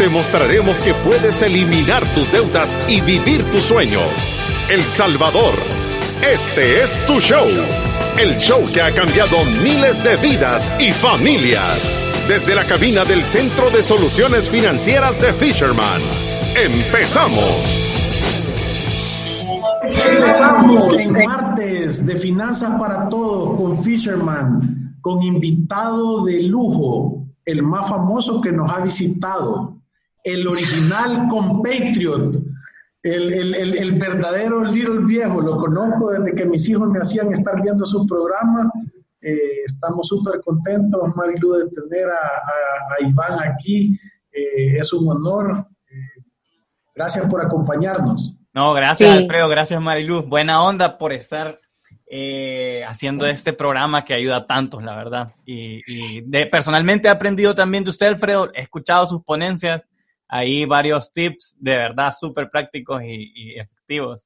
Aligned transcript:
te 0.00 0.08
mostraremos 0.08 0.78
que 0.78 0.94
puedes 0.94 1.42
eliminar 1.42 2.06
tus 2.14 2.32
deudas 2.32 2.70
y 2.88 3.02
vivir 3.02 3.44
tus 3.50 3.64
sueños. 3.64 4.10
El 4.70 4.80
Salvador, 4.80 5.52
este 6.22 6.82
es 6.82 7.04
tu 7.04 7.20
show. 7.20 7.46
El 8.18 8.38
show 8.38 8.64
que 8.72 8.80
ha 8.80 8.94
cambiado 8.94 9.36
miles 9.62 10.02
de 10.02 10.16
vidas 10.16 10.72
y 10.80 10.94
familias. 10.94 11.78
Desde 12.26 12.54
la 12.54 12.64
cabina 12.64 13.04
del 13.04 13.20
Centro 13.24 13.68
de 13.68 13.82
Soluciones 13.82 14.48
Financieras 14.48 15.20
de 15.20 15.34
Fisherman. 15.34 16.00
¡Empezamos! 16.56 17.78
Empezamos 19.82 20.94
en 20.94 21.26
martes 21.26 22.06
de 22.06 22.16
Finanzas 22.16 22.80
para 22.80 23.06
Todos 23.10 23.54
con 23.54 23.76
Fisherman, 23.76 24.96
con 25.02 25.22
invitado 25.22 26.24
de 26.24 26.44
lujo, 26.44 27.26
el 27.44 27.62
más 27.62 27.86
famoso 27.86 28.40
que 28.40 28.50
nos 28.50 28.72
ha 28.72 28.80
visitado, 28.80 29.79
el 30.24 30.46
original 30.46 31.26
compatriot, 31.28 32.36
el, 33.02 33.32
el, 33.32 33.78
el, 33.78 33.92
verdadero 33.92 34.64
Little 34.64 35.04
Viejo. 35.04 35.40
Lo 35.40 35.56
conozco 35.56 36.10
desde 36.10 36.34
que 36.34 36.44
mis 36.44 36.68
hijos 36.68 36.88
me 36.88 36.98
hacían 36.98 37.32
estar 37.32 37.60
viendo 37.62 37.84
su 37.84 38.06
programa. 38.06 38.70
Eh, 39.22 39.62
estamos 39.64 40.08
súper 40.08 40.40
contentos, 40.40 41.00
Marilu, 41.14 41.52
de 41.54 41.68
tener 41.70 42.08
a, 42.08 42.14
a, 42.14 43.08
Iván 43.08 43.38
aquí. 43.42 43.98
Eh, 44.32 44.78
es 44.78 44.92
un 44.92 45.08
honor. 45.08 45.66
Eh, 45.90 46.22
gracias 46.94 47.28
por 47.28 47.44
acompañarnos. 47.44 48.36
No, 48.52 48.72
gracias 48.74 49.10
Alfredo, 49.10 49.48
gracias 49.48 49.80
Marilu. 49.80 50.22
Buena 50.22 50.62
onda 50.62 50.98
por 50.98 51.12
estar 51.12 51.60
eh, 52.12 52.82
haciendo 52.88 53.26
este 53.26 53.52
programa 53.52 54.04
que 54.04 54.14
ayuda 54.14 54.38
a 54.38 54.46
tantos, 54.46 54.82
la 54.82 54.96
verdad. 54.96 55.32
Y, 55.46 55.80
y 55.86 56.20
de, 56.22 56.46
personalmente 56.46 57.06
he 57.06 57.10
aprendido 57.10 57.54
también 57.54 57.84
de 57.84 57.90
usted, 57.90 58.08
Alfredo. 58.08 58.50
He 58.52 58.62
escuchado 58.62 59.06
sus 59.06 59.22
ponencias 59.22 59.86
ahí 60.30 60.64
varios 60.64 61.12
tips 61.12 61.56
de 61.58 61.76
verdad 61.76 62.14
súper 62.18 62.48
prácticos 62.48 63.02
y, 63.02 63.58
efectivos. 63.58 64.24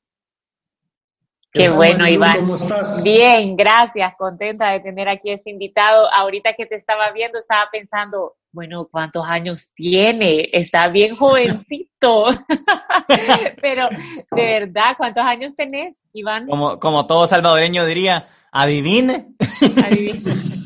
Qué 1.50 1.69
bueno, 1.69 2.06
Iván. 2.08 2.41
¿Cómo 2.41 2.56
estás? 2.56 3.02
Bien, 3.05 3.56
gracias. 3.56 4.14
Contenta 4.19 4.72
de 4.72 4.80
tener 4.80 5.08
aquí 5.08 5.30
este 5.30 5.50
invitado. 5.50 6.12
Ahorita 6.12 6.52
que 6.55 6.66
te 6.66 6.75
estaba 6.75 7.12
viendo, 7.12 7.38
estaba 7.38 7.69
pensando, 7.70 8.34
bueno, 8.50 8.88
¿cuántos 8.91 9.25
años 9.25 9.70
tiene? 9.72 10.48
Está 10.52 10.88
bien 10.88 11.14
jovencito. 11.16 12.27
Pero, 13.62 13.88
de 14.32 14.42
verdad, 14.42 14.97
¿cuántos 14.97 15.25
años 15.25 15.55
tenés, 15.55 16.05
Iván? 16.12 16.48
Como, 16.48 16.80
como 16.80 17.06
todo 17.06 17.28
salvadoreño 17.28 17.86
diría, 17.86 18.28
adivine. 18.50 19.28
Adivine. 19.84 20.20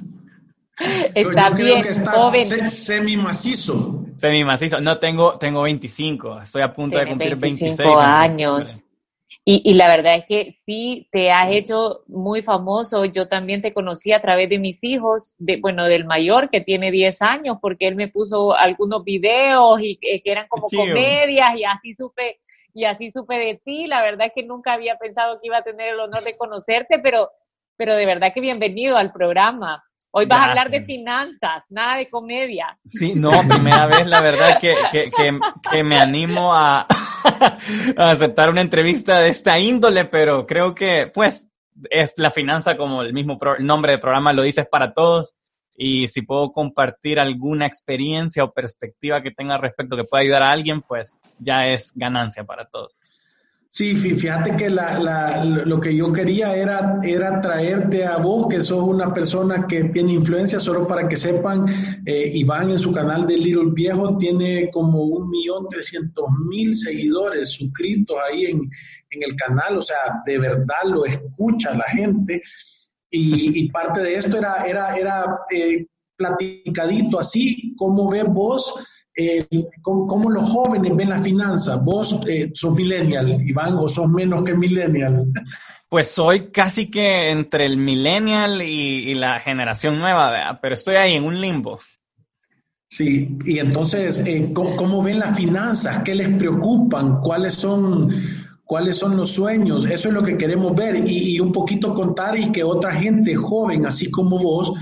Está 1.15 1.51
bien, 1.51 1.83
joven. 2.05 2.71
semi 2.71 3.17
macizo. 3.17 4.05
Semi 4.15 4.45
macizo. 4.45 4.81
No, 4.81 4.98
tengo, 4.98 5.39
tengo 5.39 5.62
25. 5.62 6.43
Estoy 6.43 6.62
a 6.62 6.73
punto 6.73 6.98
de 6.98 7.07
cumplir 7.07 7.37
25 7.37 7.77
26 7.77 7.97
años. 7.98 8.84
Y, 9.45 9.62
y, 9.65 9.75
la 9.75 9.89
verdad 9.89 10.17
es 10.17 10.27
que 10.27 10.53
sí, 10.53 11.09
te 11.11 11.31
has 11.31 11.51
hecho 11.51 12.03
muy 12.06 12.43
famoso. 12.43 13.06
Yo 13.06 13.29
también 13.29 13.62
te 13.62 13.73
conocí 13.73 14.12
a 14.12 14.21
través 14.21 14.50
de 14.50 14.59
mis 14.59 14.84
hijos, 14.84 15.34
de, 15.38 15.56
bueno, 15.56 15.84
del 15.87 16.05
mayor 16.05 16.50
que 16.50 16.61
tiene 16.61 16.91
10 16.91 17.22
años, 17.22 17.56
porque 17.61 17.88
él 17.88 17.97
me 17.97 18.09
puso 18.09 18.55
algunos 18.55 19.05
videos 19.05 19.81
y 19.81 19.97
que 19.97 20.21
eran 20.25 20.49
como 20.49 20.69
comedias 20.69 21.56
y 21.56 21.65
así 21.65 21.94
supe, 21.94 22.41
y 22.75 22.84
así 22.84 23.11
supe 23.11 23.38
de 23.38 23.61
ti. 23.65 23.87
La 23.87 24.03
verdad 24.03 24.27
es 24.27 24.33
que 24.34 24.47
nunca 24.47 24.75
había 24.75 24.99
pensado 24.99 25.41
que 25.41 25.47
iba 25.47 25.59
a 25.59 25.65
tener 25.65 25.94
el 25.94 26.00
honor 26.00 26.25
de 26.25 26.37
conocerte, 26.37 26.99
pero, 26.99 27.31
pero 27.77 27.97
de 27.97 28.05
verdad 28.05 28.34
que 28.34 28.43
bienvenido 28.43 28.99
al 28.99 29.12
programa. 29.12 29.83
Hoy 30.10 30.26
vas 30.26 30.41
a 30.41 30.50
hablar 30.50 30.70
de 30.70 30.84
finanzas, 30.84 31.66
nada 31.69 31.96
de 31.96 32.08
comedia. 32.08 32.78
Sí, 32.84 33.14
no, 33.14 33.30
primera 33.46 33.86
vez, 33.86 34.06
la 34.06 34.22
verdad, 34.22 34.58
que, 34.58 34.74
que, 34.91 35.10
que, 35.70 35.84
me 35.84 35.98
animo 35.98 36.54
a, 36.54 36.80
a, 37.96 38.10
aceptar 38.10 38.48
una 38.48 38.62
entrevista 38.62 39.20
de 39.20 39.28
esta 39.28 39.58
índole, 39.58 40.06
pero 40.06 40.46
creo 40.46 40.74
que, 40.74 41.10
pues, 41.12 41.50
es 41.91 42.14
la 42.16 42.30
finanza, 42.30 42.76
como 42.76 43.02
el 43.02 43.12
mismo 43.12 43.38
nombre 43.60 43.92
del 43.92 44.00
programa 44.00 44.32
lo 44.32 44.42
dice, 44.42 44.62
es 44.62 44.69
para 44.69 44.94
todos. 44.94 45.34
Y 45.76 46.08
si 46.08 46.22
puedo 46.22 46.52
compartir 46.52 47.20
alguna 47.20 47.66
experiencia 47.66 48.42
o 48.42 48.52
perspectiva 48.52 49.22
que 49.22 49.30
tenga 49.30 49.58
respecto 49.58 49.96
que 49.96 50.04
pueda 50.04 50.22
ayudar 50.22 50.42
a 50.42 50.50
alguien, 50.50 50.82
pues 50.82 51.16
ya 51.38 51.66
es 51.66 51.92
ganancia 51.94 52.42
para 52.44 52.66
todos. 52.66 52.96
Sí, 53.71 53.95
fíjate 53.95 54.56
que 54.56 54.71
la, 54.71 55.45
lo 55.45 55.79
que 55.79 55.95
yo 55.95 56.11
quería 56.11 56.56
era, 56.56 57.01
traerte 57.41 58.05
a 58.05 58.17
vos, 58.17 58.49
que 58.49 58.62
sos 58.62 58.83
una 58.83 59.12
persona 59.12 59.67
que 59.67 59.84
tiene 59.84 60.15
influencia, 60.15 60.59
solo 60.59 60.87
para 60.87 61.06
que 61.06 61.17
sepan, 61.17 62.03
eh, 62.06 62.31
Iván 62.34 62.71
en 62.71 62.79
su 62.79 62.91
canal 62.93 63.27
de 63.27 63.37
Little 63.37 63.73
Viejo 63.73 64.17
tiene 64.17 64.71
como 64.73 65.03
un 65.05 65.29
millón 65.29 65.69
trescientos 65.69 66.25
mil 66.49 66.75
seguidores 66.75 67.51
suscritos 67.51 68.17
ahí 68.29 68.47
en, 68.47 68.71
el 69.11 69.37
canal, 69.37 69.79
o 69.79 69.83
sea, 69.83 70.23
de 70.27 70.39
verdad 70.39 70.85
lo 70.87 71.05
escucha 71.05 71.75
la 71.75 71.85
gente. 71.85 72.43
Y, 73.11 73.71
parte 73.71 74.00
de 74.03 74.15
esto 74.15 74.39
era, 74.39 74.97
eh, 75.50 75.87
platicadito 76.17 77.19
así, 77.19 77.75
como 77.77 78.11
ves 78.11 78.27
vos 78.27 78.75
eh, 79.21 79.49
¿cómo, 79.83 80.31
los 80.31 80.49
jóvenes 80.49 80.95
ven 80.95 81.09
la 81.09 81.19
finanza? 81.19 81.75
Vos 81.75 82.21
eh, 82.29 82.53
sos 82.55 82.73
millennial, 82.73 83.43
Iván, 83.45 83.75
o 83.75 83.89
sos 83.89 84.09
menos 84.09 84.45
que 84.45 84.55
millennial. 84.55 85.27
Pues 85.89 86.06
soy 86.06 86.53
casi 86.53 86.89
que 86.89 87.31
entre 87.31 87.67
el 87.67 87.79
millennial 87.79 88.62
y, 88.62 89.12
la 89.15 89.41
generación 89.41 89.99
nueva, 89.99 90.61
pero 90.62 90.75
estoy 90.75 90.95
ahí 90.95 91.15
en 91.15 91.25
un 91.25 91.41
limbo. 91.41 91.81
Sí, 92.89 93.37
y 93.45 93.59
entonces, 93.59 94.23
eh, 94.25 94.53
¿cómo, 94.55 95.03
ven 95.03 95.19
las 95.19 95.37
finanzas? 95.37 96.05
¿Qué 96.05 96.15
les 96.15 96.37
preocupan? 96.37 97.21
¿Cuáles 97.21 97.55
son, 97.55 98.11
¿Cuáles 98.62 98.99
son 98.99 99.17
los 99.17 99.33
sueños? 99.33 99.85
Eso 99.85 100.09
es 100.09 100.15
lo 100.15 100.23
que 100.23 100.39
queremos 100.39 100.77
ver 100.77 100.95
y, 100.95 101.35
y 101.35 101.41
un 101.41 101.50
poquito 101.50 101.93
contar 101.93 102.39
y 102.39 102.53
que 102.53 102.62
otra 102.62 102.95
gente 102.95 103.35
joven, 103.35 103.85
así 103.85 104.12
como 104.12 104.39
vos, 104.39 104.75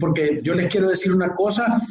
porque 0.00 0.40
yo 0.42 0.54
les 0.54 0.72
quiero 0.72 0.88
decir 0.88 1.12
una 1.12 1.34
cosa, 1.34 1.82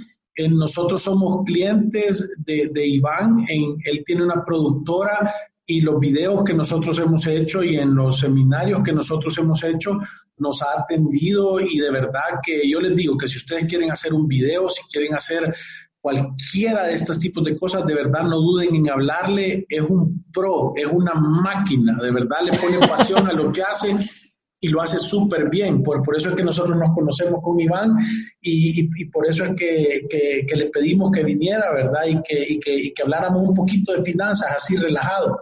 nosotros 0.49 1.01
somos 1.01 1.43
clientes 1.45 2.35
de, 2.37 2.87
Iván, 2.87 3.39
en, 3.49 3.77
él 3.83 4.03
tiene 4.05 4.23
una 4.23 4.43
productora 4.45 5.33
y 5.65 5.81
los 5.81 5.99
videos 5.99 6.43
que 6.43 6.53
nosotros 6.53 6.97
hemos 6.99 7.25
hecho 7.27 7.63
y 7.63 7.77
en 7.77 7.93
los 7.95 8.19
seminarios 8.19 8.81
que 8.83 8.93
nosotros 8.93 9.37
hemos 9.37 9.63
hecho 9.63 9.99
nos 10.37 10.61
ha 10.61 10.79
atendido 10.79 11.59
y 11.59 11.79
de 11.79 11.91
verdad 11.91 12.39
que 12.41 12.69
yo 12.69 12.79
les 12.79 12.95
digo 12.95 13.17
que 13.17 13.27
si 13.27 13.37
ustedes 13.37 13.65
quieren 13.65 13.91
hacer 13.91 14.13
un 14.13 14.27
video, 14.27 14.69
si 14.69 14.83
quieren 14.83 15.13
hacer 15.13 15.53
cualquiera 15.99 16.83
de 16.83 16.93
estos 16.93 17.19
tipos 17.19 17.43
de 17.43 17.57
cosas, 17.57 17.85
de 17.85 17.95
verdad 17.95 18.23
no 18.23 18.37
duden 18.37 18.75
en 18.75 18.89
hablarle, 18.89 19.65
es 19.67 19.81
un 19.81 20.25
pro, 20.31 20.71
es 20.75 20.85
una 20.85 21.15
máquina, 21.15 21.97
de 22.01 22.11
verdad 22.11 22.37
le 22.43 22.57
pone 22.57 22.87
pasión 22.87 23.27
a 23.27 23.33
lo 23.33 23.51
que 23.51 23.63
hace 23.63 23.97
y 24.59 24.69
lo 24.69 24.81
hace 24.81 24.99
súper 24.99 25.49
bien. 25.49 25.83
Por, 25.83 26.03
por 26.03 26.17
eso 26.17 26.29
es 26.29 26.35
que 26.35 26.43
nosotros 26.43 26.77
nos 26.77 26.93
conocemos 26.93 27.39
con 27.41 27.59
Iván 27.59 27.95
y, 28.41 28.81
y, 28.81 29.05
por 29.05 29.27
eso 29.27 29.45
es 29.45 29.51
que, 29.51 30.07
que, 30.09 30.55
le 30.55 30.69
pedimos 30.69 31.11
que 31.11 31.23
viniera, 31.23 31.71
¿verdad? 31.73 32.05
Y 32.07 32.21
que, 32.23 32.53
y 32.53 32.59
que, 32.59 32.75
y 32.75 32.93
que 32.93 33.03
habláramos 33.03 33.43
un 33.43 33.53
poquito 33.53 33.93
de 33.93 34.03
finanzas 34.03 34.55
así 34.55 34.77
relajado. 34.77 35.39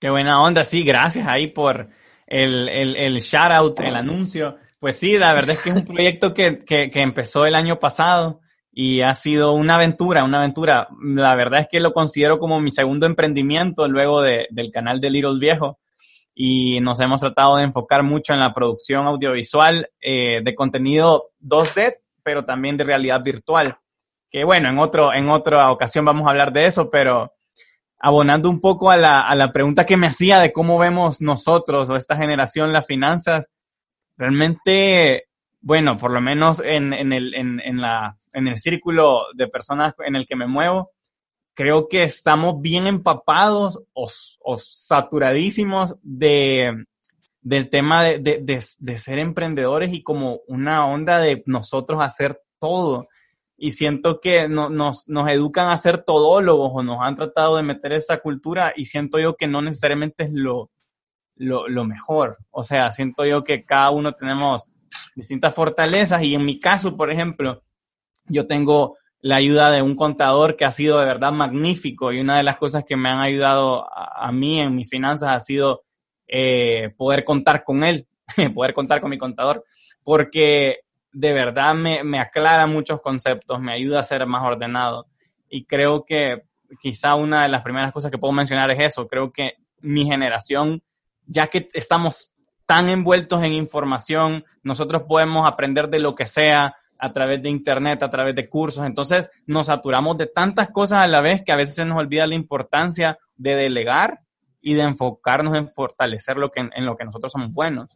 Qué 0.00 0.10
buena 0.10 0.42
onda, 0.42 0.64
sí, 0.64 0.82
gracias 0.84 1.26
ahí 1.26 1.46
por 1.46 1.88
el, 2.26 2.68
el, 2.68 2.96
el 2.96 3.20
shout 3.20 3.52
out, 3.52 3.80
el 3.80 3.96
anuncio. 3.96 4.56
Pues 4.80 4.98
sí, 4.98 5.16
la 5.16 5.32
verdad 5.32 5.56
es 5.56 5.62
que 5.62 5.70
es 5.70 5.76
un 5.76 5.84
proyecto 5.84 6.34
que, 6.34 6.64
que, 6.64 6.90
que 6.90 7.02
empezó 7.02 7.46
el 7.46 7.54
año 7.54 7.78
pasado 7.78 8.40
y 8.70 9.00
ha 9.02 9.14
sido 9.14 9.52
una 9.52 9.76
aventura, 9.76 10.24
una 10.24 10.38
aventura. 10.38 10.88
La 11.00 11.34
verdad 11.36 11.60
es 11.60 11.68
que 11.70 11.80
lo 11.80 11.92
considero 11.92 12.38
como 12.38 12.60
mi 12.60 12.70
segundo 12.70 13.06
emprendimiento 13.06 13.88
luego 13.88 14.20
de, 14.20 14.46
del 14.50 14.70
canal 14.72 15.00
de 15.00 15.10
Little 15.10 15.38
Viejo 15.38 15.78
y 16.34 16.80
nos 16.80 16.98
hemos 17.00 17.20
tratado 17.20 17.56
de 17.56 17.64
enfocar 17.64 18.02
mucho 18.02 18.32
en 18.32 18.40
la 18.40 18.52
producción 18.52 19.06
audiovisual 19.06 19.88
eh, 20.00 20.40
de 20.42 20.54
contenido 20.54 21.30
2D, 21.40 21.98
pero 22.22 22.44
también 22.44 22.76
de 22.76 22.84
realidad 22.84 23.22
virtual. 23.22 23.78
Que 24.30 24.44
bueno, 24.44 24.68
en, 24.68 24.78
otro, 24.78 25.14
en 25.14 25.28
otra 25.28 25.70
ocasión 25.70 26.04
vamos 26.04 26.26
a 26.26 26.30
hablar 26.30 26.52
de 26.52 26.66
eso, 26.66 26.90
pero 26.90 27.32
abonando 28.00 28.50
un 28.50 28.60
poco 28.60 28.90
a 28.90 28.96
la, 28.96 29.20
a 29.20 29.34
la 29.36 29.52
pregunta 29.52 29.86
que 29.86 29.96
me 29.96 30.08
hacía 30.08 30.40
de 30.40 30.52
cómo 30.52 30.76
vemos 30.76 31.20
nosotros 31.20 31.88
o 31.88 31.96
esta 31.96 32.16
generación 32.16 32.72
las 32.72 32.86
finanzas, 32.86 33.48
realmente, 34.16 35.28
bueno, 35.60 35.96
por 35.96 36.10
lo 36.10 36.20
menos 36.20 36.60
en, 36.60 36.92
en, 36.92 37.12
el, 37.12 37.34
en, 37.34 37.60
en, 37.60 37.80
la, 37.80 38.18
en 38.32 38.48
el 38.48 38.58
círculo 38.58 39.26
de 39.34 39.46
personas 39.46 39.94
en 40.04 40.16
el 40.16 40.26
que 40.26 40.36
me 40.36 40.48
muevo, 40.48 40.90
creo 41.54 41.88
que 41.88 42.02
estamos 42.02 42.60
bien 42.60 42.86
empapados 42.86 43.82
o, 43.92 44.08
saturadísimos 44.58 45.96
de, 46.02 46.84
del 47.40 47.70
tema 47.70 48.02
de, 48.02 48.42
de, 48.78 48.98
ser 48.98 49.18
emprendedores 49.18 49.92
y 49.92 50.02
como 50.02 50.40
una 50.48 50.86
onda 50.86 51.18
de 51.18 51.42
nosotros 51.46 52.02
hacer 52.02 52.40
todo. 52.58 53.08
Y 53.56 53.72
siento 53.72 54.20
que 54.20 54.48
nos, 54.48 55.08
nos 55.08 55.28
educan 55.28 55.70
a 55.70 55.76
ser 55.76 56.02
todólogos 56.02 56.72
o 56.74 56.82
nos 56.82 56.98
han 57.00 57.14
tratado 57.14 57.56
de 57.56 57.62
meter 57.62 57.92
esa 57.92 58.18
cultura 58.18 58.72
y 58.76 58.86
siento 58.86 59.18
yo 59.20 59.36
que 59.36 59.46
no 59.46 59.62
necesariamente 59.62 60.24
es 60.24 60.32
lo, 60.32 60.70
lo, 61.36 61.68
lo 61.68 61.84
mejor. 61.84 62.36
O 62.50 62.64
sea, 62.64 62.90
siento 62.90 63.24
yo 63.24 63.44
que 63.44 63.64
cada 63.64 63.90
uno 63.90 64.12
tenemos 64.12 64.68
distintas 65.14 65.54
fortalezas 65.54 66.22
y 66.22 66.34
en 66.34 66.44
mi 66.44 66.58
caso, 66.58 66.96
por 66.96 67.12
ejemplo, 67.12 67.62
yo 68.26 68.46
tengo 68.46 68.96
la 69.24 69.36
ayuda 69.36 69.70
de 69.70 69.80
un 69.80 69.96
contador 69.96 70.54
que 70.54 70.66
ha 70.66 70.70
sido 70.70 70.98
de 70.98 71.06
verdad 71.06 71.32
magnífico. 71.32 72.12
Y 72.12 72.20
una 72.20 72.36
de 72.36 72.42
las 72.42 72.58
cosas 72.58 72.84
que 72.86 72.94
me 72.94 73.08
han 73.08 73.20
ayudado 73.20 73.88
a, 73.90 74.30
mí 74.32 74.60
en 74.60 74.74
mis 74.74 74.90
finanzas 74.90 75.30
ha 75.30 75.40
sido 75.40 75.82
eh, 76.28 76.92
poder 76.98 77.24
contar 77.24 77.64
con 77.64 77.84
él, 77.84 78.06
poder 78.54 78.74
contar 78.74 79.00
con 79.00 79.08
mi 79.08 79.16
contador, 79.16 79.64
porque 80.02 80.80
de 81.10 81.32
verdad 81.32 81.74
me, 81.74 82.04
me, 82.04 82.20
aclara 82.20 82.66
muchos 82.66 83.00
conceptos, 83.00 83.62
me 83.62 83.72
ayuda 83.72 84.00
a 84.00 84.04
ser 84.04 84.26
más 84.26 84.44
ordenado. 84.44 85.06
Y 85.48 85.64
creo 85.64 86.04
que 86.04 86.42
quizá 86.78 87.14
una 87.14 87.44
de 87.44 87.48
las 87.48 87.62
primeras 87.62 87.94
cosas 87.94 88.10
que 88.10 88.18
puedo 88.18 88.34
mencionar 88.34 88.70
es 88.72 88.92
eso, 88.92 89.08
creo 89.08 89.32
que 89.32 89.52
mi 89.80 90.04
generación, 90.04 90.82
ya 91.24 91.46
que 91.46 91.70
estamos 91.72 92.34
tan 92.66 92.90
envueltos 92.90 93.42
en 93.42 93.54
información, 93.54 94.44
nosotros 94.62 95.04
podemos 95.08 95.48
aprender 95.50 95.88
de 95.88 96.00
lo 96.00 96.14
que 96.14 96.26
sea, 96.26 96.76
a 96.98 97.12
través 97.12 97.42
de 97.42 97.48
internet, 97.48 98.02
a 98.02 98.10
través 98.10 98.34
de 98.34 98.48
cursos. 98.48 98.84
Entonces 98.86 99.30
nos 99.46 99.66
saturamos 99.66 100.16
de 100.16 100.26
tantas 100.26 100.70
cosas 100.70 101.00
a 101.00 101.06
la 101.06 101.20
vez 101.20 101.42
que 101.44 101.52
a 101.52 101.56
veces 101.56 101.74
se 101.74 101.84
nos 101.84 101.98
olvida 101.98 102.26
la 102.26 102.34
importancia 102.34 103.18
de 103.36 103.54
delegar 103.54 104.20
y 104.60 104.74
de 104.74 104.82
enfocarnos 104.82 105.54
en 105.56 105.70
fortalecer 105.72 106.36
lo 106.36 106.50
que, 106.50 106.60
en 106.60 106.86
lo 106.86 106.96
que 106.96 107.04
nosotros 107.04 107.32
somos 107.32 107.52
buenos. 107.52 107.90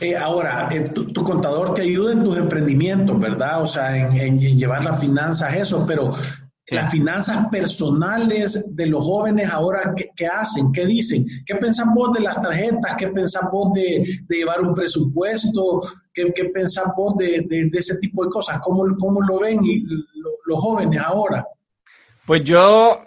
Eh, 0.00 0.16
ahora, 0.16 0.68
eh, 0.70 0.88
tu, 0.88 1.22
contador 1.22 1.74
te 1.74 1.82
ayuda 1.82 2.12
en 2.12 2.24
tus 2.24 2.38
emprendimientos, 2.38 3.18
¿verdad? 3.20 3.62
O 3.62 3.66
sea, 3.66 3.96
en, 3.96 4.16
en 4.16 4.58
llevar 4.58 4.82
las 4.82 5.00
finanzas, 5.00 5.54
eso, 5.54 5.84
pero 5.86 6.14
las 6.70 6.90
finanzas 6.90 7.46
personales 7.50 8.74
de 8.74 8.86
los 8.86 9.04
jóvenes 9.04 9.50
ahora, 9.50 9.94
¿qué, 10.16 10.26
hacen? 10.26 10.72
¿Qué 10.72 10.86
dicen? 10.86 11.26
¿Qué 11.46 11.54
pensás 11.54 11.86
vos 11.94 12.12
de 12.12 12.20
las 12.20 12.40
tarjetas? 12.40 12.94
¿Qué 12.96 13.08
pensás 13.08 13.48
vos 13.50 13.72
de, 13.72 14.04
llevar 14.28 14.60
un 14.60 14.74
presupuesto? 14.74 15.80
¿Qué, 16.18 16.32
qué 16.34 16.46
pensás 16.46 16.86
vos 16.96 17.16
de, 17.16 17.46
ese 17.72 17.96
tipo 17.98 18.24
de 18.24 18.30
cosas? 18.30 18.58
¿Cómo, 18.60 18.84
cómo 18.98 19.20
lo 19.22 19.38
ven 19.38 19.60
los 20.46 20.60
jóvenes 20.60 21.00
ahora? 21.00 21.46
Pues 22.26 22.42
yo, 22.42 23.06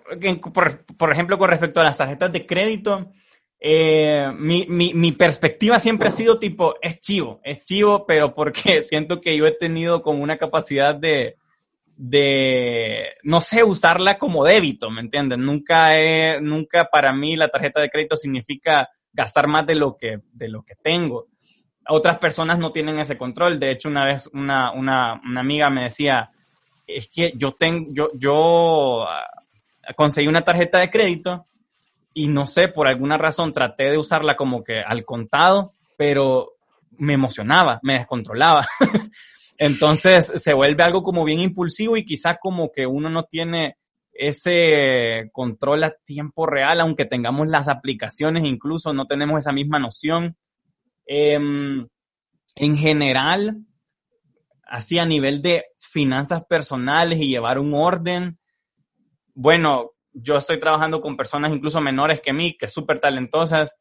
por, 0.98 1.12
ejemplo, 1.12 1.38
con 1.38 1.50
respecto 1.50 1.82
a 1.82 1.84
las 1.84 1.98
tarjetas 1.98 2.32
de 2.32 2.46
crédito, 2.46 3.12
eh, 3.60 4.32
mi, 4.38 4.66
mi, 4.70 4.94
mi, 4.94 5.12
perspectiva 5.12 5.78
siempre 5.78 6.08
ha 6.08 6.12
sido 6.12 6.40
tipo, 6.40 6.76
es 6.82 7.02
chivo, 7.02 7.42
es 7.44 7.66
chivo, 7.66 8.06
pero 8.06 8.34
porque 8.34 8.82
siento 8.84 9.20
que 9.20 9.36
yo 9.36 9.46
he 9.46 9.52
tenido 9.52 10.02
como 10.02 10.24
una 10.24 10.38
capacidad 10.38 10.96
de, 10.96 11.36
de, 11.98 13.10
no 13.24 13.42
sé, 13.42 13.66
usarla 13.66 14.18
como 14.18 14.46
débito, 14.46 14.90
¿me 14.90 15.02
entienden? 15.02 15.46
Nunca, 15.46 16.00
he, 16.00 16.40
nunca 16.40 16.88
para 16.90 17.14
mí 17.14 17.36
la 17.36 17.50
tarjeta 17.50 17.82
de 17.82 17.90
crédito 17.90 18.16
significa 18.16 18.88
gastar 19.12 19.48
más 19.48 19.68
de 19.68 19.76
lo 19.76 19.98
que, 19.98 20.22
de 20.32 20.48
lo 20.48 20.64
que 20.64 20.76
tengo. 20.76 21.28
Otras 21.88 22.18
personas 22.20 22.60
no 22.60 22.72
tienen 22.72 23.00
ese 23.00 23.18
control. 23.18 23.60
De 23.60 23.72
hecho, 23.72 23.90
una 23.90 24.06
vez 24.06 24.30
una, 24.34 24.72
una, 24.72 25.22
una 25.24 25.40
amiga 25.40 25.70
me 25.70 25.84
decía, 25.84 26.30
es 26.88 27.08
que 27.08 27.34
yo 27.36 27.54
tengo, 27.54 27.92
yo, 27.92 28.10
yo 28.14 29.04
ah, 29.04 29.26
conseguí 29.96 30.28
una 30.28 30.44
tarjeta 30.44 30.80
de 30.80 30.90
crédito 30.90 31.46
y 32.14 32.28
no 32.28 32.46
sé, 32.46 32.68
por 32.68 32.88
alguna 32.88 33.18
razón 33.18 33.54
traté 33.54 33.86
de 33.86 33.98
usarla 33.98 34.36
como 34.36 34.64
que 34.64 34.82
al 34.82 35.06
contado, 35.06 35.72
pero 35.98 36.52
me 36.98 37.14
emocionaba, 37.14 37.80
me 37.84 37.94
descontrolaba. 37.94 38.66
Entonces 39.58 40.32
se 40.36 40.54
vuelve 40.54 40.84
algo 40.84 41.04
como 41.04 41.24
bien 41.24 41.40
impulsivo 41.40 41.96
y 41.96 42.06
quizás 42.06 42.38
como 42.42 42.72
que 42.72 42.86
uno 42.86 43.10
no 43.10 43.24
tiene 43.24 43.78
ese 44.14 45.30
control 45.32 45.84
a 45.84 45.94
tiempo 46.06 46.46
real, 46.46 46.80
aunque 46.80 47.06
tengamos 47.06 47.48
las 47.48 47.68
aplicaciones, 47.68 48.44
incluso 48.46 48.94
no 48.94 49.06
tenemos 49.06 49.40
esa 49.40 49.52
misma 49.52 49.80
noción. 49.80 50.36
Em, 51.06 51.88
en 52.56 52.78
general, 52.78 53.58
así 54.64 55.00
a 55.00 55.06
nivel 55.06 55.42
de 55.42 55.66
finanzas 55.80 56.44
personales 56.46 57.20
y 57.20 57.30
llevar 57.30 57.60
un 57.60 57.74
orden, 57.74 58.40
bueno, 59.34 59.92
yo 60.14 60.38
estoy 60.38 60.60
trabajando 60.60 61.02
con 61.02 61.18
personas 61.18 61.52
incluso 61.52 61.82
menores 61.82 62.22
que 62.22 62.34
mí, 62.34 62.58
que 62.58 62.68
súper 62.68 63.00
talentosas, 63.00 63.74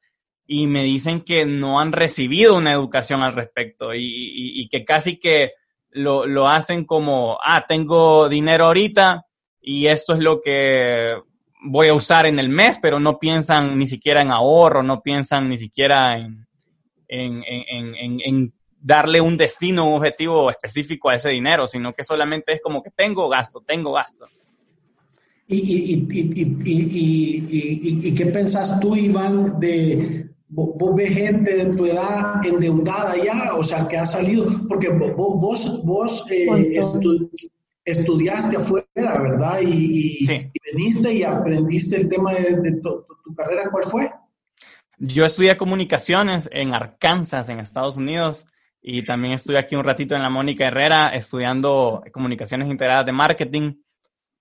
y 0.47 0.67
me 0.67 0.83
dicen 0.83 1.23
que 1.23 1.47
no 1.47 1.81
han 1.81 1.93
recibido 1.93 2.57
una 2.57 2.73
educación 2.73 3.23
al 3.23 3.35
respecto 3.35 3.95
y 3.95 4.69
que 4.69 4.85
casi 4.85 5.19
que 5.19 5.53
lo, 5.91 6.27
lo 6.27 6.49
hacen 6.49 6.85
como, 6.85 7.39
ah, 7.45 7.67
tengo 7.67 8.29
dinero 8.29 8.67
ahorita 8.67 9.27
y 9.61 9.87
esto 9.87 10.15
es 10.15 10.21
lo 10.21 10.41
que 10.41 11.17
voy 11.63 11.89
a 11.89 11.95
usar 11.95 12.27
en 12.27 12.39
el 12.39 12.49
mes, 12.49 12.79
pero 12.81 12.99
no 13.01 13.19
piensan 13.19 13.79
ni 13.79 13.87
siquiera 13.87 14.23
en 14.23 14.31
ahorro, 14.31 14.83
no 14.83 15.03
piensan 15.03 15.49
ni 15.49 15.59
siquiera 15.59 16.19
en, 16.19 16.47
en, 17.11 17.43
en, 17.47 18.21
en, 18.25 18.53
darle 18.81 19.21
un 19.21 19.37
destino, 19.37 19.87
un 19.87 19.97
objetivo 19.97 20.49
específico 20.51 21.11
a 21.11 21.17
ese 21.17 21.31
dinero, 21.31 21.67
sino 21.67 21.93
que 21.93 22.03
solamente 22.03 22.53
es 22.55 22.61
como 22.63 22.83
que 22.83 22.91
tengo 22.91 23.29
gasto, 23.29 23.61
tengo 23.61 23.93
gasto. 23.93 24.27
¿Y, 25.47 25.57
y, 25.57 26.09
y, 26.65 28.09
y 28.09 28.15
qué 28.15 28.27
pensás 28.27 28.79
tú, 28.81 28.95
Iván, 28.95 29.59
de, 29.59 30.31
vos, 30.51 30.95
ves 30.95 31.13
gente 31.13 31.57
de 31.57 31.77
tu 31.77 31.87
edad 31.87 32.45
endeudada 32.45 33.17
ya, 33.17 33.55
o 33.55 33.65
sea, 33.65 33.87
que 33.89 33.97
ha 33.97 34.07
salido, 34.07 34.47
porque 34.69 34.89
vos, 34.89 35.15
vos, 35.17 35.85
vos 35.85 36.25
eh, 36.31 36.81
estudiaste 37.85 38.57
afuera, 38.57 38.87
¿verdad? 38.95 39.61
Y, 39.63 40.27
veniste 40.73 41.15
y 41.15 41.23
aprendiste 41.23 41.97
el 41.97 42.09
tema 42.09 42.33
de, 42.35 42.73
tu, 42.83 43.05
carrera, 43.37 43.71
¿cuál 43.71 43.85
fue? 43.85 44.11
Yo 45.03 45.25
estudié 45.25 45.57
comunicaciones 45.57 46.49
en 46.53 46.75
Arkansas, 46.75 47.49
en 47.49 47.59
Estados 47.59 47.97
Unidos, 47.97 48.45
y 48.83 49.05
también 49.05 49.35
estuve 49.35 49.59
aquí 49.59 49.75
un 49.75 49.85
ratito 49.85 50.15
en 50.15 50.23
la 50.23 50.29
Mónica 50.29 50.67
Herrera 50.67 51.09
estudiando 51.09 52.03
comunicaciones 52.13 52.69
integradas 52.69 53.07
de 53.07 53.13
marketing. 53.13 53.75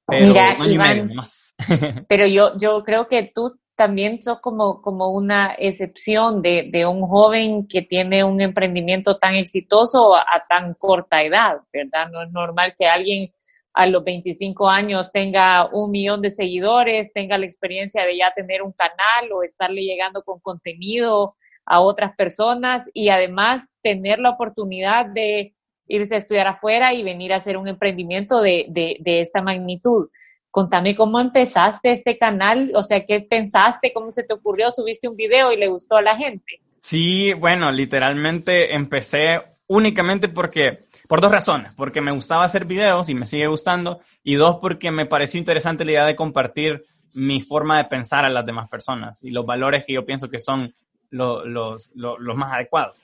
Pero 0.05 0.27
Mira, 0.27 0.57
Iván, 0.65 1.13
pero 2.09 2.27
yo, 2.27 2.57
yo 2.57 2.83
creo 2.83 3.07
que 3.07 3.31
tú 3.33 3.57
también 3.75 4.21
sos 4.21 4.39
como, 4.41 4.81
como 4.81 5.11
una 5.11 5.55
excepción 5.57 6.41
de, 6.41 6.67
de, 6.69 6.85
un 6.85 7.07
joven 7.07 7.65
que 7.65 7.81
tiene 7.81 8.25
un 8.25 8.41
emprendimiento 8.41 9.17
tan 9.17 9.35
exitoso 9.35 10.17
a, 10.17 10.25
tan 10.49 10.73
corta 10.73 11.23
edad, 11.23 11.59
¿verdad? 11.71 12.09
No 12.11 12.21
es 12.21 12.31
normal 12.31 12.73
que 12.77 12.85
alguien 12.85 13.31
a 13.73 13.87
los 13.87 14.03
25 14.03 14.69
años 14.69 15.11
tenga 15.11 15.69
un 15.71 15.91
millón 15.91 16.21
de 16.21 16.31
seguidores, 16.31 17.13
tenga 17.13 17.37
la 17.37 17.45
experiencia 17.45 18.05
de 18.05 18.17
ya 18.17 18.31
tener 18.35 18.61
un 18.61 18.73
canal 18.73 19.31
o 19.31 19.43
estarle 19.43 19.81
llegando 19.81 20.23
con 20.23 20.39
contenido 20.39 21.35
a 21.65 21.81
otras 21.81 22.15
personas 22.15 22.89
y 22.93 23.09
además 23.09 23.69
tener 23.81 24.19
la 24.19 24.31
oportunidad 24.31 25.05
de 25.05 25.53
irse 25.87 26.15
a 26.15 26.17
estudiar 26.17 26.47
afuera 26.47 26.93
y 26.93 27.03
venir 27.03 27.33
a 27.33 27.37
hacer 27.37 27.57
un 27.57 27.67
emprendimiento 27.67 28.41
de, 28.41 28.65
de, 28.69 28.97
de 28.99 29.21
esta 29.21 29.41
magnitud. 29.41 30.09
Contame 30.51 30.95
cómo 30.95 31.19
empezaste 31.19 31.91
este 31.91 32.17
canal, 32.17 32.71
o 32.73 32.81
sea, 32.81 33.05
qué 33.05 33.21
pensaste, 33.21 33.93
cómo 33.93 34.11
se 34.11 34.23
te 34.23 34.33
ocurrió, 34.33 34.71
subiste 34.71 35.07
un 35.07 35.15
video 35.15 35.51
y 35.51 35.57
le 35.57 35.67
gustó 35.67 35.97
a 35.97 36.01
la 36.01 36.15
gente. 36.15 36.61
Sí, 36.81 37.33
bueno, 37.33 37.71
literalmente 37.71 38.73
empecé 38.73 39.41
únicamente 39.67 40.27
porque, 40.27 40.79
por 41.09 41.21
dos 41.21 41.31
razones, 41.31 41.73
porque 41.75 42.01
me 42.01 42.11
gustaba 42.11 42.43
hacer 42.43 42.65
videos 42.65 43.09
y 43.09 43.15
me 43.15 43.25
sigue 43.25 43.47
gustando, 43.47 43.99
y 44.23 44.35
dos, 44.35 44.57
porque 44.61 44.91
me 44.91 45.07
pareció 45.07 45.39
interesante 45.39 45.83
la 45.83 45.91
idea 45.91 46.05
de 46.05 46.15
compartir 46.15 46.85
mi 47.15 47.41
forma 47.41 47.79
de 47.79 47.85
pensar 47.85 48.25
a 48.25 48.29
las 48.29 48.45
demás 48.45 48.69
personas 48.69 49.17
y 49.23 49.31
los 49.31 49.43
valores 49.43 49.85
que 49.85 49.93
yo 49.93 50.05
pienso 50.05 50.29
que 50.29 50.37
son 50.37 50.71
los, 51.09 51.47
los, 51.47 51.91
los 51.95 52.35
más 52.37 52.53
adecuados. 52.53 53.01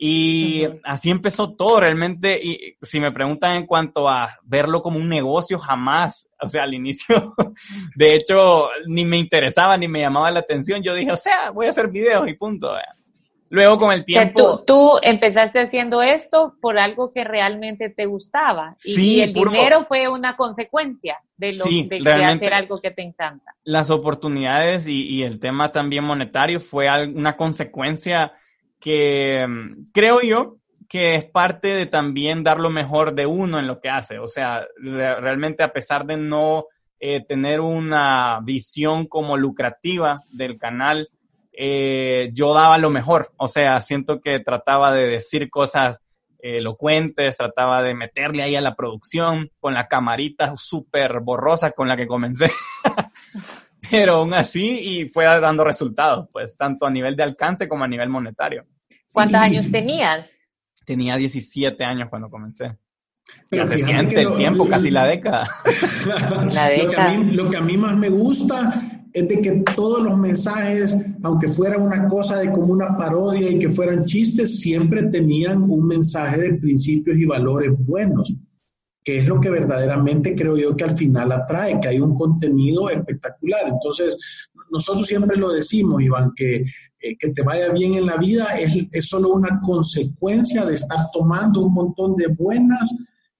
Y 0.00 0.64
así 0.84 1.10
empezó 1.10 1.56
todo 1.56 1.80
realmente. 1.80 2.38
Y 2.40 2.76
si 2.80 3.00
me 3.00 3.10
preguntan 3.10 3.56
en 3.56 3.66
cuanto 3.66 4.08
a 4.08 4.38
verlo 4.44 4.80
como 4.80 5.00
un 5.00 5.08
negocio, 5.08 5.58
jamás, 5.58 6.30
o 6.40 6.48
sea, 6.48 6.62
al 6.62 6.74
inicio, 6.74 7.34
de 7.96 8.14
hecho, 8.14 8.68
ni 8.86 9.04
me 9.04 9.18
interesaba 9.18 9.76
ni 9.76 9.88
me 9.88 10.00
llamaba 10.00 10.30
la 10.30 10.38
atención. 10.38 10.80
Yo 10.84 10.94
dije, 10.94 11.10
o 11.10 11.16
sea, 11.16 11.50
voy 11.50 11.66
a 11.66 11.70
hacer 11.70 11.88
videos 11.88 12.28
y 12.28 12.34
punto. 12.34 12.72
Luego 13.50 13.78
con 13.78 13.92
el 13.92 14.04
tiempo... 14.04 14.42
O 14.42 14.56
sea, 14.56 14.64
tú, 14.66 14.90
empezaste 15.02 15.60
haciendo 15.60 16.02
esto 16.02 16.54
por 16.60 16.78
algo 16.78 17.12
que 17.12 17.24
realmente 17.24 17.88
te 17.88 18.06
gustaba. 18.06 18.74
Y, 18.84 18.94
sí, 18.94 19.20
el 19.22 19.32
dinero 19.32 19.84
fue 19.84 20.08
una 20.08 20.36
consecuencia 20.36 21.18
de, 21.36 21.54
lo, 21.54 21.64
de, 21.64 22.24
hacer 22.24 22.52
algo 22.52 22.80
que 22.80 22.90
te 22.90 23.02
encanta. 23.02 23.54
Las 23.64 23.90
oportunidades 23.90 24.86
y, 24.86 25.06
y 25.06 25.22
el 25.22 25.40
tema 25.40 25.72
también 25.72 26.04
monetario 26.04 26.60
fue 26.60 26.88
una 27.06 27.36
consecuencia 27.36 28.32
que 28.80 29.46
mm, 29.46 29.90
creo 29.92 30.20
yo 30.20 30.56
que 30.88 31.16
es 31.16 31.24
parte 31.26 31.68
de 31.68 31.86
también 31.86 32.42
dar 32.42 32.58
lo 32.58 32.70
mejor 32.70 33.14
de 33.14 33.26
uno 33.26 33.58
en 33.58 33.66
lo 33.66 33.80
que 33.80 33.90
hace. 33.90 34.18
O 34.18 34.26
sea, 34.26 34.66
realmente 34.78 35.62
a 35.62 35.72
pesar 35.72 36.06
de 36.06 36.16
no 36.16 36.64
eh, 36.98 37.24
tener 37.24 37.60
una 37.60 38.40
visión 38.42 39.06
como 39.06 39.36
lucrativa 39.36 40.22
del 40.30 40.56
canal, 40.58 41.10
eh, 41.60 42.30
yo 42.34 42.54
daba 42.54 42.78
lo 42.78 42.88
mejor. 42.88 43.32
O 43.36 43.48
sea, 43.48 43.80
siento 43.80 44.20
que 44.20 44.38
trataba 44.38 44.92
de 44.92 45.08
decir 45.08 45.50
cosas 45.50 46.00
elocuentes, 46.38 47.36
trataba 47.36 47.82
de 47.82 47.94
meterle 47.94 48.44
ahí 48.44 48.54
a 48.54 48.60
la 48.60 48.76
producción 48.76 49.50
con 49.58 49.74
la 49.74 49.88
camarita 49.88 50.54
súper 50.56 51.18
borrosa 51.18 51.72
con 51.72 51.88
la 51.88 51.96
que 51.96 52.06
comencé. 52.06 52.52
Pero 53.90 54.16
aún 54.16 54.34
así, 54.34 55.00
y 55.00 55.08
fue 55.08 55.24
dando 55.24 55.64
resultados, 55.64 56.28
pues, 56.32 56.56
tanto 56.56 56.86
a 56.86 56.90
nivel 56.90 57.16
de 57.16 57.24
alcance 57.24 57.66
como 57.66 57.82
a 57.82 57.88
nivel 57.88 58.08
monetario. 58.08 58.64
¿Cuántos 59.12 59.40
años 59.40 59.68
tenías? 59.68 60.36
Tenía 60.84 61.16
17 61.16 61.82
años 61.84 62.08
cuando 62.08 62.30
comencé. 62.30 62.76
Pero 63.48 63.66
se 63.66 63.82
siente 63.82 64.20
el 64.20 64.36
tiempo, 64.36 64.68
casi 64.68 64.90
la 64.90 65.06
década. 65.06 65.48
la 66.52 66.68
década. 66.68 67.14
Lo, 67.14 67.26
que 67.26 67.32
lo 67.32 67.50
que 67.50 67.56
a 67.56 67.60
mí 67.62 67.76
más 67.76 67.96
me 67.96 68.08
gusta 68.08 68.97
es 69.12 69.28
de 69.28 69.40
que 69.40 69.62
todos 69.74 70.02
los 70.02 70.16
mensajes, 70.16 70.96
aunque 71.22 71.48
fuera 71.48 71.78
una 71.78 72.06
cosa 72.08 72.38
de 72.38 72.50
como 72.52 72.72
una 72.72 72.96
parodia 72.96 73.50
y 73.50 73.58
que 73.58 73.68
fueran 73.68 74.04
chistes, 74.04 74.60
siempre 74.60 75.04
tenían 75.04 75.62
un 75.62 75.86
mensaje 75.86 76.40
de 76.40 76.54
principios 76.54 77.18
y 77.18 77.24
valores 77.24 77.72
buenos, 77.78 78.32
que 79.04 79.18
es 79.18 79.26
lo 79.26 79.40
que 79.40 79.50
verdaderamente 79.50 80.34
creo 80.34 80.56
yo 80.56 80.76
que 80.76 80.84
al 80.84 80.92
final 80.92 81.32
atrae, 81.32 81.80
que 81.80 81.88
hay 81.88 82.00
un 82.00 82.14
contenido 82.14 82.90
espectacular. 82.90 83.68
Entonces, 83.68 84.16
nosotros 84.70 85.06
siempre 85.06 85.36
lo 85.36 85.50
decimos, 85.50 86.02
Iván, 86.02 86.32
que 86.36 86.64
eh, 87.00 87.16
que 87.16 87.28
te 87.28 87.42
vaya 87.42 87.70
bien 87.70 87.94
en 87.94 88.06
la 88.06 88.16
vida 88.16 88.58
es, 88.58 88.76
es, 88.90 89.08
solo 89.08 89.32
una 89.32 89.60
consecuencia 89.60 90.64
de 90.64 90.74
estar 90.74 90.98
tomando 91.12 91.60
un 91.60 91.72
montón 91.72 92.16
de 92.16 92.26
buenas 92.26 92.92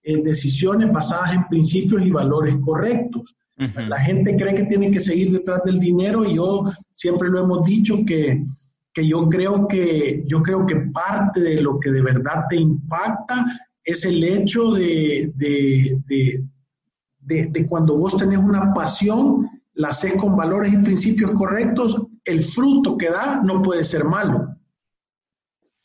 eh, 0.05 0.23
decisiones 0.23 0.93
basadas 0.93 1.35
en 1.35 1.49
principios 1.49 2.07
y 2.07 2.11
valores 2.11 2.57
correctos. 2.65 3.35
La 3.59 3.99
gente 3.99 4.37
cree 4.37 4.55
que 4.55 4.65
tiene 4.65 4.91
que 4.91 5.01
seguir 5.01 5.33
detrás 5.33 5.63
del 5.65 5.81
dinero 5.81 6.25
y 6.25 6.37
yo 6.37 6.65
siempre 6.93 7.29
lo 7.29 7.43
hemos 7.43 7.67
dicho 7.67 8.05
que, 8.07 8.45
que 8.93 9.07
yo 9.07 9.29
creo 9.29 9.67
que 9.67 10.23
yo 10.27 10.41
creo 10.43 10.65
que 10.65 10.77
parte 10.93 11.41
de 11.41 11.61
lo 11.61 11.81
que 11.81 11.91
de 11.91 12.03
verdad 12.03 12.45
te 12.49 12.57
impacta 12.57 13.45
es 13.85 14.05
el 14.05 14.23
hecho 14.23 14.71
de, 14.71 15.33
de, 15.35 15.99
de, 16.07 17.47
de 17.47 17.67
cuando 17.67 17.97
vos 17.97 18.17
tenés 18.17 18.39
una 18.39 18.73
pasión, 18.73 19.49
la 19.75 19.89
haces 19.89 20.15
con 20.15 20.37
valores 20.37 20.73
y 20.73 20.79
principios 20.79 21.33
correctos, 21.33 22.01
el 22.25 22.43
fruto 22.43 22.97
que 22.97 23.11
da 23.11 23.41
no 23.43 23.61
puede 23.63 23.85
ser 23.85 24.05
malo. 24.05 24.55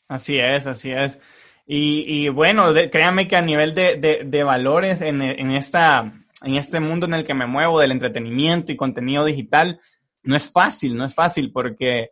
Así 0.08 0.38
es, 0.38 0.66
así 0.66 0.90
es. 0.90 1.18
Y, 1.66 2.28
bueno, 2.28 2.74
créanme 2.92 3.26
que 3.26 3.36
a 3.36 3.42
nivel 3.42 3.74
de, 3.74 4.42
valores 4.44 5.00
en, 5.00 5.22
esta, 5.22 6.12
en 6.42 6.56
este 6.56 6.80
mundo 6.80 7.06
en 7.06 7.14
el 7.14 7.24
que 7.24 7.34
me 7.34 7.46
muevo, 7.46 7.78
del 7.78 7.92
entretenimiento 7.92 8.72
y 8.72 8.76
contenido 8.76 9.24
digital, 9.24 9.80
no 10.22 10.36
es 10.36 10.50
fácil, 10.50 10.96
no 10.96 11.04
es 11.04 11.14
fácil 11.14 11.52
porque, 11.52 12.10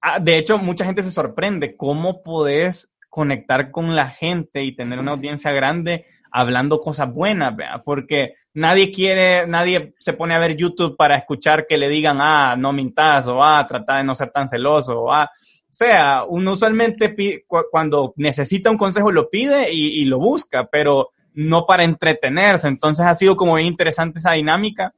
ah, 0.00 0.18
de 0.20 0.38
hecho, 0.38 0.58
mucha 0.58 0.84
gente 0.84 1.02
se 1.02 1.12
sorprende. 1.12 1.76
Cómo 1.76 2.22
podés 2.22 2.90
conectar 3.08 3.70
con 3.70 3.96
la 3.96 4.08
gente 4.08 4.62
y 4.62 4.76
tener 4.76 4.98
una 4.98 5.12
audiencia 5.12 5.52
grande 5.52 6.06
hablando 6.30 6.80
cosas 6.80 7.12
buenas, 7.12 7.54
porque 7.84 8.34
nadie 8.52 8.92
quiere, 8.92 9.46
nadie 9.46 9.94
se 9.98 10.12
pone 10.12 10.34
a 10.34 10.38
ver 10.38 10.56
YouTube 10.56 10.96
para 10.96 11.16
escuchar 11.16 11.66
que 11.66 11.78
le 11.78 11.88
digan, 11.88 12.18
ah, 12.20 12.56
no 12.58 12.72
mintas, 12.72 13.26
o 13.26 13.42
ah, 13.42 13.66
trata 13.66 13.96
de 13.96 14.04
no 14.04 14.14
ser 14.14 14.30
tan 14.30 14.48
celoso, 14.48 15.00
o 15.00 15.12
ah, 15.12 15.30
o 15.32 15.72
sea, 15.78 16.24
uno 16.24 16.52
usualmente 16.52 17.44
cuando 17.70 18.12
necesita 18.16 18.70
un 18.70 18.78
consejo 18.78 19.12
lo 19.12 19.28
pide 19.28 19.72
y, 19.72 20.04
lo 20.06 20.18
busca, 20.18 20.68
pero 20.70 21.10
no 21.36 21.66
para 21.66 21.84
entretenerse. 21.84 22.66
Entonces 22.66 23.06
ha 23.06 23.14
sido 23.14 23.36
como 23.36 23.54
bien 23.54 23.68
interesante 23.68 24.18
esa 24.18 24.32
dinámica 24.32 24.92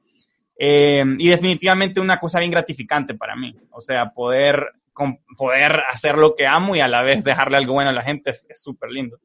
eh, 0.56 1.04
y 1.18 1.28
definitivamente 1.28 2.00
una 2.00 2.18
cosa 2.18 2.38
bien 2.38 2.50
gratificante 2.50 3.14
para 3.14 3.36
mí. 3.36 3.54
O 3.70 3.80
sea, 3.80 4.10
poder, 4.10 4.64
poder 5.36 5.82
hacer 5.90 6.16
lo 6.16 6.34
que 6.34 6.46
amo 6.46 6.74
y 6.74 6.80
a 6.80 6.88
la 6.88 7.02
vez 7.02 7.24
dejarle 7.24 7.58
algo 7.58 7.74
bueno 7.74 7.90
a 7.90 7.94
la 7.94 8.02
gente 8.02 8.30
es 8.30 8.46
súper 8.54 8.90
lindo. 8.90 9.18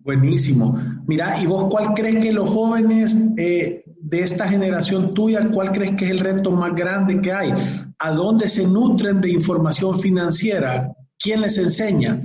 Buenísimo. 0.00 0.80
Mira, 1.06 1.38
¿y 1.42 1.46
vos 1.46 1.66
cuál 1.68 1.92
crees 1.94 2.24
que 2.24 2.32
los 2.32 2.48
jóvenes 2.48 3.18
eh, 3.36 3.82
de 3.84 4.22
esta 4.22 4.48
generación 4.48 5.12
tuya, 5.12 5.46
cuál 5.52 5.72
crees 5.72 5.96
que 5.96 6.06
es 6.06 6.12
el 6.12 6.20
reto 6.20 6.50
más 6.52 6.74
grande 6.74 7.20
que 7.20 7.32
hay? 7.32 7.52
¿A 7.98 8.12
dónde 8.12 8.48
se 8.48 8.64
nutren 8.64 9.20
de 9.20 9.30
información 9.30 9.98
financiera? 9.98 10.92
¿Quién 11.18 11.40
les 11.40 11.58
enseña? 11.58 12.22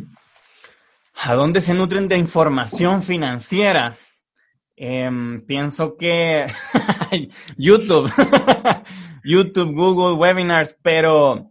¿A 1.25 1.35
dónde 1.35 1.61
se 1.61 1.73
nutren 1.73 2.09
de 2.09 2.17
información 2.17 3.01
financiera? 3.01 3.95
Em, 4.75 5.45
pienso 5.45 5.95
que 5.95 6.47
YouTube, 7.57 8.11
YouTube, 9.23 9.73
Google, 9.73 10.15
webinars, 10.15 10.77
pero 10.81 11.49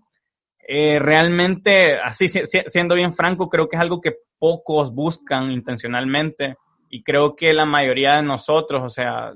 eh, 0.69 0.99
realmente, 0.99 1.99
así 1.99 2.29
siendo 2.29 2.95
bien 2.95 3.15
franco, 3.15 3.49
creo 3.49 3.67
que 3.67 3.77
es 3.77 3.81
algo 3.83 4.03
que 4.03 4.17
pocos 4.39 4.93
buscan 4.93 5.51
intencionalmente 5.51 6.57
y 6.91 7.03
creo 7.03 7.35
que 7.35 7.55
la 7.55 7.65
mayoría 7.65 8.17
de 8.17 8.23
nosotros, 8.25 8.83
o 8.85 8.91
sea, 8.91 9.33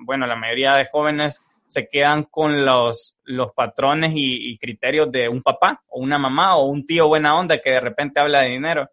bueno, 0.00 0.26
la 0.26 0.36
mayoría 0.36 0.76
de 0.76 0.88
jóvenes 0.90 1.42
se 1.66 1.88
quedan 1.90 2.22
con 2.22 2.64
los, 2.64 3.18
los 3.24 3.52
patrones 3.52 4.12
y, 4.14 4.56
criterios 4.56 5.12
de 5.12 5.28
un 5.28 5.42
papá 5.42 5.82
o 5.88 6.00
una 6.00 6.16
mamá 6.16 6.56
o 6.56 6.64
un 6.64 6.86
tío 6.86 7.06
buena 7.06 7.36
onda 7.36 7.60
que 7.60 7.72
de 7.72 7.80
repente 7.80 8.20
habla 8.20 8.40
de 8.40 8.48
dinero. 8.48 8.88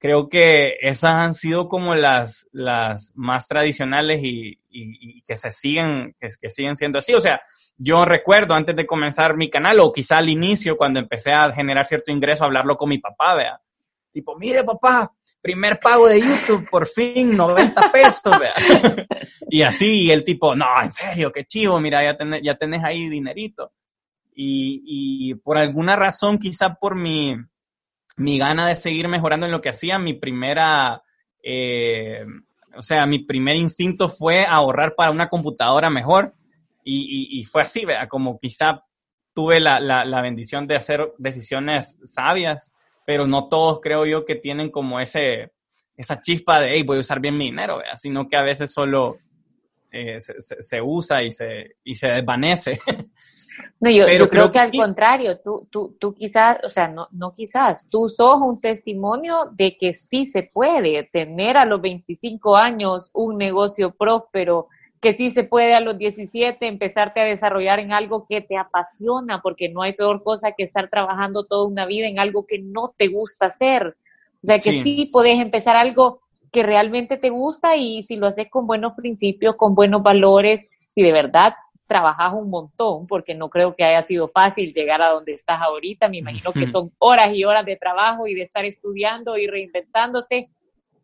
Creo 0.00 0.28
que 0.28 0.76
esas 0.80 1.10
han 1.10 1.34
sido 1.34 1.68
como 1.68 1.94
las, 1.94 2.46
las 2.52 3.12
más 3.16 3.48
tradicionales 3.48 4.20
y, 4.22 4.58
que 5.26 5.34
se 5.34 5.50
siguen, 5.50 6.14
que 6.20 6.50
siguen 6.50 6.76
siendo 6.76 6.98
así. 6.98 7.14
O 7.14 7.20
sea, 7.20 7.40
yo 7.76 8.04
recuerdo 8.04 8.54
antes 8.54 8.74
de 8.74 8.86
comenzar 8.86 9.36
mi 9.36 9.48
canal, 9.48 9.78
o 9.80 9.92
quizá 9.92 10.18
al 10.18 10.28
inicio, 10.28 10.76
cuando 10.76 10.98
empecé 10.98 11.32
a 11.32 11.50
generar 11.52 11.86
cierto 11.86 12.10
ingreso, 12.10 12.44
hablarlo 12.44 12.76
con 12.76 12.88
mi 12.88 12.98
papá, 12.98 13.34
vea. 13.34 13.60
Tipo, 14.12 14.36
mire 14.36 14.64
papá, 14.64 15.12
primer 15.40 15.78
pago 15.80 16.08
de 16.08 16.20
YouTube, 16.20 16.68
por 16.68 16.86
fin, 16.86 17.36
90 17.36 17.92
pesos, 17.92 18.32
vea. 18.38 18.54
y 19.48 19.62
así, 19.62 20.04
y 20.04 20.10
el 20.10 20.24
tipo, 20.24 20.56
no, 20.56 20.66
en 20.82 20.90
serio, 20.90 21.30
qué 21.32 21.44
chivo, 21.44 21.80
mira, 21.80 22.04
ya 22.04 22.16
tenés, 22.16 22.40
ya 22.42 22.56
tenés 22.56 22.82
ahí 22.82 23.08
dinerito. 23.08 23.72
Y, 24.34 24.82
y 25.30 25.34
por 25.34 25.56
alguna 25.56 25.94
razón, 25.94 26.38
quizá 26.38 26.74
por 26.74 26.96
mi, 26.96 27.36
mi 28.18 28.38
gana 28.38 28.66
de 28.66 28.74
seguir 28.74 29.08
mejorando 29.08 29.46
en 29.46 29.52
lo 29.52 29.60
que 29.60 29.70
hacía, 29.70 29.98
mi 29.98 30.14
primera, 30.14 31.02
eh, 31.42 32.24
o 32.76 32.82
sea, 32.82 33.06
mi 33.06 33.20
primer 33.20 33.56
instinto 33.56 34.08
fue 34.08 34.44
ahorrar 34.44 34.94
para 34.94 35.10
una 35.10 35.28
computadora 35.28 35.88
mejor 35.88 36.34
y, 36.84 37.44
fue 37.44 37.62
así, 37.62 37.84
¿verdad? 37.84 38.08
Como 38.08 38.38
quizá 38.38 38.82
tuve 39.34 39.60
la, 39.60 40.20
bendición 40.22 40.66
de 40.66 40.76
hacer 40.76 41.12
decisiones 41.18 41.98
sabias, 42.04 42.72
pero 43.06 43.26
no 43.26 43.48
todos 43.48 43.80
creo 43.80 44.06
yo 44.06 44.24
que 44.24 44.36
tienen 44.36 44.70
como 44.70 44.98
ese, 44.98 45.52
esa 45.96 46.20
chispa 46.20 46.60
de, 46.60 46.72
hey, 46.72 46.82
voy 46.82 46.96
a 46.96 47.00
usar 47.00 47.20
bien 47.20 47.36
mi 47.36 47.46
dinero, 47.46 47.78
¿verdad? 47.78 47.96
Sino 47.98 48.28
que 48.28 48.36
a 48.36 48.42
veces 48.42 48.72
solo 48.72 49.18
eh, 49.90 50.18
se, 50.20 50.80
usa 50.82 51.22
y 51.22 51.30
se, 51.30 51.76
y 51.84 51.94
se 51.94 52.08
desvanece. 52.08 52.80
No, 53.80 53.90
yo, 53.90 54.06
yo 54.08 54.28
creo, 54.28 54.50
que, 54.50 54.58
al 54.58 54.72
contrario, 54.72 55.38
tú, 55.38 55.66
tú, 55.70 55.96
tú 55.98 56.14
quizás, 56.14 56.58
o 56.64 56.68
sea, 56.68 56.88
no, 56.88 57.08
no 57.12 57.32
quizás, 57.32 57.88
tú 57.88 58.08
sos 58.08 58.36
un 58.40 58.60
testimonio 58.60 59.50
de 59.52 59.76
que 59.76 59.94
sí 59.94 60.26
se 60.26 60.42
puede 60.42 61.04
tener 61.04 61.56
a 61.56 61.64
los 61.64 61.80
25 61.80 62.56
años 62.56 63.10
un 63.12 63.38
negocio 63.38 63.92
próspero, 63.92 64.68
que 65.00 65.14
sí 65.14 65.30
se 65.30 65.44
puede 65.44 65.74
a 65.74 65.80
los 65.80 65.96
17 65.96 66.66
empezarte 66.66 67.20
a 67.20 67.24
desarrollar 67.24 67.78
en 67.78 67.92
algo 67.92 68.26
que 68.28 68.40
te 68.40 68.56
apasiona, 68.56 69.40
porque 69.40 69.68
no 69.68 69.82
hay 69.82 69.92
peor 69.92 70.22
cosa 70.22 70.52
que 70.52 70.64
estar 70.64 70.90
trabajando 70.90 71.44
toda 71.44 71.68
una 71.68 71.86
vida 71.86 72.08
en 72.08 72.18
algo 72.18 72.46
que 72.46 72.58
no 72.58 72.94
te 72.96 73.08
gusta 73.08 73.46
hacer. 73.46 73.96
O 74.42 74.46
sea, 74.46 74.58
que 74.58 74.82
sí, 74.82 75.08
puedes 75.12 75.38
empezar 75.40 75.76
algo 75.76 76.20
que 76.50 76.62
realmente 76.62 77.16
te 77.16 77.30
gusta 77.30 77.76
y 77.76 78.02
si 78.02 78.16
lo 78.16 78.26
haces 78.26 78.48
con 78.50 78.66
buenos 78.66 78.94
principios, 78.94 79.56
con 79.56 79.74
buenos 79.74 80.02
valores, 80.02 80.66
si 80.88 81.02
de 81.02 81.12
verdad 81.12 81.54
trabajas 81.88 82.34
un 82.34 82.50
montón, 82.50 83.06
porque 83.06 83.34
no 83.34 83.48
creo 83.48 83.74
que 83.74 83.82
haya 83.82 84.02
sido 84.02 84.28
fácil 84.28 84.72
llegar 84.72 85.02
a 85.02 85.08
donde 85.08 85.32
estás 85.32 85.60
ahorita, 85.60 86.08
me 86.08 86.18
imagino 86.18 86.52
que 86.52 86.66
son 86.66 86.92
horas 86.98 87.34
y 87.34 87.44
horas 87.44 87.64
de 87.64 87.76
trabajo 87.76 88.26
y 88.28 88.34
de 88.34 88.42
estar 88.42 88.64
estudiando 88.64 89.38
y 89.38 89.46
reinventándote, 89.46 90.50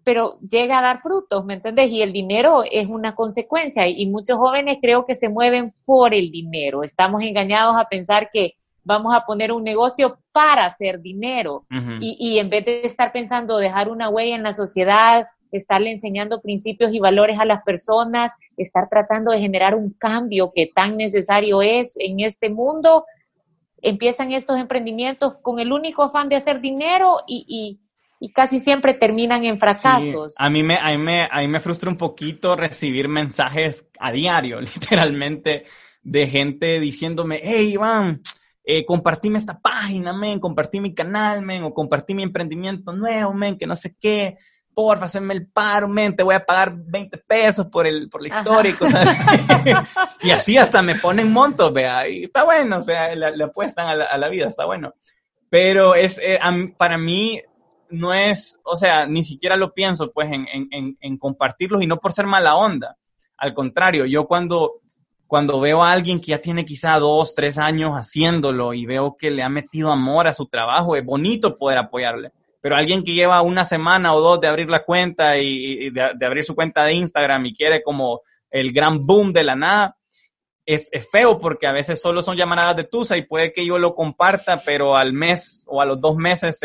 pero 0.05 0.39
llega 0.41 0.79
a 0.79 0.83
dar 0.83 1.01
frutos, 1.01 1.43
¿me 1.47 1.55
entiendes? 1.55 1.91
Y 1.91 2.03
el 2.03 2.13
dinero 2.13 2.63
es 2.71 2.87
una 2.87 3.15
consecuencia 3.15 3.89
y 3.89 4.07
muchos 4.07 4.37
jóvenes 4.37 4.79
creo 4.83 5.07
que 5.07 5.15
se 5.15 5.31
mueven 5.31 5.75
por 5.87 6.13
el 6.13 6.31
dinero. 6.31 6.83
Estamos 6.83 7.23
engañados 7.23 7.77
a 7.79 7.89
pensar 7.89 8.29
que 8.31 8.53
vamos 8.85 9.15
a 9.15 9.25
poner 9.25 9.51
un 9.53 9.65
negocio 9.65 10.19
para 10.33 10.67
hacer 10.67 11.01
dinero 11.01 11.65
y, 12.01 12.17
y, 12.21 12.39
en 12.39 12.51
vez 12.51 12.67
de 12.67 12.85
estar 12.85 13.11
pensando 13.13 13.57
dejar 13.57 13.89
una 13.89 14.11
huella 14.11 14.37
en 14.37 14.43
la 14.43 14.53
sociedad, 14.53 15.27
estarle 15.59 15.91
enseñando 15.91 16.41
principios 16.41 16.93
y 16.93 16.99
valores 16.99 17.39
a 17.39 17.45
las 17.45 17.63
personas, 17.63 18.33
estar 18.57 18.89
tratando 18.89 19.31
de 19.31 19.41
generar 19.41 19.75
un 19.75 19.91
cambio 19.91 20.53
que 20.55 20.71
tan 20.75 20.97
necesario 20.97 21.63
es 21.63 21.97
en 21.99 22.21
este 22.21 22.51
mundo, 22.51 23.05
empiezan 23.83 24.33
estos 24.33 24.59
emprendimientos 24.59 25.35
con 25.43 25.59
el 25.59 25.73
único 25.73 26.03
afán 26.03 26.29
de 26.29 26.37
hacer 26.37 26.61
dinero 26.61 27.19
y, 27.27 27.45
y 27.49 27.85
y 28.25 28.33
casi 28.33 28.59
siempre 28.59 28.95
terminan 28.95 29.45
en 29.45 29.59
fracasos. 29.59 30.35
a, 30.39 30.49
mí 30.49 30.63
me, 30.63 30.79
a, 30.79 30.89
mí 30.93 30.97
me, 30.97 31.29
a 31.31 31.41
mí 31.41 31.49
me 31.49 31.61
frustra 31.61 31.91
un 31.91 31.99
poquito 31.99 32.57
recibir 32.57 33.07
mensajes 33.07 33.87
a 33.99 34.13
diario, 34.13 34.61
literalmente, 34.63 35.65
de 36.03 36.27
gente 36.27 36.81
diciéndome, 36.81 37.41
hey 37.43 37.73
Iván, 37.73 38.23
eh, 38.65 38.87
compartime 38.87 39.37
esta 39.37 39.61
página, 39.61 40.15
men, 40.15 40.41
compartí 40.41 40.81
mi 40.81 40.95
canal, 40.95 41.43
men, 41.43 41.65
o 41.65 41.75
compartí 41.75 42.15
mi 42.15 42.23
emprendimiento 42.23 42.93
nuevo, 42.93 43.35
men, 43.35 43.59
que 43.59 43.67
no 43.67 43.77
sé 43.77 43.95
qué, 44.01 44.39
porfa, 44.75 45.07
haceme 45.07 45.35
el 45.35 45.47
paro, 45.47 45.89
men, 45.89 46.17
te 46.17 46.23
voy 46.23 46.35
a 46.35 46.45
pagar 46.45 46.75
20 46.77 47.19
pesos 47.19 47.67
por, 47.67 47.87
el, 47.87 48.09
por 48.09 48.21
la 48.21 48.29
historia 48.29 48.71
y 48.71 48.75
cosas 48.75 49.09
así. 49.49 49.71
y 50.23 50.31
así 50.31 50.59
hasta 50.59 50.83
me 50.83 50.99
ponen 50.99 51.33
montos, 51.33 51.73
vea, 51.73 52.09
y 52.09 52.25
está 52.25 52.45
bueno, 52.45 52.79
o 52.79 52.83
sea, 52.83 53.15
le, 53.15 53.45
apuestan 53.45 53.89
a 53.89 53.95
la, 53.95 54.05
a 54.05 54.19
la, 54.19 54.29
vida, 54.29 54.49
está 54.49 54.65
bueno. 54.65 54.95
Pero 55.49 55.95
es, 55.95 56.19
eh, 56.19 56.39
para 56.77 56.99
mí 56.99 57.41
no 57.91 58.13
es, 58.13 58.59
o 58.65 58.77
sea, 58.77 59.07
ni 59.07 59.25
siquiera 59.25 59.57
lo 59.57 59.73
pienso, 59.73 60.11
pues, 60.13 60.31
en, 60.33 60.47
en, 60.51 60.99
en 61.01 61.19
compartirlos 61.19 61.83
y 61.83 61.87
no 61.87 61.99
por 61.99 62.13
ser 62.13 62.27
mala 62.27 62.57
onda. 62.57 62.97
Al 63.37 63.55
contrario, 63.55 64.05
yo 64.05 64.27
cuando 64.27 64.81
cuando 65.27 65.59
veo 65.59 65.83
a 65.83 65.91
alguien 65.91 66.21
que 66.21 66.33
ya 66.33 66.39
tiene 66.39 66.65
quizá 66.65 66.99
dos, 66.99 67.35
tres 67.35 67.59
años 67.59 67.95
haciéndolo 67.95 68.75
y 68.75 68.87
veo 68.87 69.17
que 69.17 69.31
le 69.31 69.43
ha 69.43 69.49
metido 69.49 69.91
amor 69.91 70.27
a 70.27 70.33
su 70.33 70.47
trabajo, 70.47 70.97
es 70.97 71.05
bonito 71.05 71.57
poder 71.57 71.79
apoyarle. 71.79 72.31
Pero 72.65 72.77
alguien 72.77 73.05
que 73.05 73.13
lleva 73.13 73.43
una 73.43 73.67
semana 73.67 74.15
o 74.15 74.23
dos 74.23 74.41
de 74.41 74.49
abrir 74.49 74.71
la 74.71 74.85
cuenta 74.85 75.37
y, 75.37 75.91
de, 75.91 76.25
abrir 76.25 76.45
su 76.45 76.55
cuenta 76.55 76.85
de 76.85 76.95
Instagram 76.95 77.45
y 77.45 77.55
quiere 77.55 77.83
como 77.83 78.23
el 78.51 78.73
gran 78.73 79.05
boom 79.05 79.35
de 79.35 79.45
la 79.45 79.55
nada, 79.55 79.99
es, 80.65 80.89
feo 81.13 81.39
porque 81.39 81.67
a 81.67 81.73
veces 81.73 82.01
solo 82.01 82.23
son 82.23 82.39
llamadas 82.39 82.75
de 82.75 82.85
Tusa 82.85 83.19
y 83.19 83.27
puede 83.27 83.53
que 83.53 83.67
yo 83.67 83.79
lo 83.79 83.95
comparta, 83.95 84.63
pero 84.65 84.97
al 84.97 85.13
mes 85.13 85.63
o 85.67 85.83
a 85.83 85.85
los 85.85 86.01
dos 86.01 86.17
meses 86.17 86.59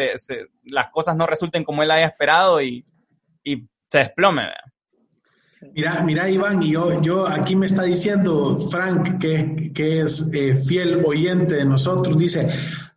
las 0.63 0.89
cosas 0.89 1.17
no 1.17 1.27
resulten 1.27 1.65
como 1.65 1.83
él 1.83 1.91
haya 1.91 2.05
esperado 2.05 2.61
y, 2.61 2.85
y 3.43 3.67
se 3.89 3.97
desplome. 3.97 4.43
Mira, 5.73 6.01
mira, 6.01 6.29
Iván, 6.29 6.63
y 6.63 6.71
yo, 6.71 7.01
yo 7.01 7.27
aquí 7.27 7.57
me 7.57 7.65
está 7.65 7.83
diciendo 7.83 8.57
Frank, 8.71 9.19
que, 9.19 9.73
que 9.75 9.99
es 9.99 10.31
eh, 10.33 10.55
fiel 10.55 11.03
oyente 11.05 11.55
de 11.55 11.65
nosotros, 11.65 12.17
dice, 12.17 12.49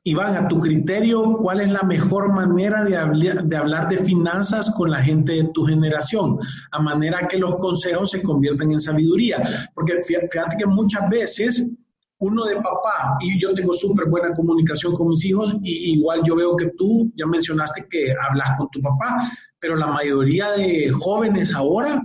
Iván, 0.04 0.34
a 0.34 0.48
tu 0.48 0.58
criterio, 0.58 1.36
¿cuál 1.36 1.60
es 1.60 1.70
la 1.70 1.84
mejor 1.84 2.32
manera 2.32 2.82
de, 2.82 2.96
hablar, 2.96 3.44
de 3.44 3.56
hablar 3.56 3.88
de 3.88 3.98
finanzas 3.98 4.72
con 4.72 4.90
la 4.90 5.00
gente 5.00 5.32
de 5.32 5.50
tu 5.54 5.64
generación? 5.64 6.38
A 6.72 6.82
manera 6.82 7.28
que 7.28 7.38
los 7.38 7.54
consejos 7.56 8.10
se 8.10 8.20
conviertan 8.20 8.72
en 8.72 8.80
sabiduría. 8.80 9.70
Porque 9.72 10.00
fíjate 10.02 10.56
que 10.58 10.66
muchas 10.66 11.08
veces 11.08 11.76
uno 12.18 12.44
de 12.46 12.56
papá, 12.56 13.16
y 13.20 13.40
yo 13.40 13.54
tengo 13.54 13.74
súper 13.74 14.08
buena 14.08 14.32
comunicación 14.32 14.92
con 14.92 15.08
mis 15.08 15.24
hijos, 15.24 15.54
y 15.62 15.94
igual 15.94 16.22
yo 16.24 16.34
veo 16.34 16.56
que 16.56 16.72
tú 16.76 17.12
ya 17.16 17.26
mencionaste 17.26 17.86
que 17.88 18.12
hablas 18.28 18.58
con 18.58 18.68
tu 18.70 18.80
papá, 18.80 19.30
pero 19.60 19.76
la 19.76 19.86
mayoría 19.86 20.50
de 20.50 20.90
jóvenes 20.90 21.54
ahora 21.54 22.04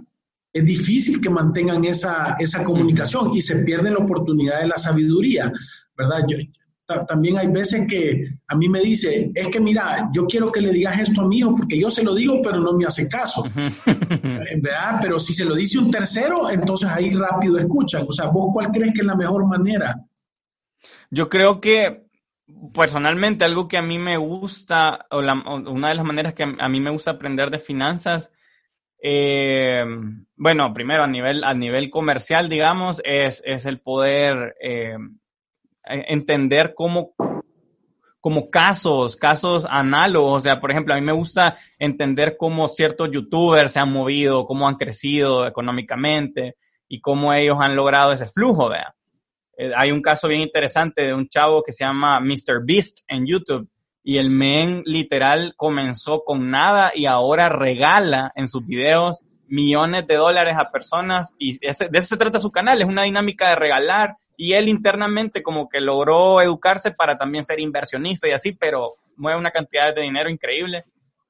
es 0.53 0.63
difícil 0.63 1.19
que 1.19 1.31
mantengan 1.31 1.83
esa, 1.85 2.35
esa 2.39 2.63
comunicación 2.63 3.31
y 3.35 3.41
se 3.41 3.63
pierde 3.63 3.89
la 3.89 3.97
oportunidad 3.97 4.61
de 4.61 4.67
la 4.67 4.77
sabiduría, 4.77 5.51
¿verdad? 5.95 6.23
Yo, 6.27 6.37
también 7.07 7.37
hay 7.37 7.47
veces 7.47 7.85
que 7.87 8.29
a 8.47 8.55
mí 8.55 8.69
me 8.69 8.81
dice, 8.81 9.31
es 9.33 9.47
que 9.47 9.59
mira, 9.59 10.09
yo 10.13 10.25
quiero 10.25 10.51
que 10.51 10.61
le 10.61 10.71
digas 10.71 10.99
esto 10.99 11.21
a 11.21 11.27
mi 11.27 11.39
hijo 11.39 11.53
porque 11.55 11.79
yo 11.79 11.91
se 11.91 12.03
lo 12.03 12.15
digo, 12.15 12.41
pero 12.41 12.59
no 12.59 12.73
me 12.73 12.85
hace 12.85 13.09
caso. 13.09 13.43
¿Verdad? 13.85 14.99
Pero 15.01 15.19
si 15.19 15.33
se 15.33 15.45
lo 15.45 15.53
dice 15.53 15.79
un 15.79 15.91
tercero, 15.91 16.49
entonces 16.49 16.89
ahí 16.89 17.13
rápido 17.13 17.57
escuchan. 17.57 18.05
O 18.07 18.13
sea, 18.13 18.27
¿vos 18.27 18.47
cuál 18.53 18.71
crees 18.71 18.93
que 18.93 19.01
es 19.01 19.07
la 19.07 19.15
mejor 19.15 19.45
manera? 19.47 19.95
Yo 21.11 21.29
creo 21.29 21.59
que 21.59 22.07
personalmente 22.73 23.43
algo 23.43 23.67
que 23.67 23.77
a 23.77 23.81
mí 23.81 23.99
me 23.99 24.17
gusta, 24.17 25.05
o, 25.11 25.19
una 25.19 25.89
de 25.89 25.95
las 25.95 26.05
maneras 26.05 26.33
que 26.33 26.43
a 26.43 26.69
mí 26.69 26.79
me 26.79 26.91
gusta 26.91 27.11
aprender 27.11 27.49
de 27.49 27.59
finanzas, 27.59 28.31
eh, 29.03 29.83
bueno, 30.35 30.73
primero 30.73 31.03
a 31.03 31.07
nivel, 31.07 31.43
a 31.43 31.53
nivel 31.53 31.89
comercial, 31.89 32.47
digamos, 32.49 33.01
es, 33.03 33.43
es 33.45 33.65
el 33.65 33.79
poder 33.79 34.55
eh, 34.61 34.95
entender 35.89 36.73
cómo, 36.75 37.13
como 38.19 38.49
casos, 38.49 39.15
casos 39.15 39.65
análogos. 39.69 40.37
O 40.37 40.41
sea, 40.41 40.59
por 40.59 40.71
ejemplo, 40.71 40.93
a 40.93 40.97
mí 40.97 41.05
me 41.05 41.11
gusta 41.11 41.57
entender 41.79 42.35
cómo 42.37 42.67
ciertos 42.67 43.09
youtubers 43.11 43.71
se 43.71 43.79
han 43.79 43.91
movido, 43.91 44.45
cómo 44.45 44.67
han 44.67 44.75
crecido 44.75 45.47
económicamente 45.47 46.55
y 46.87 47.01
cómo 47.01 47.33
ellos 47.33 47.57
han 47.59 47.75
logrado 47.75 48.13
ese 48.13 48.27
flujo, 48.27 48.69
vea. 48.69 48.95
Eh, 49.57 49.71
hay 49.75 49.91
un 49.91 50.01
caso 50.01 50.27
bien 50.27 50.41
interesante 50.41 51.01
de 51.01 51.13
un 51.13 51.27
chavo 51.27 51.63
que 51.63 51.71
se 51.71 51.83
llama 51.83 52.19
Mr. 52.19 52.63
Beast 52.63 52.99
en 53.07 53.25
YouTube 53.25 53.67
y 54.03 54.19
el 54.19 54.29
men 54.29 54.83
literal 54.85 55.53
comenzó 55.57 56.23
con 56.23 56.49
nada 56.49 56.91
y 56.95 57.07
ahora 57.07 57.49
regala 57.49 58.31
en 58.35 58.47
sus 58.47 58.65
videos 58.65 59.21
millones 59.47 60.07
de 60.07 60.15
dólares 60.15 60.55
a 60.57 60.71
personas 60.71 61.35
y 61.37 61.57
de 61.57 61.67
eso 61.69 61.87
se 62.01 62.17
trata 62.17 62.39
su 62.39 62.51
canal, 62.51 62.81
es 62.81 62.87
una 62.87 63.03
dinámica 63.03 63.49
de 63.49 63.55
regalar 63.55 64.15
y 64.37 64.53
él 64.53 64.69
internamente 64.69 65.41
como 65.41 65.67
que 65.67 65.81
logró 65.81 66.39
educarse 66.41 66.91
para 66.91 67.17
también 67.17 67.43
ser 67.43 67.59
inversionista 67.59 68.27
y 68.27 68.31
así, 68.31 68.51
pero 68.53 68.95
mueve 69.17 69.39
una 69.39 69.51
cantidad 69.51 69.93
de 69.93 70.03
dinero 70.03 70.29
increíble 70.29 70.85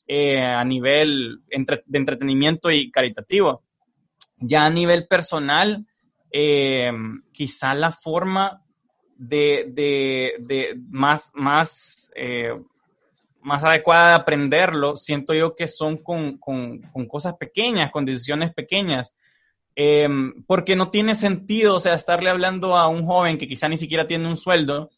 eh, 0.05 0.41
a 0.41 0.63
nivel 0.65 1.41
de 1.47 1.97
entretenimiento 1.97 2.69
y 2.69 2.91
caritativo. 2.91 3.63
Ya 4.39 4.65
a 4.65 4.69
nivel 4.69 5.07
personal, 5.07 5.87
eh, 6.31 6.91
quizá 7.31 7.73
la 7.73 7.91
forma 7.91 8.61
de, 9.17 9.65
de, 9.69 10.33
de 10.39 10.75
más, 10.89 11.31
más, 11.33 12.11
eh, 12.13 12.53
más 13.41 13.63
adecuada 13.63 14.09
de 14.09 14.15
aprenderlo, 14.15 14.97
siento 14.97 15.33
yo 15.33 15.55
que 15.55 15.67
son 15.67 15.97
con, 15.97 16.37
con, 16.37 16.81
con 16.81 17.07
cosas 17.07 17.35
pequeñas, 17.35 17.91
con 17.91 18.05
decisiones 18.05 18.53
pequeñas. 18.53 19.15
Em, 19.79 20.43
porque 20.47 20.75
no 20.75 20.89
tiene 20.89 21.13
sentido, 21.13 21.75
o 21.75 21.79
sea, 21.79 21.93
estarle 21.93 22.31
hablando 22.31 22.75
a 22.75 22.87
un 22.87 23.05
joven 23.05 23.37
que 23.37 23.47
quizá 23.47 23.69
ni 23.69 23.77
siquiera 23.77 24.07
tiene 24.07 24.27
un 24.27 24.35
sueldo 24.35 24.89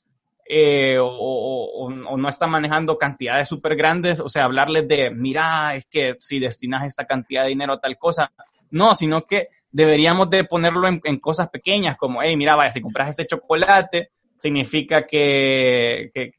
eh, 0.48 0.98
o, 0.98 1.06
o, 1.06 1.84
o, 1.88 2.18
no 2.18 2.30
está 2.30 2.48
manejando 2.48 2.98
cantidades 2.98 3.50
súper 3.50 3.76
grandes, 3.76 4.22
o 4.22 4.30
sea, 4.30 4.46
hablarles 4.46 4.88
de, 4.88 5.12
mira, 5.12 5.76
es 5.76 5.86
que 5.88 6.16
si 6.20 6.40
destinas 6.40 6.86
esta 6.86 7.04
cantidad 7.04 7.44
de 7.44 7.50
dinero 7.50 7.74
a 7.74 7.82
tal 7.82 7.98
cosa, 7.98 8.32
no, 8.72 8.96
sino 8.96 9.26
que 9.26 9.50
deberíamos 9.70 10.30
de 10.30 10.46
ponerlo 10.46 10.88
en, 10.88 11.20
cosas 11.20 11.50
pequeñas, 11.50 11.98
como, 11.98 12.24
hey, 12.24 12.38
mira, 12.38 12.56
vaya, 12.56 12.72
si 12.72 12.80
compras 12.80 13.10
ese 13.10 13.28
chocolate, 13.28 14.12
significa 14.38 15.06
que, 15.06 16.10
que, 16.14 16.32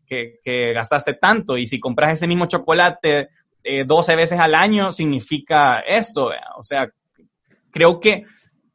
que, 0.42 0.72
gastaste 0.72 1.12
tanto, 1.12 1.59
y 1.59 1.66
si 1.66 1.79
compras 1.79 2.14
ese 2.14 2.26
mismo 2.26 2.46
chocolate 2.46 3.29
eh, 3.62 3.85
12 3.85 4.16
veces 4.16 4.40
al 4.40 4.55
año, 4.55 4.92
significa 4.92 5.81
esto, 5.81 6.33
o 6.57 6.62
sea, 6.62 6.90
creo 7.70 8.00
que 8.00 8.24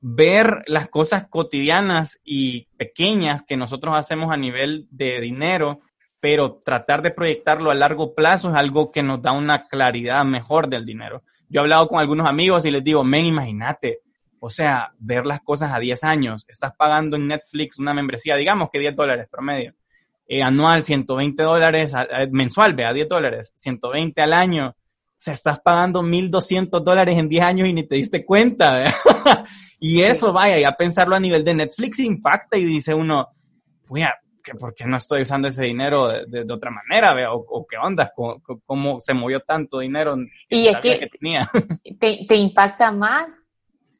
ver 0.02 0.64
las 0.68 0.90
cosas 0.90 1.28
cotidianas 1.28 2.20
y 2.24 2.68
pequeñas 2.78 3.42
que 3.42 3.58
nosotros 3.58 3.96
hacemos 3.98 4.32
a 4.32 4.38
nivel 4.38 4.88
de 4.92 5.20
dinero, 5.20 5.80
pero 6.20 6.60
tratar 6.64 7.02
de 7.02 7.12
proyectarlo 7.12 7.72
a 7.72 7.76
largo 7.76 8.14
plazo 8.14 8.50
es 8.50 8.56
algo 8.56 8.92
que 8.92 9.04
nos 9.04 9.22
da 9.22 9.32
una 9.32 9.68
claridad 9.68 10.24
mejor 10.26 10.70
del 10.70 10.86
dinero. 10.86 11.24
Yo 11.50 11.60
he 11.60 11.64
hablado 11.64 11.88
con 11.88 12.00
algunos 12.00 12.28
amigos 12.28 12.66
y 12.66 12.72
les 12.72 12.84
digo, 12.84 13.04
men, 13.04 13.26
imagínate, 13.26 14.02
o 14.40 14.50
sea, 14.50 14.94
ver 15.00 15.26
las 15.26 15.42
cosas 15.42 15.72
a 15.74 15.80
10 15.80 16.04
años. 16.04 16.46
Estás 16.48 16.74
pagando 16.76 17.16
en 17.16 17.28
Netflix 17.28 17.80
una 17.80 17.94
membresía, 17.94 18.36
digamos 18.36 18.70
que 18.72 18.80
10 18.80 18.96
dólares 18.96 19.28
promedio. 19.30 19.74
Eh, 20.28 20.44
anual, 20.44 20.84
120 20.84 21.42
dólares, 21.42 21.94
mensual, 22.32 22.74
vea, 22.74 22.94
10 22.94 23.08
dólares, 23.08 23.54
120 23.56 24.22
al 24.22 24.34
año. 24.34 24.76
O 25.18 25.22
sea, 25.26 25.34
estás 25.34 25.60
pagando 25.60 26.04
1.200 26.04 26.84
dólares 26.84 27.18
en 27.18 27.30
10 27.30 27.44
años 27.44 27.68
y 27.70 27.74
ni 27.74 27.84
te 27.84 27.96
diste 27.96 28.26
cuenta. 28.26 28.94
y 29.80 30.02
eso, 30.02 30.34
vaya, 30.34 30.60
ya 30.60 30.74
pensarlo 30.74 31.16
a 31.16 31.20
nivel 31.20 31.44
de 31.44 31.56
Netflix 31.56 32.00
impacta 32.00 32.58
y 32.58 32.66
dice 32.66 32.94
uno, 32.94 33.28
mira, 33.90 34.14
¿por 34.60 34.76
qué 34.76 34.86
no 34.86 34.98
estoy 34.98 35.22
usando 35.22 35.48
ese 35.48 35.64
dinero 35.64 36.10
de, 36.28 36.46
otra 36.52 36.72
manera? 36.72 37.34
O, 37.34 37.46
o, 37.48 37.66
qué 37.66 37.78
onda? 37.78 38.12
¿Cómo, 38.66 39.00
se 39.00 39.14
movió 39.14 39.40
tanto 39.40 39.80
dinero 39.80 40.18
y 40.50 40.68
es 40.68 40.78
que, 40.78 41.10
tenía? 41.20 41.50
Te, 42.00 42.26
te 42.28 42.36
impacta 42.36 42.92
más 42.92 43.28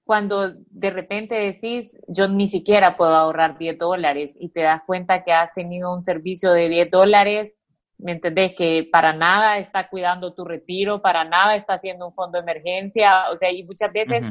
cuando 0.04 0.54
de 0.70 0.92
repente 0.92 1.34
decís, 1.34 1.98
yo 2.08 2.28
ni 2.28 2.48
siquiera 2.48 2.96
puedo 2.96 3.16
ahorrar 3.16 3.58
10 3.58 3.78
dólares 3.80 4.38
y 4.40 4.50
te 4.50 4.62
das 4.62 4.82
cuenta 4.86 5.24
que 5.24 5.34
has 5.34 5.54
tenido 5.54 5.94
un 5.94 6.04
servicio 6.04 6.52
de 6.52 6.70
10 6.70 6.92
dólares, 6.92 7.58
¿me 7.98 8.14
entendés? 8.14 8.54
Que 8.56 8.88
para 8.92 9.14
nada 9.14 9.58
está 9.58 9.88
cuidando 9.88 10.34
tu 10.34 10.46
retiro, 10.46 11.02
para 11.02 11.24
nada 11.24 11.56
está 11.56 11.74
haciendo 11.74 12.06
un 12.06 12.12
fondo 12.12 12.38
de 12.38 12.44
emergencia, 12.44 13.30
o 13.32 13.38
sea, 13.38 13.52
y 13.52 13.64
muchas 13.64 13.92
veces 13.92 14.24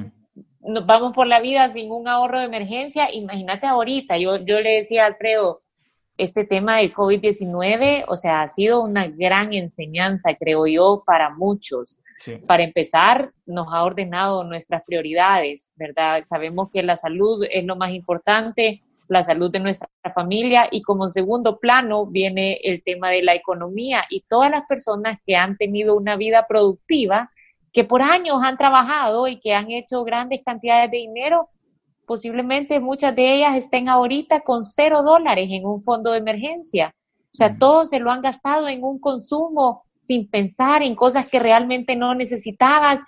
nos 0.60 0.86
vamos 0.86 1.12
por 1.12 1.26
la 1.26 1.40
vida 1.40 1.68
sin 1.70 1.90
un 1.90 2.08
ahorro 2.08 2.38
de 2.38 2.46
emergencia, 2.46 3.12
imagínate 3.12 3.66
ahorita, 3.66 4.16
yo, 4.16 4.36
yo 4.38 4.60
le 4.60 4.76
decía 4.76 5.04
a 5.04 5.06
Alfredo, 5.06 5.62
este 6.16 6.44
tema 6.44 6.78
del 6.78 6.94
COVID-19, 6.94 8.04
o 8.06 8.16
sea, 8.16 8.42
ha 8.42 8.48
sido 8.48 8.82
una 8.82 9.08
gran 9.08 9.52
enseñanza, 9.52 10.34
creo 10.34 10.66
yo, 10.66 11.02
para 11.04 11.30
muchos. 11.30 11.98
Para 12.46 12.62
empezar, 12.62 13.32
nos 13.44 13.66
ha 13.72 13.82
ordenado 13.82 14.44
nuestras 14.44 14.82
prioridades, 14.84 15.70
¿verdad? 15.74 16.22
Sabemos 16.24 16.70
que 16.70 16.82
la 16.84 16.96
salud 16.96 17.44
es 17.50 17.64
lo 17.64 17.74
más 17.74 17.90
importante, 17.90 18.82
la 19.08 19.22
salud 19.22 19.50
de 19.50 19.60
nuestra 19.60 19.88
familia 20.14 20.68
y 20.70 20.82
como 20.82 21.10
segundo 21.10 21.58
plano 21.58 22.06
viene 22.06 22.58
el 22.62 22.82
tema 22.82 23.10
de 23.10 23.22
la 23.22 23.34
economía 23.34 24.04
y 24.08 24.22
todas 24.28 24.50
las 24.50 24.66
personas 24.66 25.18
que 25.26 25.36
han 25.36 25.56
tenido 25.56 25.96
una 25.96 26.16
vida 26.16 26.46
productiva, 26.48 27.30
que 27.72 27.84
por 27.84 28.02
años 28.02 28.42
han 28.42 28.56
trabajado 28.56 29.28
y 29.28 29.38
que 29.40 29.54
han 29.54 29.70
hecho 29.70 30.04
grandes 30.04 30.40
cantidades 30.44 30.90
de 30.90 30.98
dinero, 30.98 31.50
posiblemente 32.06 32.80
muchas 32.80 33.14
de 33.16 33.34
ellas 33.34 33.56
estén 33.56 33.88
ahorita 33.88 34.40
con 34.40 34.64
cero 34.64 35.02
dólares 35.02 35.48
en 35.50 35.66
un 35.66 35.80
fondo 35.80 36.12
de 36.12 36.18
emergencia. 36.18 36.94
O 37.32 37.36
sea, 37.36 37.58
todos 37.58 37.90
se 37.90 37.98
lo 37.98 38.10
han 38.10 38.20
gastado 38.20 38.68
en 38.68 38.84
un 38.84 39.00
consumo 39.00 39.84
sin 40.00 40.28
pensar 40.28 40.82
en 40.82 40.94
cosas 40.94 41.26
que 41.26 41.40
realmente 41.40 41.96
no 41.96 42.14
necesitabas. 42.14 43.02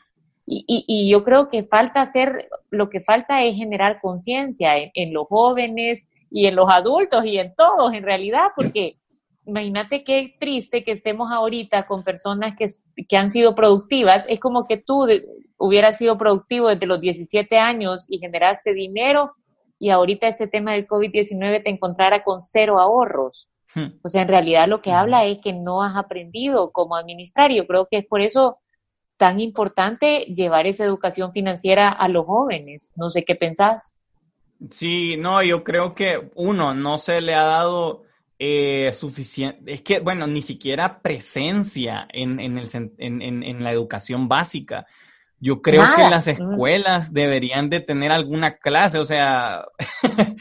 Y, 0.49 0.85
y, 0.87 1.11
yo 1.11 1.25
creo 1.25 1.49
que 1.49 1.65
falta 1.65 2.01
hacer, 2.01 2.49
lo 2.71 2.89
que 2.89 3.01
falta 3.01 3.43
es 3.43 3.57
generar 3.57 4.01
conciencia 4.01 4.75
en, 4.77 5.13
los 5.13 5.27
jóvenes 5.27 6.07
y 6.31 6.47
en 6.47 6.55
los 6.55 6.73
adultos 6.73 7.25
y 7.25 7.39
en 7.39 7.53
todos 7.57 7.93
en 7.93 8.05
realidad, 8.05 8.53
porque 8.55 8.97
imagínate 9.45 10.05
qué 10.05 10.37
triste 10.39 10.85
que 10.85 10.93
estemos 10.93 11.33
ahorita 11.33 11.85
con 11.87 12.05
personas 12.05 12.57
que, 12.57 12.67
que 13.09 13.17
han 13.17 13.29
sido 13.29 13.57
productivas. 13.57 14.25
Es 14.29 14.39
como 14.39 14.67
que 14.69 14.77
tú 14.77 15.09
hubieras 15.59 15.99
sido 15.99 16.17
productivo 16.17 16.69
desde 16.69 16.87
los 16.87 17.01
17 17.01 17.59
años 17.59 18.07
y 18.09 18.19
generaste 18.19 18.73
dinero 18.73 19.33
y 19.79 19.91
ahorita 19.91 20.29
este 20.29 20.47
tema 20.47 20.73
del 20.73 20.87
COVID-19 20.87 21.65
te 21.65 21.71
encontrara 21.71 22.23
con 22.25 22.41
cero 22.41 22.79
ahorros. 22.79 23.49
Hmm. 23.75 23.99
O 24.03 24.09
sea, 24.09 24.23
en 24.23 24.29
realidad 24.29 24.69
lo 24.69 24.81
que 24.81 24.93
habla 24.93 25.25
es 25.25 25.39
que 25.39 25.53
no 25.53 25.83
has 25.83 25.97
aprendido 25.97 26.73
cómo 26.73 26.97
administrar. 26.97 27.53
Yo 27.53 27.67
creo 27.67 27.87
que 27.91 27.99
es 27.99 28.07
por 28.07 28.21
eso 28.21 28.59
tan 29.17 29.41
importante 29.41 30.27
llevar 30.27 30.67
esa 30.67 30.85
educación 30.85 31.33
financiera 31.33 31.89
a 31.89 32.09
los 32.09 32.27
jóvenes. 32.27 32.93
No 32.97 33.11
sé 33.11 33.25
qué 33.25 33.35
pensás. 33.35 34.01
Sí, 34.71 35.17
no, 35.17 35.43
yo 35.43 35.65
creo 35.65 35.95
que 35.95 36.31
uno, 36.35 36.75
no 36.75 36.99
se 36.99 37.21
le 37.21 37.35
ha 37.35 37.45
dado 37.45 38.05
eh, 38.39 38.91
suficiente, 38.93 39.73
es 39.73 39.83
que, 39.83 40.01
bueno, 40.01 40.27
ni 40.27 40.43
siquiera 40.43 41.01
presencia 41.01 42.07
en, 42.13 42.41
en, 42.41 42.59
el, 42.59 42.69
en, 42.99 43.43
en 43.43 43.65
la 43.65 43.73
educación 43.73 44.29
básica. 44.29 44.87
Yo 45.39 45.61
creo 45.61 45.85
que 45.95 46.09
las 46.09 46.29
escuelas 46.29 47.13
deberían 47.13 47.69
de 47.69 47.81
tener 47.81 48.11
alguna 48.11 48.57
clase, 48.57 48.99
o 48.99 49.05
sea, 49.05 49.67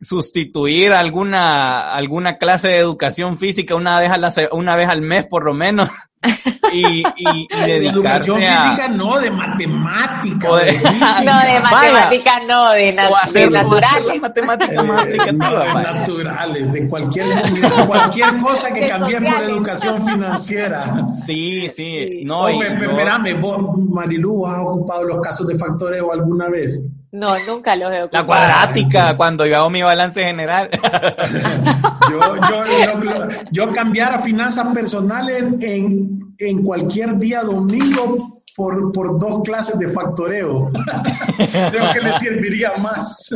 sustituir 0.00 0.92
alguna, 0.92 1.92
alguna 1.92 2.38
clase 2.38 2.68
de 2.68 2.78
educación 2.78 3.36
física 3.36 3.74
una 3.74 3.98
vez, 3.98 4.10
a 4.10 4.18
la, 4.18 4.32
una 4.52 4.76
vez 4.76 4.88
al 4.88 5.02
mes 5.02 5.26
por 5.26 5.44
lo 5.44 5.54
menos 5.54 5.88
y, 6.72 7.02
y, 7.16 7.48
dedicarse 7.48 7.66
de 7.66 7.86
educación 7.88 8.38
física 8.38 8.88
no, 8.88 9.18
de 9.18 9.30
matemática. 9.30 10.48
no, 10.48 10.56
de 10.56 11.60
matemática 11.60 12.40
no, 12.46 12.70
de, 12.70 12.92
naturales. 12.92 14.20
matemáticas 14.20 14.84
más 14.84 15.74
naturales, 15.74 16.72
de 16.72 16.88
cualquier, 16.88 17.26
cualquier 17.86 18.36
cosa 18.36 18.72
que 18.72 18.88
cambie 18.88 19.20
por 19.20 19.42
educación 19.42 20.02
financiera. 20.02 21.08
Sí, 21.24 21.68
sí. 21.70 22.22
No, 22.24 22.42
oh, 22.42 22.62
espérame, 22.62 23.40
vos, 23.40 23.78
Marilu, 23.90 24.46
¿has 24.46 24.58
ocupado 24.60 25.04
los 25.04 25.20
casos 25.20 25.46
de 25.46 25.56
factoreo 25.56 26.12
alguna 26.12 26.48
vez? 26.48 26.88
No, 27.10 27.38
nunca 27.46 27.74
los 27.76 27.90
he 27.92 28.02
ocupado. 28.02 28.22
La 28.22 28.26
cuadrática, 28.26 29.16
cuando 29.16 29.46
yo 29.46 29.56
hago 29.56 29.70
mi 29.70 29.82
balance 29.82 30.22
general. 30.22 30.68
yo, 32.10 32.20
yo, 32.50 33.28
yo, 33.50 33.72
cambiar 33.72 34.12
a 34.12 34.18
finanzas 34.20 34.74
personales 34.74 35.54
en, 35.62 36.34
en 36.38 36.62
cualquier 36.62 37.16
día 37.16 37.42
domingo 37.42 38.16
por, 38.54 38.92
por 38.92 39.18
dos 39.18 39.42
clases 39.42 39.78
de 39.78 39.88
factoreo. 39.88 40.70
Creo 41.70 41.92
que 41.92 42.00
le 42.00 42.12
serviría 42.14 42.76
más. 42.76 43.34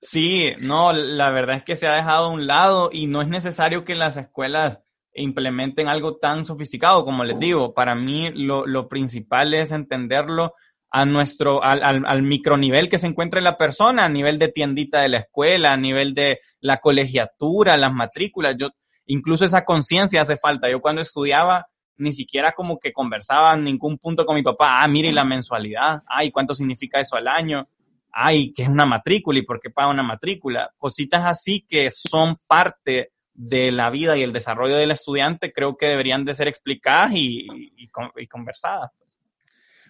Sí, 0.00 0.52
no, 0.60 0.92
la 0.92 1.30
verdad 1.30 1.56
es 1.56 1.64
que 1.64 1.74
se 1.74 1.88
ha 1.88 1.94
dejado 1.94 2.26
a 2.26 2.30
un 2.30 2.46
lado 2.46 2.90
y 2.92 3.08
no 3.08 3.20
es 3.20 3.28
necesario 3.28 3.84
que 3.84 3.96
las 3.96 4.16
escuelas 4.16 4.78
implementen 5.12 5.88
algo 5.88 6.16
tan 6.18 6.44
sofisticado 6.44 7.04
como 7.04 7.24
les 7.24 7.38
digo. 7.40 7.74
Para 7.74 7.96
mí 7.96 8.30
lo, 8.30 8.64
lo 8.64 8.88
principal 8.88 9.54
es 9.54 9.72
entenderlo 9.72 10.52
a 10.90 11.04
nuestro, 11.04 11.62
al, 11.62 11.82
al, 11.82 12.04
al, 12.06 12.22
micronivel 12.22 12.88
que 12.88 12.98
se 12.98 13.06
encuentra 13.06 13.40
la 13.40 13.58
persona, 13.58 14.04
a 14.04 14.08
nivel 14.08 14.38
de 14.38 14.48
tiendita 14.48 15.00
de 15.00 15.08
la 15.08 15.18
escuela, 15.18 15.72
a 15.72 15.76
nivel 15.76 16.14
de 16.14 16.40
la 16.60 16.78
colegiatura, 16.78 17.76
las 17.76 17.92
matrículas. 17.92 18.56
Yo, 18.58 18.70
incluso 19.06 19.44
esa 19.44 19.64
conciencia 19.64 20.22
hace 20.22 20.36
falta. 20.36 20.70
Yo 20.70 20.80
cuando 20.80 21.02
estudiaba, 21.02 21.66
ni 21.98 22.12
siquiera 22.12 22.52
como 22.52 22.78
que 22.78 22.92
conversaba 22.92 23.54
en 23.54 23.64
ningún 23.64 23.98
punto 23.98 24.24
con 24.24 24.36
mi 24.36 24.42
papá. 24.42 24.82
Ah, 24.82 24.88
mire 24.88 25.12
la 25.12 25.24
mensualidad. 25.24 26.02
Ay, 26.06 26.30
¿cuánto 26.30 26.54
significa 26.54 27.00
eso 27.00 27.16
al 27.16 27.28
año? 27.28 27.68
Ay, 28.10 28.52
¿qué 28.54 28.62
es 28.62 28.68
una 28.68 28.86
matrícula 28.86 29.38
y 29.38 29.42
por 29.42 29.60
qué 29.60 29.68
paga 29.68 29.90
una 29.90 30.02
matrícula? 30.02 30.70
Cositas 30.78 31.26
así 31.26 31.66
que 31.68 31.90
son 31.90 32.34
parte 32.48 33.12
de 33.34 33.70
la 33.70 33.90
vida 33.90 34.16
y 34.16 34.22
el 34.22 34.32
desarrollo 34.32 34.76
del 34.76 34.90
estudiante, 34.90 35.52
creo 35.52 35.76
que 35.76 35.86
deberían 35.86 36.24
de 36.24 36.34
ser 36.34 36.48
explicadas 36.48 37.12
y, 37.12 37.46
y, 37.76 37.88
y 38.16 38.26
conversadas. 38.26 38.90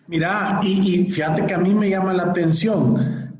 Mira, 0.08 0.60
y, 0.62 1.04
fíjate 1.04 1.46
que 1.46 1.54
a 1.54 1.58
mí 1.58 1.74
me 1.74 1.90
llama 1.90 2.14
la 2.14 2.24
atención. 2.24 3.36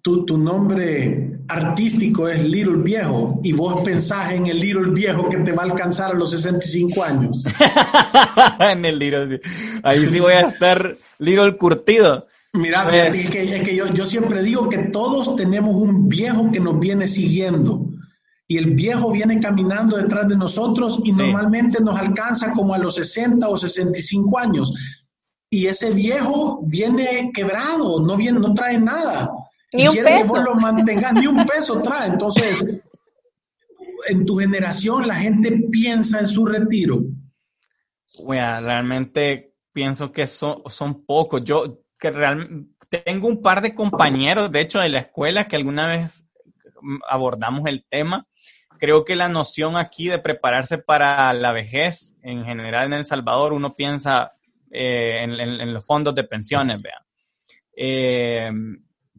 Tu, 0.00 0.24
tu 0.24 0.38
nombre 0.38 1.40
artístico 1.48 2.28
es 2.28 2.44
Little 2.44 2.82
Viejo 2.82 3.40
y 3.42 3.52
vos 3.52 3.82
pensás 3.84 4.32
en 4.32 4.46
el 4.46 4.60
Little 4.60 4.92
Viejo 4.92 5.28
que 5.28 5.38
te 5.38 5.50
va 5.50 5.64
a 5.64 5.66
alcanzar 5.66 6.12
a 6.12 6.14
los 6.14 6.30
65 6.30 7.02
años. 7.02 7.44
en 8.60 8.84
el 8.84 8.98
Little 8.98 9.40
Ahí 9.82 10.06
sí 10.06 10.20
voy 10.20 10.34
a 10.34 10.42
estar 10.42 10.96
Little 11.18 11.56
curtido. 11.56 12.26
Mira, 12.52 12.84
pues 12.84 13.16
es 13.16 13.30
que, 13.62 13.74
yo, 13.74 13.92
yo, 13.92 14.06
siempre 14.06 14.42
digo 14.42 14.68
que 14.68 14.78
todos 14.78 15.34
tenemos 15.34 15.74
un 15.74 16.08
viejo 16.08 16.50
que 16.52 16.60
nos 16.60 16.78
viene 16.78 17.08
siguiendo 17.08 17.90
y 18.46 18.56
el 18.56 18.74
viejo 18.74 19.10
viene 19.10 19.40
caminando 19.40 19.96
detrás 19.96 20.28
de 20.28 20.36
nosotros 20.36 21.00
y 21.04 21.12
normalmente 21.12 21.82
nos 21.82 21.98
alcanza 21.98 22.52
como 22.52 22.72
a 22.72 22.78
los 22.78 22.94
60 22.94 23.48
o 23.48 23.58
65 23.58 24.38
años 24.38 24.72
y 25.50 25.66
ese 25.66 25.90
viejo 25.90 26.60
viene 26.64 27.30
quebrado, 27.32 28.00
no 28.00 28.16
viene, 28.16 28.40
no 28.40 28.54
trae 28.54 28.78
nada. 28.78 29.30
Ni 29.72 29.86
un 29.86 29.94
peso. 29.94 30.06
que 30.06 30.24
vos 30.24 30.44
lo 30.44 30.54
mantengas, 30.54 31.12
ni 31.14 31.26
un 31.26 31.44
peso 31.46 31.80
trae. 31.82 32.08
Entonces, 32.08 32.80
en 34.06 34.24
tu 34.24 34.36
generación 34.36 35.06
la 35.06 35.16
gente 35.16 35.50
piensa 35.70 36.20
en 36.20 36.28
su 36.28 36.46
retiro. 36.46 37.00
Bueno, 38.24 38.60
realmente 38.60 39.54
pienso 39.72 40.10
que 40.12 40.26
son, 40.26 40.62
son 40.66 41.04
pocos. 41.04 41.44
Yo 41.44 41.80
que 41.98 42.10
realmente 42.10 42.78
tengo 43.04 43.28
un 43.28 43.42
par 43.42 43.60
de 43.60 43.74
compañeros, 43.74 44.50
de 44.50 44.60
hecho, 44.60 44.80
de 44.80 44.88
la 44.88 45.00
escuela 45.00 45.46
que 45.46 45.56
alguna 45.56 45.86
vez 45.86 46.28
abordamos 47.08 47.66
el 47.66 47.84
tema. 47.88 48.26
Creo 48.78 49.04
que 49.04 49.16
la 49.16 49.28
noción 49.28 49.76
aquí 49.76 50.08
de 50.08 50.18
prepararse 50.18 50.78
para 50.78 51.32
la 51.32 51.52
vejez, 51.52 52.16
en 52.22 52.44
general 52.44 52.86
en 52.86 52.92
El 52.94 53.06
Salvador, 53.06 53.52
uno 53.52 53.74
piensa, 53.74 54.32
eh, 54.70 55.22
en, 55.22 55.72
los 55.72 55.84
fondos 55.84 56.14
de 56.14 56.24
pensiones, 56.24 56.82
vean. 56.82 57.02
Eh, 57.76 58.50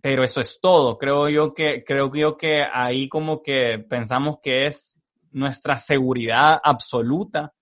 pero 0.02 0.24
eso 0.24 0.40
es 0.40 0.60
todo. 0.62 0.98
Creo 0.98 1.30
yo 1.30 1.54
que, 1.54 1.84
creo 1.84 2.14
yo 2.14 2.38
que 2.38 2.64
ahí 2.64 3.10
como 3.10 3.42
que 3.42 3.80
pensamos 3.80 4.40
que 4.42 4.68
es 4.68 5.02
nuestra 5.32 5.78
seguridad 5.78 6.60
absoluta, 6.64 7.54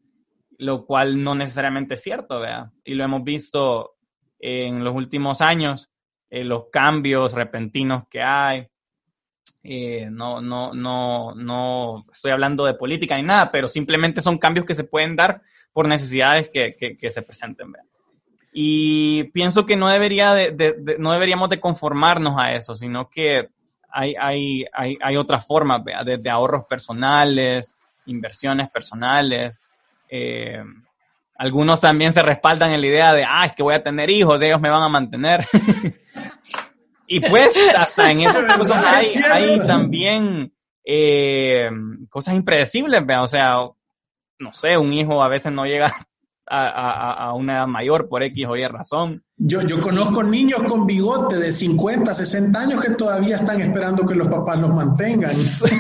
lo 0.58 0.86
cual 0.86 1.22
no 1.24 1.36
necesariamente 1.36 1.96
es 1.96 2.04
cierto, 2.04 2.40
vea. 2.40 2.72
Y 2.84 2.94
lo 2.96 3.04
hemos 3.04 3.24
visto 3.24 3.96
en 4.40 4.84
los 4.84 4.94
últimos 4.96 5.42
años, 5.42 5.90
en 6.30 6.50
los 6.50 6.66
cambios 6.72 7.34
repentinos 7.34 8.04
que 8.10 8.22
hay. 8.22 8.68
Eh, 9.64 10.10
no, 10.12 10.42
no, 10.42 10.74
no, 10.74 11.34
no 11.36 12.06
estoy 12.12 12.32
hablando 12.32 12.66
de 12.66 12.74
política 12.74 13.16
ni 13.16 13.24
nada, 13.24 13.52
pero 13.52 13.68
simplemente 13.68 14.22
son 14.22 14.38
cambios 14.38 14.66
que 14.66 14.76
se 14.76 14.84
pueden 14.84 15.16
dar 15.16 15.42
por 15.78 15.88
necesidades 15.88 16.50
que, 16.50 16.76
que, 16.76 17.12
se 17.12 17.22
presenten. 17.22 17.72
Y 18.52 19.26
pienso 19.26 19.64
que 19.64 19.76
no, 19.76 19.90
debería 19.90 20.34
de, 20.34 20.98
no 20.98 21.12
deberíamos 21.12 21.50
de 21.50 21.60
conformarnos 21.60 22.34
a 22.36 22.54
eso, 22.54 22.76
sino 22.76 23.12
que 23.12 23.50
hay, 23.92 24.16
hay, 24.20 24.66
hay, 24.74 24.98
hay 25.00 25.18
otras 25.18 25.46
formas, 25.46 25.84
desde 26.04 26.30
ahorros 26.32 26.66
personales, 26.66 27.70
inversiones 28.08 28.72
personales. 28.72 29.60
Eh, 30.10 30.64
algunos 31.38 31.80
también 31.80 32.12
se 32.12 32.24
respaldan 32.24 32.74
en 32.74 32.82
la 32.82 32.88
idea 32.88 33.14
de, 33.14 33.24
ah, 33.24 33.46
es 33.46 33.54
que 33.54 33.62
voy 33.62 33.76
a 33.76 33.84
tener 33.84 34.10
hijos, 34.10 34.42
ellos 34.42 34.60
me 34.60 34.72
van 34.72 34.82
a 34.82 34.90
mantener. 34.90 35.46
y 37.08 37.20
pues 37.20 37.56
hasta 37.78 38.10
en 38.10 38.22
esas 38.22 38.46
cosas 38.58 38.84
hay, 38.84 39.14
hay 39.32 39.60
también 39.60 40.52
eh, 40.84 41.70
cosas 42.10 42.34
impredecibles, 42.34 43.04
o 43.20 43.28
sea, 43.28 43.58
no 44.40 44.54
sé, 44.54 44.78
un 44.78 44.94
hijo 44.94 45.24
a 45.24 45.28
veces 45.28 45.52
no 45.52 45.66
llega 45.66 45.92
a, 46.50 47.34
una 47.34 47.58
edad 47.58 47.68
mayor 47.68 48.08
por 48.08 48.24
X 48.24 48.46
o 48.48 48.56
Y 48.56 48.66
razón. 48.66 49.24
Yo, 49.40 49.62
yo 49.62 49.80
conozco 49.82 50.24
niños 50.24 50.64
con 50.64 50.88
bigote 50.88 51.38
de 51.38 51.52
50, 51.52 52.12
60 52.12 52.60
años 52.60 52.82
que 52.82 52.96
todavía 52.96 53.36
están 53.36 53.62
esperando 53.62 54.04
que 54.04 54.16
los 54.16 54.28
papás 54.28 54.58
los 54.58 54.74
mantengan. 54.74 55.32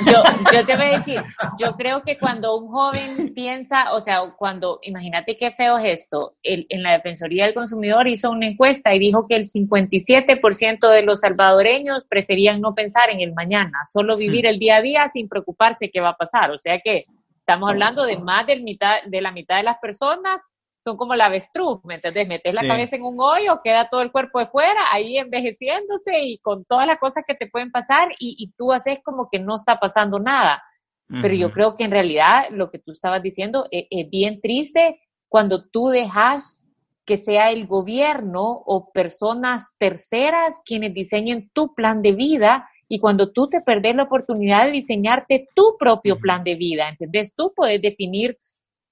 Yo, 0.06 0.22
yo 0.54 0.66
te 0.66 0.76
voy 0.76 0.86
a 0.86 0.98
decir, 0.98 1.24
yo 1.60 1.74
creo 1.76 2.04
que 2.04 2.20
cuando 2.20 2.56
un 2.56 2.68
joven 2.70 3.34
piensa, 3.34 3.94
o 3.94 4.02
sea, 4.02 4.20
cuando, 4.38 4.80
imagínate 4.84 5.36
qué 5.38 5.52
feo 5.52 5.80
es 5.80 6.02
esto, 6.02 6.36
el, 6.44 6.68
en 6.70 6.84
la 6.84 6.92
Defensoría 6.92 7.46
del 7.46 7.56
Consumidor 7.56 8.08
hizo 8.08 8.30
una 8.30 8.48
encuesta 8.48 8.94
y 8.94 9.00
dijo 9.00 9.26
que 9.28 9.38
el 9.38 9.46
57% 9.46 10.92
de 10.92 11.02
los 11.02 11.22
salvadoreños 11.22 12.06
preferían 12.06 12.62
no 12.62 12.76
pensar 12.76 13.10
en 13.10 13.22
el 13.22 13.34
mañana, 13.34 13.80
solo 13.92 14.18
vivir 14.18 14.46
hmm. 14.46 14.50
el 14.50 14.60
día 14.60 14.76
a 14.76 14.82
día 14.82 15.10
sin 15.10 15.28
preocuparse 15.28 15.90
qué 15.90 16.00
va 16.00 16.10
a 16.10 16.18
pasar. 16.18 16.52
O 16.52 16.60
sea 16.60 16.80
que 16.80 17.06
estamos 17.48 17.70
hablando 17.70 18.06
de 18.06 18.18
más 18.18 18.46
de, 18.46 18.60
mitad, 18.60 18.98
de 19.06 19.22
la 19.22 19.32
mitad 19.32 19.56
de 19.56 19.64
las 19.64 19.78
personas 19.78 20.42
son 20.84 20.98
como 20.98 21.16
la 21.16 21.28
avestruz, 21.28 21.80
¿me 21.86 21.96
entendés? 21.96 22.28
Metes 22.28 22.54
la 22.54 22.68
cabeza 22.68 22.98
en 22.98 23.04
un 23.04 23.18
hoyo, 23.20 23.62
queda 23.64 23.88
todo 23.90 24.02
el 24.02 24.12
cuerpo 24.12 24.40
de 24.40 24.48
fuera, 24.48 24.82
ahí 24.92 25.18
envejeciéndose 25.18 26.20
y 26.20 26.40
con 26.40 26.66
todas 26.66 26.86
las 26.86 26.98
cosas 26.98 27.24
que 27.26 27.36
te 27.36 27.48
pueden 27.48 27.72
pasar 27.72 28.10
y, 28.20 28.54
tú 28.58 28.74
haces 28.74 29.00
como 29.04 29.30
que 29.30 29.40
no 29.40 29.56
está 29.56 29.80
pasando 29.80 30.20
nada. 30.20 30.62
Pero 31.10 31.34
yo 31.34 31.54
creo 31.54 31.78
que 31.78 31.86
en 31.86 31.92
realidad 31.92 32.48
lo 32.52 32.70
que 32.70 32.80
tú 32.80 32.92
estabas 32.92 33.24
diciendo 33.24 33.68
es, 33.72 33.86
es 33.90 34.10
bien 34.10 34.42
triste 34.42 35.00
cuando 35.30 35.66
tú 35.70 35.88
dejas 35.88 36.66
que 37.06 37.16
sea 37.16 37.52
el 37.52 37.66
gobierno 37.66 38.44
o 38.44 38.92
personas 38.92 39.78
terceras 39.80 40.60
quienes 40.66 40.94
diseñen 40.94 41.50
tu 41.54 41.74
plan 41.76 42.02
de 42.02 42.12
vida 42.12 42.70
y 42.90 43.00
cuando 43.00 43.32
tú 43.32 43.50
te 43.50 43.62
perdés 43.62 43.96
la 43.96 44.04
oportunidad 44.04 44.66
de 44.66 44.72
diseñarte 44.72 45.48
tu 45.54 45.76
propio 45.78 46.18
plan 46.18 46.44
de 46.44 46.56
vida, 46.56 46.88
¿entendés? 46.88 47.34
Tú 47.36 47.54
puedes 47.56 47.82
definir 47.82 48.38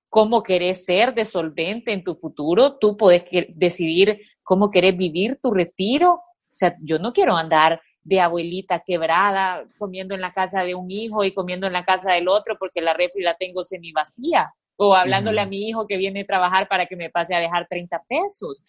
cómo 0.09 0.43
querés 0.43 0.85
ser 0.85 1.13
de 1.13 1.25
solvente 1.25 1.91
en 1.93 2.03
tu 2.03 2.13
futuro, 2.13 2.77
tú 2.77 2.97
puedes 2.97 3.25
decidir 3.49 4.19
cómo 4.43 4.69
querés 4.69 4.95
vivir 4.97 5.39
tu 5.41 5.53
retiro. 5.53 6.13
O 6.13 6.55
sea, 6.55 6.75
yo 6.81 6.99
no 6.99 7.13
quiero 7.13 7.35
andar 7.35 7.81
de 8.03 8.19
abuelita 8.19 8.83
quebrada, 8.85 9.65
comiendo 9.77 10.13
en 10.13 10.21
la 10.21 10.31
casa 10.31 10.63
de 10.63 10.75
un 10.75 10.91
hijo 10.91 11.23
y 11.23 11.33
comiendo 11.33 11.67
en 11.67 11.73
la 11.73 11.85
casa 11.85 12.13
del 12.13 12.27
otro 12.27 12.55
porque 12.59 12.81
la 12.81 12.93
refri 12.93 13.23
la 13.23 13.35
tengo 13.35 13.63
semi 13.63 13.91
vacía. 13.91 14.53
O 14.77 14.93
hablándole 14.93 15.39
a 15.39 15.45
mi 15.45 15.69
hijo 15.69 15.87
que 15.87 15.97
viene 15.97 16.21
a 16.21 16.25
trabajar 16.25 16.67
para 16.67 16.85
que 16.85 16.97
me 16.97 17.09
pase 17.09 17.33
a 17.33 17.39
dejar 17.39 17.65
30 17.67 18.03
pesos. 18.07 18.61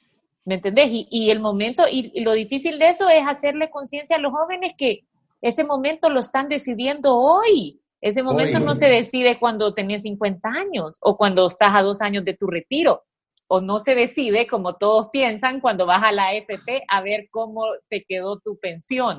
¿Me 0.44 0.54
entendés? 0.54 0.88
Y, 0.90 1.08
y 1.10 1.30
el 1.30 1.40
momento, 1.40 1.84
y 1.90 2.20
lo 2.20 2.32
difícil 2.32 2.78
de 2.78 2.90
eso 2.90 3.08
es 3.08 3.26
hacerle 3.26 3.70
conciencia 3.70 4.16
a 4.16 4.20
los 4.20 4.32
jóvenes 4.32 4.74
que 4.78 5.02
ese 5.48 5.64
momento 5.64 6.10
lo 6.10 6.20
están 6.20 6.48
decidiendo 6.48 7.16
hoy. 7.16 7.80
Ese 8.00 8.22
momento 8.22 8.60
no 8.60 8.74
se 8.74 8.88
decide 8.88 9.38
cuando 9.38 9.74
tenías 9.74 10.02
50 10.02 10.48
años 10.48 10.98
o 11.00 11.16
cuando 11.16 11.46
estás 11.46 11.74
a 11.74 11.82
dos 11.82 12.02
años 12.02 12.24
de 12.24 12.34
tu 12.34 12.46
retiro. 12.46 13.04
O 13.48 13.60
no 13.60 13.78
se 13.78 13.94
decide, 13.94 14.46
como 14.46 14.74
todos 14.74 15.08
piensan, 15.12 15.60
cuando 15.60 15.86
vas 15.86 16.02
a 16.02 16.12
la 16.12 16.28
AFP 16.28 16.84
a 16.88 17.00
ver 17.00 17.28
cómo 17.30 17.64
te 17.88 18.04
quedó 18.06 18.38
tu 18.40 18.58
pensión. 18.58 19.18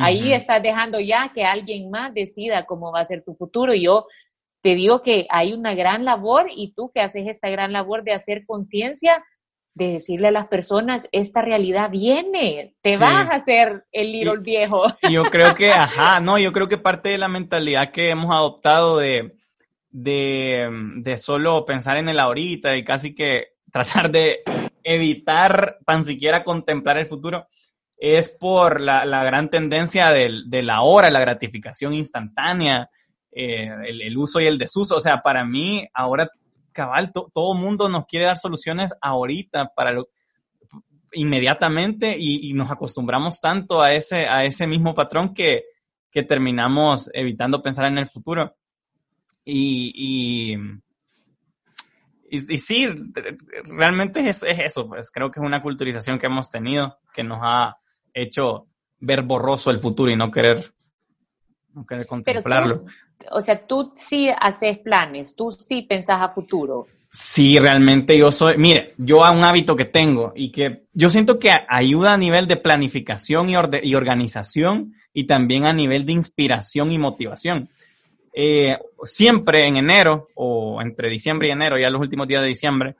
Ahí 0.00 0.32
estás 0.32 0.62
dejando 0.62 1.00
ya 1.00 1.32
que 1.34 1.44
alguien 1.44 1.90
más 1.90 2.14
decida 2.14 2.66
cómo 2.66 2.92
va 2.92 3.00
a 3.00 3.06
ser 3.06 3.24
tu 3.24 3.34
futuro. 3.34 3.74
Yo 3.74 4.06
te 4.62 4.74
digo 4.74 5.02
que 5.02 5.26
hay 5.30 5.52
una 5.52 5.74
gran 5.74 6.04
labor 6.04 6.48
y 6.54 6.72
tú 6.74 6.90
que 6.94 7.00
haces 7.00 7.26
esta 7.26 7.48
gran 7.48 7.72
labor 7.72 8.04
de 8.04 8.12
hacer 8.12 8.44
conciencia, 8.46 9.24
de 9.80 9.92
decirle 9.92 10.28
a 10.28 10.30
las 10.30 10.46
personas, 10.48 11.08
esta 11.10 11.40
realidad 11.40 11.90
viene, 11.90 12.74
te 12.82 12.98
vas 12.98 13.30
a 13.30 13.36
hacer 13.36 13.86
el 13.92 14.12
little 14.12 14.40
viejo. 14.40 14.84
Yo 15.10 15.22
creo 15.22 15.54
que, 15.54 15.72
ajá, 15.72 16.20
no, 16.20 16.38
yo 16.38 16.52
creo 16.52 16.68
que 16.68 16.76
parte 16.76 17.08
de 17.08 17.16
la 17.16 17.28
mentalidad 17.28 17.90
que 17.90 18.10
hemos 18.10 18.30
adoptado 18.30 18.98
de, 18.98 19.32
de, 19.90 21.16
solo 21.16 21.64
pensar 21.64 21.96
en 21.96 22.10
el 22.10 22.20
ahorita 22.20 22.76
y 22.76 22.84
casi 22.84 23.14
que 23.14 23.54
tratar 23.72 24.10
de 24.10 24.42
evitar 24.84 25.78
tan 25.86 26.04
siquiera 26.04 26.44
contemplar 26.44 26.98
el 26.98 27.06
futuro, 27.06 27.46
es 27.96 28.36
por 28.38 28.82
la, 28.82 29.24
gran 29.24 29.48
tendencia 29.48 30.10
del, 30.10 30.50
de 30.50 30.62
la 30.62 30.82
hora, 30.82 31.08
la 31.08 31.20
gratificación 31.20 31.94
instantánea, 31.94 32.90
eh, 33.32 33.70
el, 33.86 34.02
el, 34.02 34.18
uso 34.18 34.40
y 34.40 34.46
el 34.46 34.58
desuso. 34.58 34.96
O 34.96 35.00
sea, 35.00 35.22
para 35.22 35.42
mí 35.46 35.88
ahora 35.94 36.28
cabal, 36.80 37.12
todo 37.12 37.52
el 37.52 37.60
mundo 37.60 37.90
nos 37.90 38.06
quiere 38.06 38.24
dar 38.24 38.38
soluciones 38.38 38.94
ahorita, 39.02 39.72
para 39.76 39.92
lo, 39.92 40.08
inmediatamente, 41.12 42.16
y, 42.18 42.54
nos 42.54 42.70
acostumbramos 42.70 43.38
tanto 43.38 43.82
a 43.82 43.92
ese, 43.92 44.26
a 44.26 44.46
ese 44.46 44.66
mismo 44.66 44.94
patrón 44.94 45.34
que, 45.34 45.64
que 46.10 46.22
terminamos 46.22 47.10
evitando 47.12 47.62
pensar 47.62 47.84
en 47.84 47.98
el 47.98 48.06
futuro. 48.06 48.56
Y, 49.44 49.92
y, 49.94 50.56
y, 52.30 52.56
sí, 52.56 52.88
realmente 53.64 54.26
es, 54.26 54.42
es, 54.42 54.58
eso, 54.58 54.88
pues 54.88 55.10
creo 55.10 55.30
que 55.30 55.40
es 55.40 55.44
una 55.44 55.60
culturización 55.60 56.18
que 56.18 56.26
hemos 56.26 56.48
tenido 56.48 56.98
que 57.12 57.22
nos 57.22 57.40
ha 57.42 57.76
hecho 58.14 58.68
ver 59.00 59.20
borroso 59.22 59.70
el 59.70 59.80
futuro 59.80 60.10
y 60.10 60.16
no 60.16 60.30
querer, 60.30 60.72
no 61.74 61.84
querer 61.84 62.06
contemplarlo 62.06 62.86
o 63.30 63.40
sea, 63.40 63.66
tú 63.66 63.92
sí 63.94 64.28
haces 64.28 64.78
planes, 64.78 65.34
tú 65.34 65.52
sí 65.52 65.82
pensás 65.82 66.20
a 66.20 66.28
futuro. 66.28 66.86
Sí, 67.12 67.58
realmente 67.58 68.16
yo 68.16 68.30
soy, 68.30 68.56
mire, 68.56 68.94
yo 68.96 69.24
a 69.24 69.32
un 69.32 69.42
hábito 69.42 69.74
que 69.74 69.84
tengo 69.84 70.32
y 70.36 70.52
que 70.52 70.84
yo 70.92 71.10
siento 71.10 71.40
que 71.40 71.50
ayuda 71.68 72.14
a 72.14 72.16
nivel 72.16 72.46
de 72.46 72.56
planificación 72.56 73.50
y, 73.50 73.54
y 73.82 73.94
organización 73.96 74.94
y 75.12 75.24
también 75.24 75.64
a 75.64 75.72
nivel 75.72 76.06
de 76.06 76.12
inspiración 76.12 76.92
y 76.92 76.98
motivación. 76.98 77.68
Eh, 78.32 78.78
siempre 79.02 79.66
en 79.66 79.76
enero 79.76 80.28
o 80.36 80.80
entre 80.80 81.08
diciembre 81.08 81.48
y 81.48 81.50
enero, 81.50 81.78
ya 81.78 81.90
los 81.90 82.00
últimos 82.00 82.28
días 82.28 82.42
de 82.42 82.48
diciembre, 82.48 82.94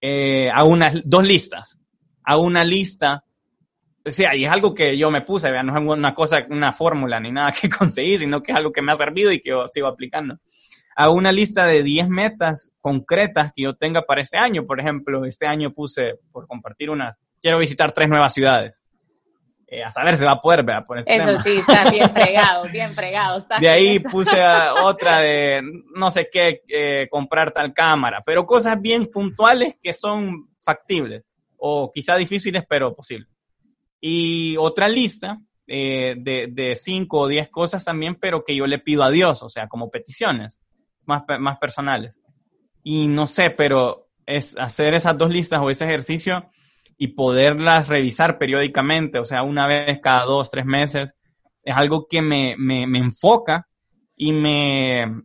eh, 0.00 0.50
hago 0.50 0.68
unas 0.68 1.00
dos 1.04 1.26
listas. 1.26 1.78
Hago 2.22 2.42
una 2.42 2.64
lista 2.64 3.24
o 4.06 4.10
sea, 4.10 4.34
y 4.34 4.44
es 4.44 4.50
algo 4.50 4.74
que 4.74 4.98
yo 4.98 5.10
me 5.10 5.22
puse, 5.22 5.50
no 5.62 5.76
es 5.76 5.98
una 5.98 6.14
cosa, 6.14 6.46
una 6.50 6.72
fórmula 6.72 7.18
ni 7.20 7.32
nada 7.32 7.52
que 7.52 7.68
conseguí, 7.78 8.18
sino 8.18 8.42
que 8.42 8.52
es 8.52 8.58
algo 8.58 8.72
que 8.72 8.82
me 8.82 8.92
ha 8.92 8.96
servido 8.96 9.32
y 9.32 9.40
que 9.40 9.50
yo 9.50 9.66
sigo 9.68 9.86
aplicando. 9.86 10.38
Hago 10.96 11.14
una 11.14 11.32
lista 11.32 11.66
de 11.66 11.82
10 11.82 12.08
metas 12.08 12.70
concretas 12.80 13.52
que 13.54 13.64
yo 13.64 13.74
tenga 13.74 14.02
para 14.02 14.20
este 14.20 14.38
año. 14.38 14.64
Por 14.64 14.78
ejemplo, 14.78 15.24
este 15.24 15.46
año 15.46 15.72
puse, 15.72 16.20
por 16.30 16.46
compartir 16.46 16.88
unas, 16.90 17.18
quiero 17.42 17.58
visitar 17.58 17.90
tres 17.90 18.08
nuevas 18.08 18.32
ciudades. 18.32 18.80
Eh, 19.66 19.82
a 19.82 19.90
saber 19.90 20.16
si 20.16 20.24
va 20.24 20.32
a 20.32 20.40
poder, 20.40 20.62
¿verdad? 20.62 20.84
Por 20.86 20.98
este 20.98 21.16
Eso 21.16 21.40
sí, 21.40 21.56
está 21.56 21.90
bien 21.90 22.08
fregado, 22.14 22.64
bien 22.70 22.90
fregado. 22.92 23.44
de 23.58 23.68
ahí 23.68 23.98
puse 23.98 24.38
otra 24.84 25.18
de, 25.18 25.62
no 25.96 26.10
sé 26.12 26.28
qué, 26.30 26.62
eh, 26.68 27.08
comprar 27.10 27.50
tal 27.50 27.72
cámara, 27.72 28.22
pero 28.24 28.46
cosas 28.46 28.80
bien 28.80 29.10
puntuales 29.10 29.76
que 29.82 29.94
son 29.94 30.50
factibles 30.60 31.24
o 31.56 31.90
quizá 31.92 32.14
difíciles, 32.16 32.62
pero 32.68 32.94
posibles. 32.94 33.33
Y 34.06 34.58
otra 34.58 34.86
lista 34.86 35.40
eh, 35.66 36.14
de, 36.18 36.48
de 36.52 36.76
cinco 36.76 37.20
o 37.20 37.26
diez 37.26 37.48
cosas 37.48 37.86
también, 37.86 38.16
pero 38.16 38.44
que 38.44 38.54
yo 38.54 38.66
le 38.66 38.78
pido 38.78 39.02
a 39.02 39.10
Dios, 39.10 39.42
o 39.42 39.48
sea, 39.48 39.66
como 39.66 39.90
peticiones 39.90 40.60
más, 41.06 41.22
más 41.40 41.56
personales. 41.56 42.20
Y 42.82 43.06
no 43.06 43.26
sé, 43.26 43.48
pero 43.48 44.08
es 44.26 44.58
hacer 44.58 44.92
esas 44.92 45.16
dos 45.16 45.30
listas 45.30 45.58
o 45.62 45.70
ese 45.70 45.86
ejercicio 45.86 46.50
y 46.98 47.14
poderlas 47.14 47.88
revisar 47.88 48.36
periódicamente, 48.36 49.18
o 49.18 49.24
sea, 49.24 49.42
una 49.42 49.66
vez 49.66 50.00
cada 50.02 50.24
dos, 50.24 50.50
tres 50.50 50.66
meses, 50.66 51.14
es 51.62 51.74
algo 51.74 52.06
que 52.06 52.20
me, 52.20 52.56
me, 52.58 52.86
me 52.86 52.98
enfoca 52.98 53.68
y 54.18 54.32
me 54.32 55.22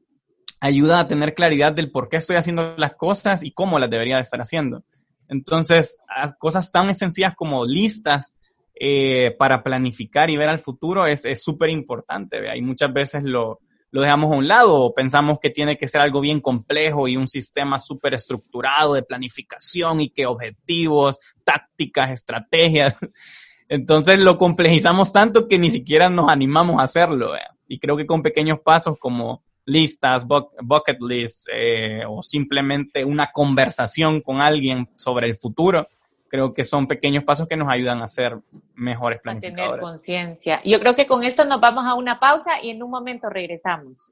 ayuda 0.62 1.02
a 1.02 1.08
tener 1.10 1.34
claridad 1.34 1.74
del 1.74 1.92
por 1.92 2.08
qué 2.08 2.16
estoy 2.16 2.38
haciendo 2.38 2.78
las 2.78 2.96
cosas 2.96 3.44
y 3.44 3.52
cómo 3.52 3.78
las 3.78 3.90
debería 3.90 4.16
de 4.16 4.22
estar 4.22 4.40
haciendo. 4.40 4.86
Entonces, 5.28 6.00
cosas 6.40 6.72
tan 6.72 6.96
sencillas 6.96 7.36
como 7.36 7.66
listas 7.66 8.34
eh, 8.80 9.36
para 9.38 9.62
planificar 9.62 10.30
y 10.30 10.38
ver 10.38 10.50
al 10.50 10.60
futuro 10.60 11.06
es 11.06 11.44
súper 11.44 11.70
importante. 11.70 12.38
Y 12.56 12.62
muchas 12.62 12.94
veces 12.94 13.24
lo, 13.24 13.60
lo 13.92 14.02
dejamos 14.02 14.32
a 14.32 14.38
un 14.38 14.48
lado 14.48 14.76
o 14.76 14.94
pensamos 14.94 15.40
que 15.40 15.50
tiene 15.50 15.78
que 15.78 15.88
ser 15.88 16.02
algo 16.02 16.22
bien 16.22 16.42
complejo 16.42 17.08
y 17.08 17.18
un 17.18 17.28
sistema 17.28 17.80
súper 17.80 18.14
estructurado 18.14 18.94
de 18.94 19.04
planificación 19.04 20.02
y 20.02 20.10
que 20.10 20.26
objetivos, 20.26 21.18
tácticas, 21.44 22.12
estrategias. 22.12 22.98
Entonces 23.68 24.20
lo 24.20 24.38
complejizamos 24.38 25.12
tanto 25.12 25.48
que 25.48 25.60
ni 25.60 25.72
siquiera 25.72 26.10
nos 26.10 26.30
animamos 26.30 26.80
a 26.80 26.84
hacerlo. 26.84 27.34
Y 27.68 27.80
creo 27.80 27.98
que 27.98 28.08
con 28.08 28.22
pequeños 28.22 28.60
pasos 28.60 28.98
como 29.00 29.44
listas, 29.66 30.26
bucket 30.26 31.00
lists 31.00 31.46
eh, 31.54 32.02
o 32.08 32.24
simplemente 32.24 33.06
una 33.06 33.32
conversación 33.32 34.22
con 34.22 34.42
alguien 34.42 34.90
sobre 34.96 35.28
el 35.28 35.36
futuro, 35.36 35.88
creo 36.30 36.54
que 36.54 36.64
son 36.64 36.88
pequeños 36.88 37.24
pasos 37.24 37.48
que 37.48 37.58
nos 37.58 37.70
ayudan 37.70 38.02
a 38.02 38.08
ser 38.08 38.38
mejores 38.76 39.20
planificadores. 39.22 39.68
A 39.68 39.72
tener 39.72 39.82
conciencia. 39.82 40.62
Yo 40.64 40.80
creo 40.80 40.96
que 40.96 41.08
con 41.08 41.24
esto 41.24 41.44
nos 41.46 41.60
vamos 41.60 41.86
a 41.86 41.96
una 41.96 42.20
pausa 42.20 42.62
y 42.62 42.70
en 42.70 42.82
un 42.82 42.92
momento 42.92 43.30
regresamos. 43.30 44.12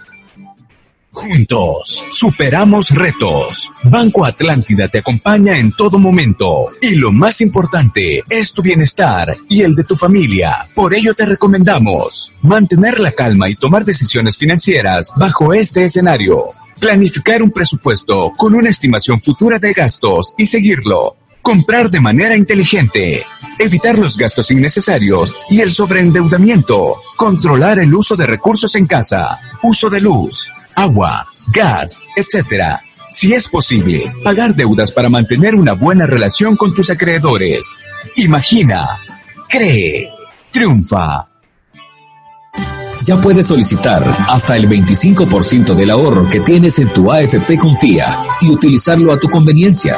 Juntos, 1.13 2.05
superamos 2.09 2.89
retos. 2.91 3.69
Banco 3.83 4.25
Atlántida 4.25 4.87
te 4.87 4.99
acompaña 4.99 5.57
en 5.57 5.73
todo 5.73 5.99
momento. 5.99 6.67
Y 6.81 6.95
lo 6.95 7.11
más 7.11 7.41
importante 7.41 8.23
es 8.29 8.53
tu 8.53 8.61
bienestar 8.61 9.35
y 9.49 9.61
el 9.61 9.75
de 9.75 9.83
tu 9.83 9.97
familia. 9.97 10.65
Por 10.73 10.93
ello 10.93 11.13
te 11.13 11.25
recomendamos 11.25 12.33
mantener 12.41 13.01
la 13.01 13.11
calma 13.11 13.49
y 13.49 13.55
tomar 13.55 13.83
decisiones 13.83 14.37
financieras 14.37 15.11
bajo 15.17 15.53
este 15.53 15.83
escenario. 15.83 16.51
Planificar 16.79 17.43
un 17.43 17.51
presupuesto 17.51 18.31
con 18.37 18.55
una 18.55 18.69
estimación 18.69 19.21
futura 19.21 19.59
de 19.59 19.73
gastos 19.73 20.33
y 20.37 20.45
seguirlo. 20.45 21.17
Comprar 21.41 21.91
de 21.91 21.99
manera 21.99 22.37
inteligente. 22.37 23.25
Evitar 23.59 23.99
los 23.99 24.15
gastos 24.15 24.49
innecesarios 24.49 25.35
y 25.49 25.59
el 25.59 25.71
sobreendeudamiento. 25.71 26.95
Controlar 27.17 27.79
el 27.79 27.93
uso 27.93 28.15
de 28.15 28.25
recursos 28.25 28.75
en 28.75 28.87
casa. 28.87 29.37
Uso 29.61 29.89
de 29.89 29.99
luz 29.99 30.49
agua, 30.75 31.25
gas, 31.53 32.01
etc. 32.15 32.79
Si 33.11 33.33
es 33.33 33.49
posible, 33.49 34.11
pagar 34.23 34.55
deudas 34.55 34.91
para 34.91 35.09
mantener 35.09 35.55
una 35.55 35.73
buena 35.73 36.05
relación 36.05 36.55
con 36.55 36.73
tus 36.73 36.89
acreedores. 36.89 37.79
Imagina, 38.15 38.99
cree, 39.49 40.09
triunfa. 40.51 41.27
Ya 43.03 43.17
puedes 43.17 43.47
solicitar 43.47 44.03
hasta 44.29 44.55
el 44.55 44.69
25% 44.69 45.73
del 45.73 45.89
ahorro 45.89 46.29
que 46.29 46.39
tienes 46.39 46.77
en 46.77 46.93
tu 46.93 47.11
AFP 47.11 47.57
Confía 47.57 48.19
y 48.41 48.49
utilizarlo 48.49 49.11
a 49.11 49.19
tu 49.19 49.27
conveniencia. 49.27 49.97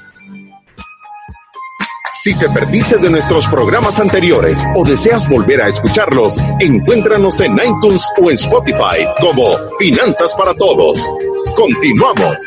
Si 2.23 2.37
te 2.37 2.47
perdiste 2.51 2.97
de 2.99 3.09
nuestros 3.09 3.47
programas 3.47 3.99
anteriores 3.99 4.63
o 4.75 4.85
deseas 4.85 5.27
volver 5.27 5.59
a 5.59 5.69
escucharlos, 5.69 6.37
encuéntranos 6.59 7.41
en 7.41 7.53
iTunes 7.53 8.07
o 8.21 8.29
en 8.29 8.35
Spotify 8.35 9.07
como 9.19 9.47
Finanzas 9.79 10.35
para 10.37 10.53
Todos. 10.53 10.99
Continuamos. 11.55 12.37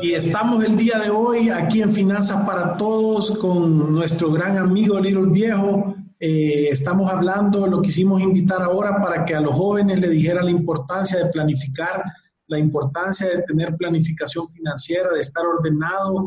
Y 0.00 0.14
estamos 0.14 0.64
el 0.64 0.78
día 0.78 1.00
de 1.00 1.10
hoy 1.10 1.50
aquí 1.50 1.82
en 1.82 1.92
Finanzas 1.92 2.46
para 2.46 2.78
Todos 2.78 3.36
con 3.36 3.92
nuestro 3.92 4.32
gran 4.32 4.56
amigo 4.56 4.98
Little 4.98 5.30
Viejo. 5.30 5.96
Eh, 6.18 6.68
estamos 6.70 7.12
hablando, 7.12 7.66
lo 7.66 7.82
quisimos 7.82 8.22
invitar 8.22 8.62
ahora 8.62 9.02
para 9.02 9.26
que 9.26 9.34
a 9.34 9.40
los 9.40 9.54
jóvenes 9.54 10.00
le 10.00 10.08
dijera 10.08 10.42
la 10.42 10.50
importancia 10.50 11.18
de 11.18 11.26
planificar, 11.26 12.02
la 12.46 12.58
importancia 12.58 13.28
de 13.28 13.42
tener 13.42 13.76
planificación 13.76 14.48
financiera, 14.48 15.12
de 15.12 15.20
estar 15.20 15.44
ordenado, 15.44 16.24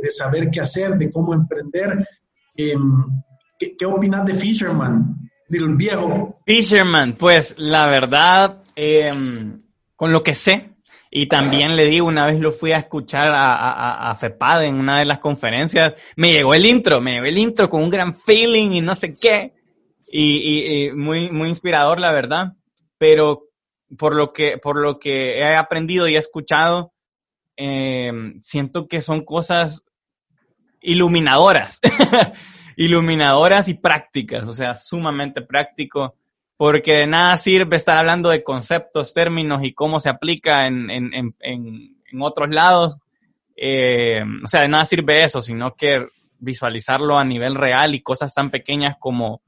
de, 0.00 0.10
saber 0.10 0.50
qué 0.50 0.60
hacer, 0.60 0.96
de 0.96 1.10
cómo 1.10 1.34
emprender. 1.34 2.06
Em, 2.56 3.04
¿qué, 3.58 3.86
opinas 3.86 4.24
de 4.26 4.34
Fisherman, 4.34 5.30
del 5.48 5.74
viejo? 5.76 6.40
Fisherman, 6.46 7.14
pues 7.14 7.54
la 7.58 7.86
verdad, 7.86 8.62
em, 8.76 9.62
con 9.96 10.12
lo 10.12 10.22
que 10.22 10.34
sé, 10.34 10.70
y 11.10 11.28
también 11.28 11.76
le 11.76 11.86
digo, 11.86 12.08
una 12.08 12.26
vez 12.26 12.40
lo 12.40 12.50
fui 12.50 12.72
a 12.72 12.78
escuchar 12.78 13.28
a, 13.28 14.10
a, 14.10 14.14
FEPAD 14.16 14.64
en 14.64 14.74
una 14.74 14.98
de 14.98 15.04
las 15.04 15.20
conferencias, 15.20 15.94
me 16.16 16.32
llegó 16.32 16.54
el 16.54 16.66
intro, 16.66 17.00
me 17.00 17.12
llegó 17.12 17.26
el 17.26 17.38
intro 17.38 17.68
con 17.68 17.82
un 17.82 17.90
gran 17.90 18.16
feeling 18.16 18.72
y 18.72 18.80
no 18.80 18.94
sé 18.94 19.14
qué, 19.14 19.52
y, 20.10 20.86
y 20.86 20.92
muy, 20.92 21.30
muy 21.30 21.48
inspirador, 21.48 22.00
la 22.00 22.12
verdad, 22.12 22.54
pero 22.98 23.44
por 23.96 24.14
lo 24.16 24.32
que, 24.32 24.58
por 24.58 24.80
lo 24.80 24.98
que 24.98 25.38
he 25.38 25.54
aprendido 25.54 26.08
y 26.08 26.16
he 26.16 26.18
escuchado, 26.18 26.93
eh, 27.56 28.12
siento 28.40 28.88
que 28.88 29.00
son 29.00 29.24
cosas 29.24 29.84
iluminadoras, 30.80 31.80
iluminadoras 32.76 33.68
y 33.68 33.74
prácticas, 33.74 34.44
o 34.44 34.52
sea, 34.52 34.74
sumamente 34.74 35.42
práctico, 35.42 36.14
porque 36.56 36.98
de 36.98 37.06
nada 37.06 37.36
sirve 37.38 37.76
estar 37.76 37.96
hablando 37.96 38.28
de 38.28 38.44
conceptos, 38.44 39.14
términos 39.14 39.64
y 39.64 39.72
cómo 39.72 40.00
se 40.00 40.08
aplica 40.08 40.66
en, 40.66 40.90
en, 40.90 41.12
en, 41.14 41.28
en 41.40 42.22
otros 42.22 42.50
lados. 42.50 42.98
Eh, 43.56 44.22
o 44.42 44.48
sea, 44.48 44.62
de 44.62 44.68
nada 44.68 44.84
sirve 44.84 45.24
eso, 45.24 45.40
sino 45.42 45.74
que 45.74 46.06
visualizarlo 46.38 47.18
a 47.18 47.24
nivel 47.24 47.54
real 47.54 47.94
y 47.94 48.02
cosas 48.02 48.34
tan 48.34 48.50
pequeñas 48.50 48.96
como 48.98 49.42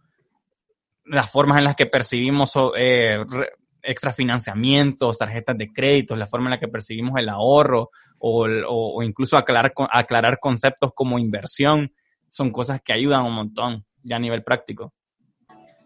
las 1.05 1.31
formas 1.31 1.59
en 1.59 1.64
las 1.64 1.77
que 1.77 1.87
percibimos 1.87 2.53
eh, 2.77 3.25
extrafinanciamientos, 3.87 5.18
tarjetas 5.18 5.57
de 5.57 5.72
crédito, 5.72 6.16
la 6.16 6.27
forma 6.27 6.46
en 6.46 6.53
la 6.53 6.61
que 6.61 6.68
percibimos 6.68 7.18
el 7.18 7.29
ahorro 7.29 7.90
o, 8.18 9.03
incluso 9.03 9.37
aclarar, 9.37 9.72
aclarar 9.90 10.38
conceptos 10.40 10.90
como 10.94 11.18
inversión, 11.18 11.92
son 12.29 12.51
cosas 12.51 12.81
que 12.85 12.92
ayudan 12.92 13.25
un 13.25 13.35
montón 13.35 13.85
ya 14.03 14.16
a 14.16 14.20
nivel 14.20 14.42
práctico. 14.42 14.92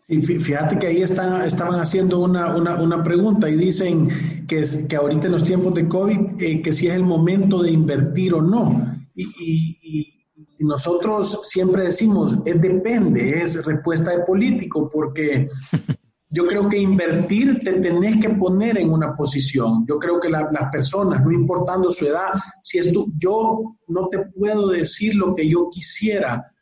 Y 0.09 0.21
fíjate 0.23 0.77
que 0.77 0.89
ahí 0.89 1.03
están, 1.03 1.43
estaban 1.43 1.79
haciendo 1.79 2.19
una, 2.19 2.57
una, 2.57 3.03
pregunta 3.03 3.49
y 3.49 3.55
dicen 3.55 4.45
que, 4.49 4.65
que 4.89 4.97
ahorita 4.97 5.27
en 5.27 5.33
los 5.33 5.45
tiempos 5.45 5.73
de 5.75 5.87
COVID, 5.87 6.43
eh, 6.43 6.63
que 6.63 6.73
si 6.73 6.89
es 6.89 6.95
el 6.95 7.05
momento 7.05 7.63
de 7.63 7.71
invertir 7.71 8.35
o 8.35 8.43
no. 8.43 8.99
Y, 9.15 9.79
y, 9.83 10.17
nosotros 10.59 11.41
siempre 11.45 11.85
decimos, 11.85 12.37
es 12.45 12.61
depende, 12.61 13.41
es 13.41 13.65
respuesta 13.65 14.11
de 14.11 14.25
político, 14.25 14.91
porque 14.93 15.49
Yo 16.31 16.47
creo 16.47 16.69
que 16.69 16.79
invertir 16.79 17.61
te 17.65 17.73
tenés 17.81 18.21
que 18.21 18.31
poner 18.31 18.79
en 18.79 18.93
una 18.93 19.17
posición. 19.17 19.85
Yo 19.87 19.99
creo 19.99 20.21
que 20.21 20.29
las 20.29 20.71
personas, 20.71 21.25
no 21.25 21.33
importando 21.33 21.93
su 21.93 22.07
edad, 22.07 22.35
si 22.63 22.79
es 22.79 22.93
tú, 22.93 23.13
yo 23.19 23.77
no 23.89 24.09
te 24.09 24.19
puedo 24.27 24.69
decir 24.69 25.17
lo 25.17 25.35
que 25.35 25.49
yo 25.49 25.69
quisiera 25.71 26.53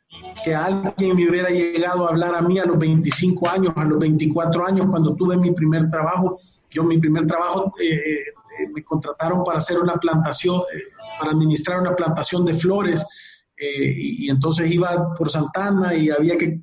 que 0.43 0.55
alguien 0.55 1.15
me 1.15 1.29
hubiera 1.29 1.49
llegado 1.49 2.05
a 2.05 2.09
hablar 2.09 2.35
a 2.35 2.41
mí 2.41 2.57
a 2.57 2.65
los 2.65 2.79
25 2.79 3.47
años, 3.47 3.73
a 3.75 3.85
los 3.85 3.99
24 3.99 4.65
años, 4.65 4.87
cuando 4.89 5.15
tuve 5.15 5.37
mi 5.37 5.51
primer 5.51 5.89
trabajo. 5.89 6.39
Yo 6.71 6.83
mi 6.83 6.99
primer 6.99 7.27
trabajo 7.27 7.73
eh, 7.81 7.93
eh, 7.95 8.69
me 8.73 8.83
contrataron 8.83 9.43
para 9.43 9.59
hacer 9.59 9.79
una 9.79 9.95
plantación, 9.95 10.61
eh, 10.73 10.79
para 11.19 11.31
administrar 11.31 11.81
una 11.81 11.95
plantación 11.95 12.45
de 12.45 12.53
flores 12.53 13.05
eh, 13.61 13.93
y, 13.97 14.29
entonces 14.29 14.71
iba 14.71 15.13
por 15.13 15.29
Santana 15.29 15.93
y 15.93 16.09
había 16.09 16.37
que, 16.37 16.61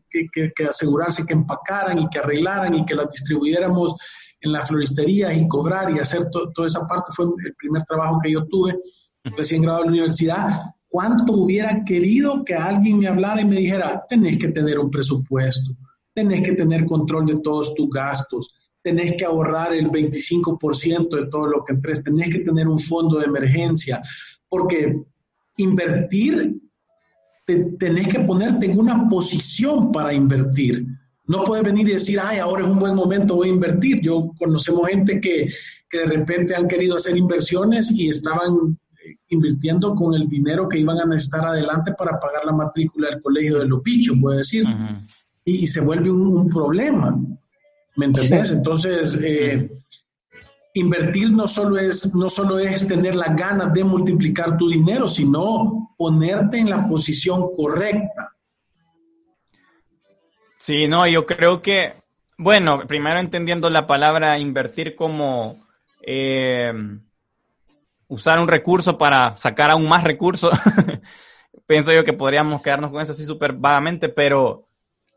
asegurarse 0.66 1.26
que 1.26 1.34
empacaran 1.34 1.98
y 1.98 2.08
que 2.08 2.18
arreglaran 2.18 2.74
y 2.74 2.86
que 2.86 2.94
las 2.94 3.10
distribuyéramos 3.10 3.96
en 4.40 4.52
la 4.52 4.64
floristería 4.64 5.34
y 5.34 5.46
cobrar 5.46 5.90
y 5.94 5.98
hacer 5.98 6.30
toda 6.30 6.66
esa 6.66 6.86
parte. 6.86 7.10
Fue 7.14 7.26
el 7.26 7.54
primer 7.54 7.84
trabajo 7.84 8.18
que 8.22 8.32
yo 8.32 8.46
tuve 8.46 8.78
recién 9.24 9.60
graduado 9.60 9.84
de 9.84 9.90
la 9.90 9.92
universidad. 9.92 10.60
¿Cuánto 10.88 11.34
hubiera 11.34 11.84
querido 11.84 12.42
que 12.42 12.54
alguien 12.54 12.98
me 12.98 13.08
hablara 13.08 13.42
y 13.42 13.44
me 13.44 13.56
dijera, 13.56 14.02
tenés 14.08 14.38
que 14.38 14.48
tener 14.48 14.78
un 14.78 14.90
presupuesto, 14.90 15.76
tenés 16.14 16.42
que 16.42 16.52
tener 16.52 16.86
control 16.86 17.26
de 17.26 17.40
todos 17.42 17.74
tus 17.74 17.90
gastos, 17.90 18.54
tenés 18.80 19.16
que 19.18 19.24
ahorrar 19.26 19.74
el 19.74 19.90
25% 19.90 21.10
de 21.10 21.26
todo 21.26 21.46
lo 21.46 21.62
que 21.62 21.74
entres, 21.74 22.02
tenés 22.02 22.30
que 22.30 22.38
tener 22.38 22.66
un 22.68 22.78
fondo 22.78 23.18
de 23.18 23.26
emergencia, 23.26 24.00
porque 24.48 25.02
invertir 25.58 26.56
tenés 27.46 28.08
que 28.08 28.20
ponerte 28.20 28.66
en 28.66 28.78
una 28.78 29.08
posición 29.08 29.92
para 29.92 30.12
invertir. 30.12 30.86
No 31.26 31.44
puedes 31.44 31.64
venir 31.64 31.88
y 31.88 31.92
decir, 31.92 32.18
ay, 32.22 32.38
ahora 32.38 32.64
es 32.64 32.68
un 32.68 32.78
buen 32.78 32.94
momento, 32.94 33.36
voy 33.36 33.48
a 33.48 33.52
invertir. 33.52 34.00
Yo 34.00 34.32
conocemos 34.38 34.88
gente 34.88 35.20
que, 35.20 35.48
que 35.88 35.98
de 35.98 36.06
repente 36.06 36.54
han 36.54 36.68
querido 36.68 36.96
hacer 36.96 37.16
inversiones 37.16 37.90
y 37.90 38.08
estaban 38.08 38.78
eh, 39.04 39.16
invirtiendo 39.28 39.94
con 39.94 40.14
el 40.14 40.28
dinero 40.28 40.68
que 40.68 40.78
iban 40.78 40.98
a 40.98 41.06
necesitar 41.06 41.46
adelante 41.46 41.92
para 41.98 42.18
pagar 42.18 42.44
la 42.44 42.52
matrícula 42.52 43.10
del 43.10 43.22
colegio 43.22 43.58
de 43.58 43.66
los 43.66 43.82
bichos, 43.82 44.16
puedo 44.20 44.36
decir. 44.38 44.64
y, 45.44 45.66
se 45.66 45.80
vuelve 45.80 46.10
un, 46.10 46.48
problema. 46.48 47.16
¿Me 47.96 48.06
entendés? 48.06 48.50
Entonces, 48.50 49.18
eh, 49.22 49.70
invertir 50.76 51.30
no 51.30 51.48
solo, 51.48 51.78
es, 51.78 52.14
no 52.14 52.28
solo 52.28 52.58
es 52.58 52.86
tener 52.86 53.14
las 53.14 53.34
ganas 53.34 53.72
de 53.72 53.82
multiplicar 53.82 54.58
tu 54.58 54.68
dinero, 54.68 55.08
sino 55.08 55.94
ponerte 55.96 56.58
en 56.58 56.68
la 56.68 56.86
posición 56.86 57.50
correcta. 57.56 58.34
Sí, 60.58 60.86
no, 60.86 61.06
yo 61.06 61.24
creo 61.24 61.62
que, 61.62 61.94
bueno, 62.36 62.86
primero 62.86 63.18
entendiendo 63.18 63.70
la 63.70 63.86
palabra 63.86 64.38
invertir 64.38 64.94
como 64.94 65.58
eh, 66.02 66.74
usar 68.08 68.38
un 68.38 68.48
recurso 68.48 68.98
para 68.98 69.38
sacar 69.38 69.70
aún 69.70 69.88
más 69.88 70.04
recursos, 70.04 70.52
pienso 71.66 71.90
yo 71.90 72.04
que 72.04 72.12
podríamos 72.12 72.60
quedarnos 72.60 72.90
con 72.90 73.00
eso 73.00 73.12
así 73.12 73.24
súper 73.24 73.54
vagamente, 73.54 74.10
pero 74.10 74.68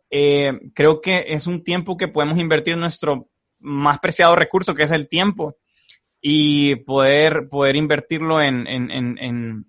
eh, 0.09 0.57
creo 0.73 1.01
que 1.01 1.25
es 1.27 1.47
un 1.47 1.65
tiempo 1.65 1.97
que 1.97 2.07
podemos 2.07 2.39
invertir 2.39 2.77
nuestro 2.77 3.27
más 3.59 3.99
preciado 3.99 4.35
recurso, 4.35 4.73
que 4.73 4.83
es 4.83 4.91
el 4.91 5.07
tiempo, 5.07 5.55
y 6.21 6.75
poder, 6.77 7.47
poder 7.49 7.75
invertirlo 7.75 8.41
en, 8.41 8.65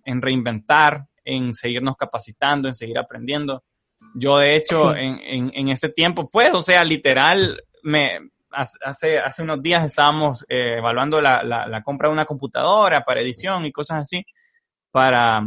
reinventar, 0.05 1.07
en 1.25 1.55
seguirnos 1.55 1.97
capacitando, 1.97 2.69
en 2.69 2.75
seguir 2.75 2.99
aprendiendo. 2.99 3.65
Yo, 4.15 4.39
de 4.39 4.57
hecho, 4.57 4.95
en, 4.95 5.69
este 5.69 5.89
tiempo, 5.89 6.23
pues, 6.33 6.53
o 6.53 6.63
sea, 6.63 6.85
literal, 6.85 7.63
me, 7.83 8.31
hace, 8.51 9.19
hace 9.19 9.43
unos 9.43 9.63
días 9.63 9.85
estábamos 9.85 10.45
eh, 10.49 10.79
evaluando 10.79 11.21
la, 11.21 11.43
la, 11.43 11.83
compra 11.83 12.09
de 12.09 12.15
una 12.15 12.27
computadora 12.27 13.05
para 13.05 13.21
edición 13.21 13.65
y 13.65 13.73
cosas 13.73 14.01
así, 14.01 14.25
para, 14.91 15.43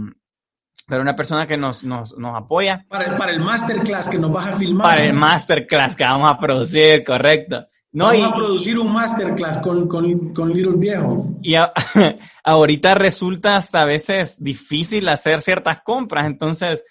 para 0.87 1.01
una 1.01 1.15
persona 1.15 1.45
que 1.45 1.57
nos, 1.57 1.83
nos, 1.83 2.17
nos 2.17 2.37
apoya. 2.37 2.85
Para 2.87 3.05
el, 3.05 3.15
para 3.17 3.31
el 3.33 3.41
masterclass 3.41 4.07
que 4.07 4.17
nos 4.17 4.31
vas 4.31 4.47
a 4.47 4.53
filmar. 4.53 4.87
Para 4.87 5.05
el 5.05 5.13
masterclass 5.13 5.95
que 5.95 6.03
vamos 6.03 6.31
a 6.31 6.37
producir, 6.37 7.03
correcto. 7.03 7.67
No, 7.93 8.05
Vamos 8.05 8.23
a 8.23 8.35
producir 8.35 8.79
un 8.79 8.91
masterclass 8.91 9.59
con, 9.59 9.87
con, 9.87 10.33
con 10.33 10.51
Little 10.51 10.77
Viejo. 10.77 11.25
Y 11.43 11.53
ahorita 12.43 12.95
resulta 12.95 13.55
hasta 13.55 13.83
a 13.83 13.85
veces 13.85 14.43
difícil 14.43 15.07
hacer 15.09 15.41
ciertas 15.41 15.83
compras, 15.83 16.25
entonces, 16.25 16.83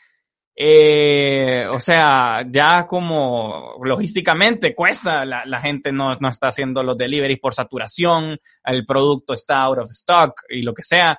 eh, 0.55 1.67
o 1.69 1.81
sea, 1.81 2.45
ya 2.49 2.87
como 2.87 3.73
logísticamente 3.83 4.77
cuesta, 4.77 5.25
la, 5.25 5.45
la 5.45 5.61
gente 5.61 5.91
no, 5.91 6.15
no, 6.21 6.29
está 6.29 6.49
haciendo 6.49 6.85
los 6.85 6.97
deliveries 6.97 7.41
por 7.41 7.53
saturación, 7.53 8.39
el 8.65 8.87
producto 8.87 9.33
está 9.33 9.61
out 9.63 9.79
of 9.79 9.91
stock 9.91 10.35
y 10.51 10.63
lo 10.63 10.73
que 10.73 10.85
sea. 10.85 11.19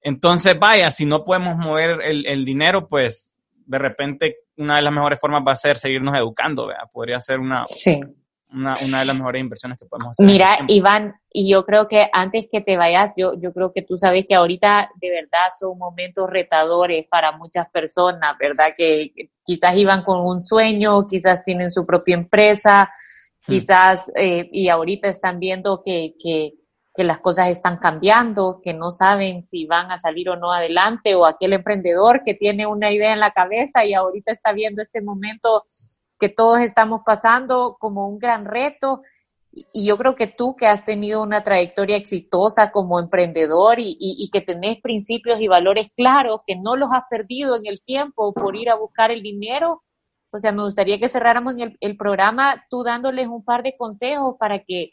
Entonces, 0.00 0.58
vaya, 0.58 0.90
si 0.90 1.04
no 1.04 1.22
podemos 1.22 1.58
mover 1.58 2.00
el, 2.00 2.24
el 2.24 2.46
dinero, 2.46 2.80
pues 2.88 3.38
de 3.66 3.78
repente 3.78 4.36
una 4.56 4.76
de 4.76 4.82
las 4.82 4.92
mejores 4.92 5.20
formas 5.20 5.42
va 5.46 5.52
a 5.52 5.56
ser 5.56 5.76
seguirnos 5.76 6.16
educando, 6.16 6.66
¿verdad? 6.66 6.84
Podría 6.90 7.20
ser 7.20 7.40
una, 7.40 7.62
sí 7.66 8.00
una, 8.52 8.74
una 8.86 9.00
de 9.00 9.04
las 9.04 9.16
mejores 9.16 9.40
inversiones 9.40 9.78
que 9.78 9.86
podemos 9.86 10.12
hacer. 10.12 10.26
Mira, 10.26 10.58
Iván, 10.68 11.14
y 11.30 11.50
yo 11.50 11.64
creo 11.64 11.86
que 11.86 12.08
antes 12.12 12.46
que 12.50 12.60
te 12.60 12.76
vayas, 12.76 13.12
yo, 13.16 13.34
yo 13.38 13.52
creo 13.52 13.72
que 13.72 13.82
tú 13.82 13.96
sabes 13.96 14.24
que 14.26 14.34
ahorita 14.34 14.90
de 15.00 15.10
verdad 15.10 15.48
son 15.58 15.76
momentos 15.76 16.28
retadores 16.30 17.06
para 17.08 17.32
muchas 17.32 17.68
personas, 17.70 18.36
¿verdad? 18.38 18.72
Que 18.76 19.12
quizás 19.44 19.76
iban 19.76 20.02
con 20.02 20.20
un 20.20 20.42
sueño, 20.42 21.06
quizás 21.06 21.44
tienen 21.44 21.70
su 21.70 21.84
propia 21.84 22.14
empresa, 22.14 22.90
hmm. 23.46 23.52
quizás, 23.52 24.10
eh, 24.16 24.48
y 24.50 24.68
ahorita 24.68 25.08
están 25.08 25.38
viendo 25.38 25.82
que, 25.84 26.14
que, 26.22 26.54
que 26.94 27.04
las 27.04 27.20
cosas 27.20 27.48
están 27.48 27.76
cambiando, 27.76 28.60
que 28.64 28.72
no 28.72 28.90
saben 28.90 29.44
si 29.44 29.66
van 29.66 29.90
a 29.90 29.98
salir 29.98 30.30
o 30.30 30.36
no 30.36 30.52
adelante, 30.52 31.14
o 31.14 31.26
aquel 31.26 31.52
emprendedor 31.52 32.22
que 32.24 32.34
tiene 32.34 32.66
una 32.66 32.90
idea 32.90 33.12
en 33.12 33.20
la 33.20 33.30
cabeza 33.30 33.84
y 33.84 33.94
ahorita 33.94 34.32
está 34.32 34.52
viendo 34.52 34.80
este 34.80 35.02
momento 35.02 35.64
que 36.18 36.28
todos 36.28 36.60
estamos 36.60 37.02
pasando 37.04 37.76
como 37.78 38.08
un 38.08 38.18
gran 38.18 38.44
reto. 38.44 39.02
Y 39.50 39.86
yo 39.86 39.96
creo 39.96 40.14
que 40.14 40.26
tú 40.26 40.54
que 40.56 40.66
has 40.66 40.84
tenido 40.84 41.22
una 41.22 41.42
trayectoria 41.42 41.96
exitosa 41.96 42.70
como 42.70 43.00
emprendedor 43.00 43.76
y, 43.78 44.30
que 44.32 44.40
tenés 44.40 44.80
principios 44.80 45.40
y 45.40 45.48
valores 45.48 45.88
claros, 45.96 46.40
que 46.46 46.56
no 46.56 46.76
los 46.76 46.90
has 46.92 47.04
perdido 47.08 47.56
en 47.56 47.66
el 47.66 47.82
tiempo 47.82 48.32
por 48.34 48.56
ir 48.56 48.70
a 48.70 48.76
buscar 48.76 49.10
el 49.10 49.22
dinero, 49.22 49.82
o 50.30 50.38
sea, 50.38 50.52
me 50.52 50.62
gustaría 50.62 50.98
que 50.98 51.08
cerráramos 51.08 51.54
el, 51.56 51.76
el 51.80 51.96
programa 51.96 52.62
tú 52.68 52.82
dándoles 52.82 53.28
un 53.28 53.42
par 53.42 53.62
de 53.62 53.74
consejos 53.76 54.36
para 54.38 54.58
que 54.58 54.92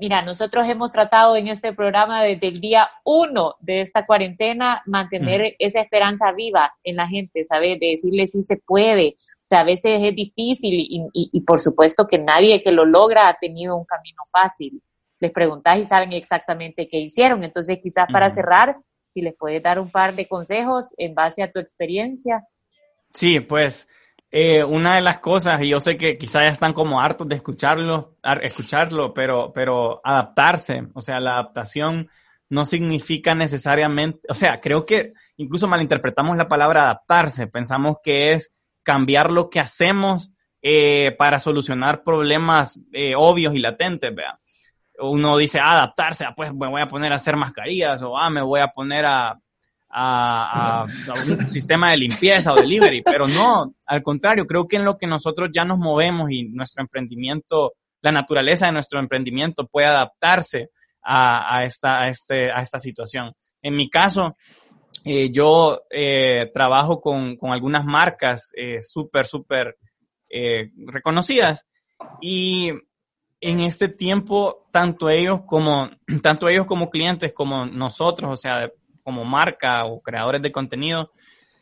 Mira, 0.00 0.22
nosotros 0.22 0.66
hemos 0.66 0.90
tratado 0.90 1.36
en 1.36 1.48
este 1.48 1.72
programa 1.72 2.22
desde 2.22 2.48
el 2.48 2.60
día 2.60 2.90
uno 3.04 3.56
de 3.60 3.82
esta 3.82 4.06
cuarentena 4.06 4.82
mantener 4.86 5.54
esa 5.58 5.80
esperanza 5.80 6.32
viva 6.32 6.74
en 6.82 6.96
la 6.96 7.06
gente, 7.06 7.44
¿sabes? 7.44 7.78
De 7.78 7.88
decirle 7.88 8.26
si 8.26 8.42
se 8.42 8.56
puede. 8.56 9.14
O 9.18 9.46
sea, 9.46 9.60
a 9.60 9.64
veces 9.64 10.00
es 10.02 10.14
difícil 10.14 10.72
y, 10.72 11.08
y, 11.12 11.40
por 11.42 11.60
supuesto 11.60 12.06
que 12.08 12.18
nadie 12.18 12.62
que 12.62 12.72
lo 12.72 12.84
logra 12.84 13.28
ha 13.28 13.34
tenido 13.34 13.76
un 13.76 13.84
camino 13.84 14.22
fácil. 14.30 14.82
Les 15.20 15.30
preguntas 15.30 15.78
y 15.78 15.84
saben 15.84 16.12
exactamente 16.14 16.88
qué 16.88 16.98
hicieron. 16.98 17.44
Entonces, 17.44 17.78
quizás 17.82 18.06
para 18.10 18.30
cerrar, 18.30 18.78
si 19.08 19.20
les 19.20 19.36
puedes 19.36 19.62
dar 19.62 19.78
un 19.78 19.90
par 19.90 20.16
de 20.16 20.26
consejos 20.26 20.94
en 20.96 21.14
base 21.14 21.42
a 21.42 21.52
tu 21.52 21.60
experiencia. 21.60 22.44
Sí, 23.12 23.40
pues 23.40 23.86
eh, 24.34 24.64
una 24.64 24.96
de 24.96 25.02
las 25.02 25.18
cosas, 25.18 25.60
y 25.60 25.68
yo 25.68 25.78
sé 25.78 25.98
que 25.98 26.16
quizás 26.16 26.44
ya 26.44 26.48
están 26.48 26.72
como 26.72 27.02
hartos 27.02 27.28
de 27.28 27.34
escucharlo, 27.34 28.14
escucharlo, 28.40 29.12
pero, 29.12 29.52
pero 29.54 30.00
adaptarse, 30.02 30.84
o 30.94 31.02
sea, 31.02 31.20
la 31.20 31.34
adaptación 31.34 32.08
no 32.48 32.64
significa 32.64 33.34
necesariamente, 33.34 34.20
o 34.30 34.34
sea, 34.34 34.58
creo 34.58 34.86
que 34.86 35.12
incluso 35.36 35.68
malinterpretamos 35.68 36.38
la 36.38 36.48
palabra 36.48 36.84
adaptarse, 36.84 37.46
pensamos 37.46 37.98
que 38.02 38.32
es 38.32 38.54
cambiar 38.82 39.30
lo 39.30 39.50
que 39.50 39.60
hacemos 39.60 40.32
eh, 40.62 41.14
para 41.18 41.38
solucionar 41.38 42.02
problemas 42.02 42.80
eh, 42.92 43.12
obvios 43.14 43.54
y 43.54 43.58
latentes, 43.58 44.14
vea. 44.14 44.38
Uno 44.98 45.36
dice 45.36 45.60
ah, 45.60 45.72
adaptarse, 45.72 46.24
ah, 46.24 46.32
pues 46.34 46.54
me 46.54 46.68
voy 46.68 46.80
a 46.80 46.88
poner 46.88 47.12
a 47.12 47.16
hacer 47.16 47.36
mascarillas 47.36 48.00
o 48.00 48.16
ah, 48.16 48.30
me 48.30 48.40
voy 48.40 48.60
a 48.60 48.68
poner 48.68 49.04
a, 49.04 49.38
a, 49.92 50.86
un 51.28 51.48
sistema 51.48 51.90
de 51.90 51.98
limpieza 51.98 52.52
o 52.52 52.56
delivery, 52.56 53.02
pero 53.02 53.26
no, 53.26 53.74
al 53.86 54.02
contrario, 54.02 54.46
creo 54.46 54.66
que 54.66 54.76
en 54.76 54.84
lo 54.84 54.96
que 54.96 55.06
nosotros 55.06 55.50
ya 55.52 55.64
nos 55.64 55.78
movemos 55.78 56.30
y 56.30 56.44
nuestro 56.44 56.82
emprendimiento, 56.82 57.74
la 58.00 58.12
naturaleza 58.12 58.66
de 58.66 58.72
nuestro 58.72 58.98
emprendimiento 58.98 59.66
puede 59.66 59.88
adaptarse 59.88 60.70
a, 61.04 61.64
esta, 61.64 62.08
este, 62.08 62.50
a 62.50 62.60
esta 62.60 62.78
situación. 62.78 63.32
En 63.60 63.76
mi 63.76 63.90
caso, 63.90 64.36
eh, 65.04 65.30
yo 65.30 65.82
eh, 65.90 66.50
trabajo 66.54 67.00
con, 67.00 67.36
algunas 67.42 67.84
marcas 67.84 68.52
eh, 68.56 68.82
súper, 68.82 69.26
súper 69.26 69.76
reconocidas 70.86 71.66
y 72.22 72.70
en 73.42 73.60
este 73.60 73.88
tiempo, 73.88 74.68
tanto 74.70 75.10
ellos 75.10 75.40
como, 75.46 75.90
tanto 76.22 76.48
ellos 76.48 76.64
como 76.64 76.88
clientes 76.88 77.34
como 77.34 77.66
nosotros, 77.66 78.30
o 78.32 78.36
sea, 78.36 78.70
como 79.02 79.24
marca 79.24 79.84
o 79.84 80.00
creadores 80.00 80.42
de 80.42 80.52
contenido, 80.52 81.10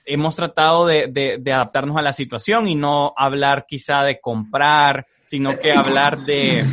hemos 0.05 0.37
tratado 0.37 0.87
de, 0.87 1.41
adaptarnos 1.47 1.97
a 1.97 2.03
la 2.03 2.13
situación 2.13 2.69
y 2.69 2.75
no 2.75 3.13
hablar 3.17 3.67
quizá 3.69 4.03
de 4.03 4.21
comprar, 4.21 5.07
sino 5.25 5.59
que 5.59 5.73
hablar 5.73 6.19
de, 6.25 6.65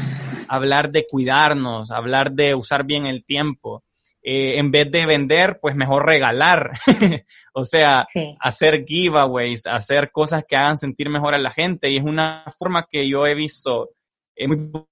hablar 0.48 0.92
de 0.92 1.06
cuidarnos, 1.08 1.92
hablar 1.92 2.32
de 2.32 2.56
usar 2.56 2.84
bien 2.84 3.06
el 3.06 3.24
tiempo. 3.26 3.84
Eh, 4.30 4.60
en 4.60 4.72
vez 4.72 4.92
de 4.92 5.06
vender, 5.06 5.60
pues 5.62 5.76
mejor 5.76 6.06
regalar. 6.06 6.72
o 7.54 7.64
sea, 7.64 8.04
hacer 8.42 8.84
giveaways, 8.86 9.66
hacer 9.66 10.12
cosas 10.12 10.44
que 10.46 10.58
hagan 10.58 10.78
sentir 10.78 11.10
mejor 11.10 11.34
a 11.34 11.38
la 11.38 11.52
gente. 11.52 11.90
Y 11.90 11.98
es 11.98 12.04
una 12.04 12.44
forma 12.58 12.88
que 12.92 13.08
yo 13.08 13.26
he 13.26 13.36
visto 13.36 13.92
eh, 14.36 14.48
muy 14.48 14.86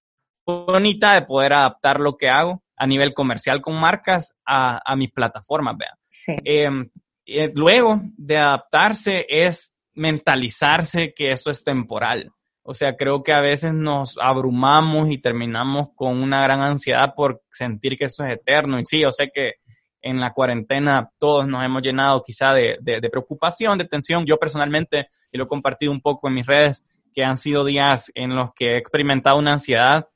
bonita 0.46 1.16
de 1.16 1.24
poder 1.24 1.54
adaptar 1.54 2.00
lo 2.00 2.16
que 2.16 2.30
hago 2.30 2.62
a 2.78 2.88
nivel 2.88 3.14
comercial 3.14 3.62
con 3.62 3.80
marcas 3.80 4.36
a, 4.46 4.82
a 4.84 4.96
mis 4.96 5.12
plataformas, 5.12 5.76
vean. 5.78 6.40
Em, 6.44 6.90
eh, 7.26 7.52
luego 7.54 8.02
de 8.18 8.38
adaptarse 8.38 9.26
es 9.30 9.76
mentalizarse 9.94 11.14
que 11.14 11.32
eso 11.32 11.50
es 11.50 11.64
temporal. 11.64 12.32
O 12.64 12.74
sea, 12.74 12.96
creo 12.96 13.24
que 13.24 13.32
a 13.32 13.42
veces 13.42 13.74
nos 13.74 14.18
abrumamos 14.20 15.10
y 15.12 15.20
terminamos 15.20 15.90
con 15.96 16.22
una 16.22 16.42
gran 16.42 16.62
ansiedad 16.62 17.14
por 17.16 17.44
sentir 17.52 17.98
que 17.98 18.06
eso 18.06 18.24
es 18.24 18.34
eterno. 18.34 18.80
Y 18.80 18.86
sí, 18.86 19.02
yo 19.02 19.12
sé 19.12 19.30
que 19.34 19.54
en 20.02 20.20
la 20.20 20.34
cuarentena 20.34 21.12
todos 21.20 21.48
nos 21.48 21.64
hemos 21.64 21.82
llenado 21.84 22.24
quizá 22.24 22.54
de, 22.54 22.78
de, 22.82 23.00
de 23.00 23.10
preocupación, 23.10 23.78
de 23.78 23.86
tensión. 23.86 24.26
Yo 24.26 24.38
personalmente, 24.38 25.08
y 25.32 25.38
lo 25.38 25.46
he 25.46 25.48
compartido 25.48 25.92
un 25.92 26.02
poco 26.02 26.28
en 26.28 26.34
mis 26.34 26.48
redes, 26.48 26.84
que 27.14 27.24
han 27.24 27.38
sido 27.38 27.64
días 27.64 28.12
en 28.14 28.36
los 28.36 28.54
que 28.54 28.74
he 28.74 28.78
experimentado 28.78 29.38
una 29.38 29.54
ansiedad 29.54 30.10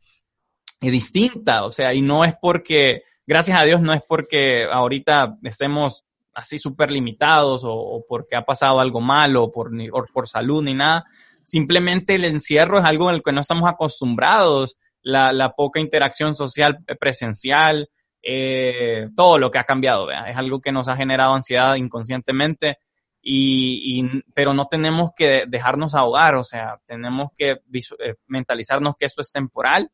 es 0.82 0.91
distinta, 0.91 1.65
o 1.65 1.71
sea, 1.71 1.93
y 1.93 2.01
no 2.01 2.23
es 2.23 2.34
porque, 2.41 3.03
gracias 3.27 3.59
a 3.59 3.65
Dios, 3.65 3.82
no 3.82 3.93
es 3.93 4.01
porque 4.07 4.65
ahorita 4.71 5.38
estemos 5.43 6.05
así 6.34 6.57
súper 6.57 6.91
limitados 6.91 7.63
o, 7.65 8.05
porque 8.07 8.36
ha 8.36 8.45
pasado 8.45 8.80
algo 8.80 9.01
malo 9.01 9.43
o 9.43 9.51
por, 9.51 9.73
ni, 9.73 9.89
por 9.89 10.27
salud 10.27 10.63
ni 10.63 10.73
nada, 10.73 11.05
simplemente 11.43 12.15
el 12.15 12.25
encierro 12.25 12.80
es 12.80 12.86
algo 12.86 13.09
en 13.09 13.15
el 13.15 13.23
que 13.23 13.34
no 13.34 13.41
estamos 13.41 13.69
acostumbrados, 13.69 14.77
la, 15.01 15.34
la 15.34 15.51
poca 15.51 15.80
interacción 15.80 16.36
social 16.36 16.80
presencial, 16.99 17.89
eh, 18.21 19.07
todo 19.15 19.38
lo 19.38 19.49
que 19.49 19.59
ha 19.59 19.63
cambiado, 19.63 20.09
es 20.11 20.38
algo 20.38 20.61
que 20.61 20.71
nos 20.71 20.88
ha 20.88 20.95
generado 20.95 21.34
ansiedad 21.34 21.75
inconscientemente, 21.75 22.77
y, 23.21 24.01
pero 24.34 24.53
no 24.53 24.67
tenemos 24.67 25.11
que 25.13 25.43
dejarnos 25.45 25.93
ahogar, 25.93 26.36
o 26.36 26.43
sea, 26.43 26.80
tenemos 26.86 27.32
que 27.36 27.51
eh, 27.51 28.15
mentalizarnos 28.27 28.95
que 28.97 29.05
esto 29.05 29.21
es 29.21 29.32
temporal 29.32 29.91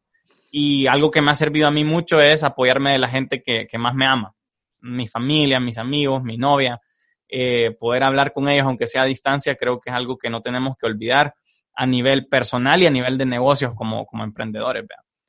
y 0.51 0.87
algo 0.87 1.11
que 1.11 1.21
me 1.21 1.31
ha 1.31 1.35
servido 1.35 1.67
a 1.67 1.71
mí 1.71 1.83
mucho 1.83 2.21
es 2.21 2.43
apoyarme 2.43 2.93
de 2.93 2.99
la 2.99 3.07
gente 3.07 3.41
que, 3.41 3.67
que 3.67 3.77
más 3.77 3.95
me 3.95 4.05
ama, 4.05 4.33
mi 4.81 5.07
familia, 5.07 5.59
mis 5.59 5.77
amigos, 5.77 6.23
mi 6.23 6.37
novia, 6.37 6.79
eh, 7.27 7.75
poder 7.79 8.03
hablar 8.03 8.33
con 8.33 8.47
ellos 8.47 8.65
aunque 8.65 8.87
sea 8.87 9.01
a 9.01 9.05
distancia, 9.05 9.55
creo 9.55 9.79
que 9.79 9.89
es 9.89 9.95
algo 9.95 10.17
que 10.17 10.29
no 10.29 10.41
tenemos 10.41 10.77
que 10.77 10.85
olvidar 10.85 11.33
a 11.75 11.85
nivel 11.85 12.27
personal 12.27 12.81
y 12.81 12.85
a 12.85 12.91
nivel 12.91 13.17
de 13.17 13.25
negocios 13.25 13.73
como, 13.75 14.05
como 14.05 14.23
emprendedores. 14.23 14.85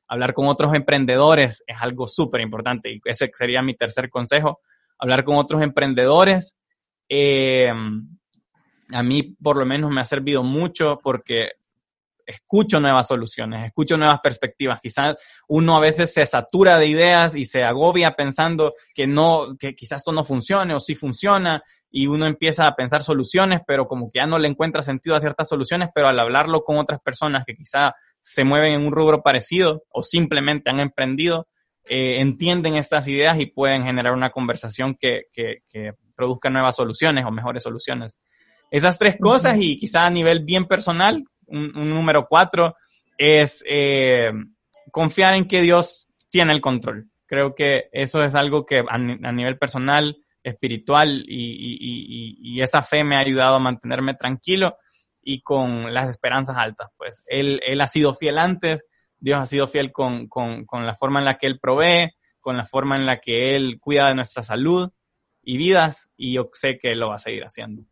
Hablar 0.07 0.33
con 0.33 0.47
otros 0.47 0.73
emprendedores 0.73 1.63
es 1.67 1.77
algo 1.81 2.07
súper 2.07 2.41
importante 2.41 2.91
y 2.91 3.01
ese 3.03 3.29
sería 3.33 3.61
mi 3.61 3.75
tercer 3.75 4.09
consejo, 4.09 4.61
hablar 4.97 5.23
con 5.23 5.35
otros 5.35 5.61
emprendedores. 5.61 6.55
Eh, 7.09 7.69
a 8.93 9.03
mí 9.03 9.35
por 9.41 9.57
lo 9.57 9.65
menos 9.65 9.91
me 9.91 10.01
ha 10.01 10.05
servido 10.05 10.43
mucho 10.43 10.99
porque 11.03 11.51
escucho 12.27 12.79
nuevas 12.79 13.07
soluciones, 13.07 13.65
escucho 13.65 13.97
nuevas 13.97 14.19
perspectivas. 14.21 14.79
Quizás 14.81 15.15
uno 15.47 15.77
a 15.77 15.79
veces 15.79 16.13
se 16.13 16.25
satura 16.25 16.77
de 16.77 16.87
ideas 16.87 17.35
y 17.35 17.45
se 17.45 17.63
agobia 17.63 18.11
pensando 18.11 18.73
que 18.93 19.07
no, 19.07 19.55
que 19.57 19.73
quizás 19.73 19.99
esto 19.99 20.11
no 20.11 20.23
funcione 20.23 20.75
o 20.75 20.79
sí 20.79 20.93
funciona 20.93 21.63
y 21.89 22.07
uno 22.07 22.27
empieza 22.27 22.67
a 22.67 22.75
pensar 22.75 23.01
soluciones, 23.01 23.61
pero 23.65 23.87
como 23.87 24.11
que 24.11 24.19
ya 24.19 24.27
no 24.27 24.37
le 24.37 24.49
encuentra 24.49 24.83
sentido 24.83 25.15
a 25.15 25.21
ciertas 25.21 25.47
soluciones, 25.47 25.89
pero 25.95 26.09
al 26.09 26.19
hablarlo 26.19 26.63
con 26.63 26.77
otras 26.77 26.99
personas 26.99 27.45
que 27.45 27.55
quizá 27.55 27.95
se 28.19 28.43
mueven 28.43 28.73
en 28.73 28.85
un 28.85 28.91
rubro 28.91 29.23
parecido 29.23 29.83
o 29.89 30.03
simplemente 30.03 30.69
han 30.69 30.81
emprendido, 30.81 31.47
eh, 31.87 32.19
entienden 32.19 32.75
estas 32.75 33.07
ideas 33.07 33.39
y 33.39 33.45
pueden 33.45 33.83
generar 33.83 34.13
una 34.13 34.31
conversación 34.31 34.97
que, 34.99 35.23
que, 35.31 35.59
que, 35.69 35.93
produzca 36.13 36.49
nuevas 36.49 36.75
soluciones 36.75 37.23
o 37.25 37.31
mejores 37.31 37.61
soluciones. 37.63 38.17
Esas 38.71 38.97
tres 38.97 39.17
cosas 39.21 39.57
y 39.59 39.77
quizá 39.77 40.07
a 40.07 40.09
nivel 40.09 40.43
bien 40.43 40.65
personal, 40.65 41.23
un, 41.47 41.71
número 41.89 42.27
cuatro, 42.27 42.75
es 43.17 43.63
eh, 43.67 44.31
confiar 44.91 45.33
en 45.35 45.47
que 45.47 45.61
Dios 45.61 46.07
tiene 46.29 46.53
el 46.53 46.61
control. 46.61 47.09
Creo 47.25 47.55
que 47.55 47.89
eso 47.91 48.21
es 48.23 48.35
algo 48.35 48.65
que 48.65 48.83
a 48.87 48.97
nivel 48.97 49.57
personal 49.57 50.17
espiritual 50.43 51.25
y, 51.27 52.61
esa 52.61 52.81
fe 52.81 53.03
me 53.03 53.15
ha 53.15 53.19
ayudado 53.19 53.55
a 53.55 53.59
mantenerme 53.59 54.15
tranquilo 54.15 54.77
y 55.21 55.41
con 55.41 55.93
las 55.93 56.09
esperanzas 56.09 56.57
altas. 56.57 56.89
Pues 56.97 57.21
él, 57.27 57.61
él 57.65 57.79
ha 57.81 57.87
sido 57.87 58.13
fiel 58.13 58.39
antes, 58.39 58.85
Dios 59.19 59.39
ha 59.39 59.45
sido 59.45 59.67
fiel 59.67 59.91
con, 59.91 60.29
la 60.71 60.95
forma 60.95 61.19
en 61.19 61.25
la 61.25 61.37
que 61.37 61.47
Él 61.47 61.59
provee, 61.59 62.11
con 62.39 62.57
la 62.57 62.65
forma 62.65 62.95
en 62.95 63.05
la 63.05 63.19
que 63.19 63.55
Él 63.55 63.79
cuida 63.79 64.07
de 64.07 64.15
nuestra 64.15 64.43
salud 64.43 64.91
y 65.41 65.57
vidas 65.57 66.09
y 66.17 66.33
yo 66.33 66.49
sé 66.53 66.77
que 66.77 66.91
Él 66.91 66.99
lo 66.99 67.09
va 67.09 67.15
a 67.15 67.19
seguir 67.19 67.43
haciendo. 67.43 67.83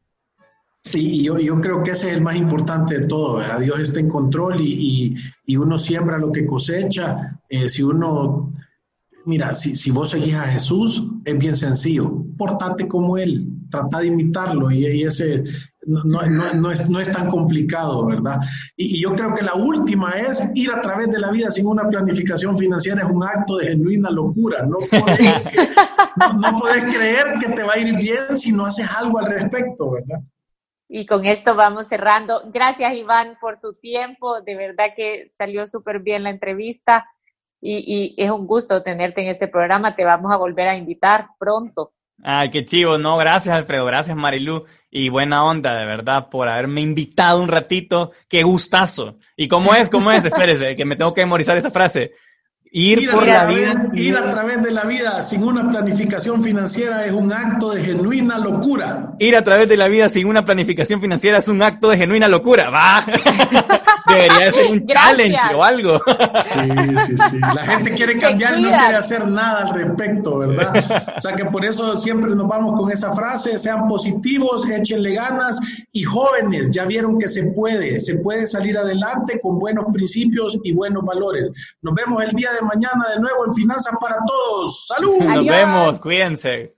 Sí, 0.85 1.23
yo, 1.23 1.37
yo 1.39 1.59
creo 1.59 1.83
que 1.83 1.91
ese 1.91 2.07
es 2.07 2.13
el 2.13 2.21
más 2.21 2.35
importante 2.35 2.99
de 2.99 3.07
todo. 3.07 3.41
Dios 3.59 3.79
está 3.79 3.99
en 3.99 4.09
control 4.09 4.61
y, 4.61 5.15
uno 5.57 5.77
siembra 5.79 6.17
lo 6.17 6.31
que 6.31 6.45
cosecha. 6.45 7.39
Eh, 7.49 7.67
si 7.67 7.83
uno 7.83 8.53
Mira, 9.25 9.55
si, 9.55 9.75
si 9.75 9.89
vos 9.89 10.11
seguís 10.11 10.35
a 10.35 10.43
Jesús, 10.43 11.03
es 11.25 11.37
bien 11.37 11.55
sencillo. 11.55 12.23
Portate 12.37 12.87
como 12.87 13.17
Él, 13.17 13.47
trata 13.71 13.99
de 13.99 14.07
imitarlo 14.07 14.69
y, 14.69 14.85
ese 15.03 15.43
no, 15.87 16.03
no, 16.03 16.21
no, 16.53 16.71
es, 16.71 16.87
no, 16.87 16.99
es, 16.99 17.11
tan 17.11 17.27
complicado, 17.27 18.05
¿verdad? 18.05 18.37
Y, 18.77 19.01
yo 19.01 19.15
creo 19.15 19.33
que 19.33 19.43
la 19.43 19.55
última 19.55 20.11
es 20.11 20.43
ir 20.53 20.71
a 20.71 20.79
través 20.79 21.09
de 21.09 21.19
la 21.19 21.31
vida 21.31 21.49
sin 21.49 21.65
una 21.65 21.89
planificación 21.89 22.55
financiera 22.55 23.03
es 23.03 23.11
un 23.11 23.23
acto 23.23 23.57
de 23.57 23.69
genuina 23.69 24.11
locura. 24.11 24.63
No 24.63 24.77
podés, 24.77 25.19
no, 26.39 26.55
podés 26.57 26.95
creer 26.95 27.25
que 27.39 27.49
te 27.49 27.63
va 27.63 27.73
a 27.73 27.79
ir 27.79 27.97
bien 27.97 28.37
si 28.37 28.51
no 28.51 28.67
haces 28.67 28.87
algo 28.95 29.17
al 29.17 29.25
respecto, 29.25 29.89
¿verdad? 29.89 30.19
Y 30.87 31.05
con 31.05 31.25
esto 31.25 31.55
vamos 31.55 31.87
cerrando. 31.87 32.41
Gracias, 32.53 32.93
Iván, 32.93 33.37
por 33.41 33.59
tu 33.59 33.73
tiempo. 33.73 34.41
De 34.41 34.55
verdad 34.55 34.93
que 34.95 35.27
salió 35.31 35.65
súper 35.67 35.99
bien 35.99 36.23
la 36.23 36.29
entrevista 36.29 37.07
y, 37.61 38.13
es 38.17 38.29
un 38.29 38.45
gusto 38.45 38.83
tenerte 38.83 39.21
en 39.21 39.29
este 39.29 39.47
programa. 39.47 39.95
Te 39.95 40.05
vamos 40.05 40.31
a 40.31 40.37
volver 40.37 40.67
a 40.67 40.75
invitar 40.75 41.29
pronto. 41.39 41.93
Ay, 42.23 42.49
qué 42.49 42.65
chivo, 42.65 42.97
no, 42.97 43.17
gracias 43.17 43.53
Alfredo, 43.53 43.83
gracias 43.83 44.15
Marilu 44.15 44.63
y 44.89 45.09
buena 45.09 45.43
onda, 45.43 45.75
de 45.75 45.85
verdad, 45.85 46.29
por 46.29 46.47
haberme 46.47 46.79
invitado 46.79 47.41
un 47.41 47.49
ratito, 47.49 48.13
qué 48.29 48.43
gustazo. 48.43 49.17
¿Y 49.35 49.49
cómo 49.49 49.75
es? 49.75 49.89
¿Cómo 49.89 50.09
es? 50.11 50.23
Espérese, 50.23 50.77
que 50.77 50.85
me 50.85 50.95
tengo 50.95 51.13
que 51.13 51.21
memorizar 51.21 51.57
esa 51.57 51.71
frase. 51.71 52.13
Ir, 52.77 53.09
por 53.09 53.25
la 53.25 53.45
vida. 53.45 53.87
Ir 53.93 54.17
a 54.17 54.29
través 54.29 54.61
de 54.61 54.69
la 54.69 54.83
vida 54.83 55.21
sin 55.21 55.45
una 55.45 55.69
planificación 55.69 56.43
financiera 56.43 57.05
es 57.05 57.13
un 57.13 57.31
acto 57.31 57.71
de 57.71 57.81
genuina 57.81 58.37
locura. 58.37 59.13
Ir 59.17 59.37
a 59.37 59.45
través 59.45 59.69
de 59.69 59.77
la 59.77 59.87
vida 59.87 60.09
sin 60.09 60.27
una 60.27 60.43
planificación 60.43 60.99
financiera 60.99 61.37
es 61.37 61.47
un 61.47 61.61
acto 61.61 61.89
de 61.89 61.95
genuina 61.95 62.27
locura. 62.27 62.69
Va. 62.69 63.05
Debería 64.07 64.51
ser 64.51 64.71
un 64.71 64.85
challenge 64.85 65.55
o 65.55 65.63
algo. 65.63 66.01
Sí, 66.41 66.59
sí, 67.05 67.17
sí. 67.17 67.39
La 67.39 67.65
gente 67.65 67.91
quiere 67.91 68.17
cambiar 68.17 68.59
y 68.59 68.61
no 68.61 68.69
quiere 68.69 68.95
hacer 68.95 69.27
nada 69.27 69.67
al 69.67 69.73
respecto, 69.73 70.39
¿verdad? 70.39 71.13
O 71.17 71.21
sea 71.21 71.33
que 71.33 71.45
por 71.45 71.65
eso 71.65 71.95
siempre 71.97 72.35
nos 72.35 72.47
vamos 72.47 72.79
con 72.79 72.91
esa 72.91 73.13
frase, 73.13 73.57
sean 73.57 73.87
positivos, 73.87 74.69
échenle 74.69 75.15
ganas 75.15 75.59
y 75.91 76.03
jóvenes, 76.03 76.69
ya 76.71 76.85
vieron 76.85 77.17
que 77.17 77.27
se 77.27 77.51
puede, 77.53 77.99
se 77.99 78.17
puede 78.17 78.45
salir 78.45 78.77
adelante 78.77 79.39
con 79.41 79.57
buenos 79.59 79.85
principios 79.91 80.57
y 80.63 80.71
buenos 80.73 81.03
valores. 81.03 81.51
Nos 81.81 81.95
vemos 81.95 82.21
el 82.23 82.31
día 82.31 82.51
de 82.51 82.64
mañana 82.65 83.09
de 83.13 83.19
nuevo 83.19 83.45
en 83.45 83.53
Finanzas 83.53 83.95
para 83.99 84.17
Todos. 84.27 84.87
¡Salud! 84.87 85.23
Nos 85.23 85.45
vemos, 85.45 85.99
cuídense. 85.99 86.74